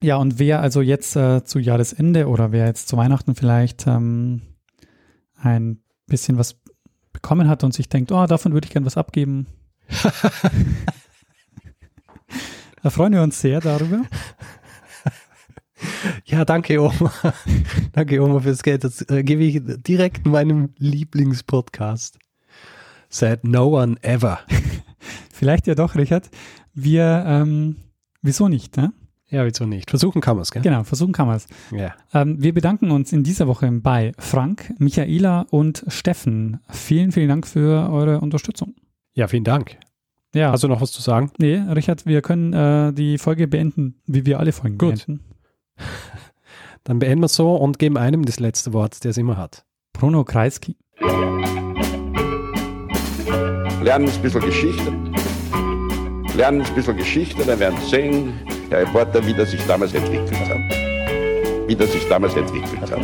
Ja, 0.00 0.16
und 0.16 0.38
wer 0.38 0.60
also 0.60 0.80
jetzt 0.80 1.16
äh, 1.16 1.42
zu 1.42 1.58
Jahresende 1.58 2.28
oder 2.28 2.52
wer 2.52 2.66
jetzt 2.66 2.88
zu 2.88 2.96
Weihnachten 2.96 3.34
vielleicht 3.34 3.86
ähm, 3.88 4.42
ein 5.34 5.80
bisschen 6.06 6.38
was 6.38 6.60
bekommen 7.12 7.48
hat 7.48 7.64
und 7.64 7.74
sich 7.74 7.88
denkt, 7.88 8.12
oh, 8.12 8.26
davon 8.26 8.52
würde 8.52 8.66
ich 8.66 8.72
gern 8.72 8.86
was 8.86 8.96
abgeben. 8.96 9.48
da 12.82 12.90
freuen 12.90 13.12
wir 13.12 13.22
uns 13.22 13.40
sehr 13.40 13.60
darüber. 13.60 14.02
Ja, 16.24 16.44
danke 16.44 16.80
Oma. 16.80 17.12
danke 17.92 18.20
Oma 18.22 18.40
fürs 18.40 18.62
Geld. 18.62 18.84
Das 18.84 19.02
äh, 19.08 19.22
gebe 19.22 19.44
ich 19.44 19.60
direkt 19.64 20.26
meinem 20.26 20.70
Lieblingspodcast. 20.78 22.18
Said 23.08 23.44
no 23.44 23.80
one 23.80 23.96
ever. 24.02 24.40
Vielleicht 25.32 25.66
ja 25.66 25.74
doch, 25.74 25.94
Richard. 25.94 26.30
Wir, 26.74 27.24
ähm, 27.26 27.76
wieso 28.22 28.48
nicht, 28.48 28.76
ne? 28.76 28.92
Ja, 29.30 29.44
wieso 29.44 29.66
nicht? 29.66 29.90
Versuchen 29.90 30.20
kann 30.20 30.36
man 30.36 30.42
es, 30.42 30.50
gell? 30.50 30.62
Genau, 30.62 30.84
versuchen 30.84 31.12
kann 31.12 31.26
man 31.26 31.36
es. 31.36 31.46
Ja. 31.70 31.94
Ähm, 32.14 32.42
wir 32.42 32.54
bedanken 32.54 32.90
uns 32.90 33.12
in 33.12 33.24
dieser 33.24 33.46
Woche 33.46 33.70
bei 33.70 34.12
Frank, 34.18 34.72
Michaela 34.78 35.46
und 35.50 35.84
Steffen. 35.88 36.60
Vielen, 36.70 37.12
vielen 37.12 37.28
Dank 37.28 37.46
für 37.46 37.90
eure 37.90 38.20
Unterstützung. 38.20 38.74
Ja, 39.14 39.28
vielen 39.28 39.44
Dank. 39.44 39.78
Ja. 40.34 40.52
Hast 40.52 40.62
du 40.62 40.68
noch 40.68 40.80
was 40.80 40.92
zu 40.92 41.02
sagen? 41.02 41.30
Nee, 41.38 41.56
Richard, 41.56 42.06
wir 42.06 42.22
können 42.22 42.52
äh, 42.52 42.92
die 42.92 43.18
Folge 43.18 43.48
beenden, 43.48 44.00
wie 44.06 44.26
wir 44.26 44.38
alle 44.38 44.52
Folgen 44.52 44.78
Gut. 44.78 45.06
beenden. 45.06 45.24
Dann 46.84 46.98
beenden 46.98 47.20
wir 47.20 47.26
es 47.26 47.34
so 47.34 47.54
und 47.54 47.78
geben 47.78 47.96
einem 47.96 48.24
das 48.24 48.40
letzte 48.40 48.72
Wort, 48.72 49.04
der 49.04 49.10
es 49.10 49.18
immer 49.18 49.36
hat. 49.36 49.64
Bruno 49.92 50.24
Kreisky. 50.24 50.76
Lernen 53.82 54.08
ein 54.08 54.22
bisschen 54.22 54.40
Geschichte. 54.40 54.92
Lernen 56.34 56.62
ein 56.62 56.74
bisschen 56.74 56.96
Geschichte, 56.96 57.44
dann 57.44 57.58
werden 57.58 57.78
Sie 57.82 57.90
sehen, 57.90 58.32
der 58.70 58.80
Reporter, 58.80 59.26
wie 59.26 59.34
das 59.34 59.50
sich 59.50 59.64
damals 59.66 59.92
entwickelt 59.92 60.38
hat. 60.48 61.68
Wie 61.68 61.74
das 61.74 61.92
sich 61.92 62.06
damals 62.08 62.34
entwickelt 62.36 62.90
hat. 62.90 63.00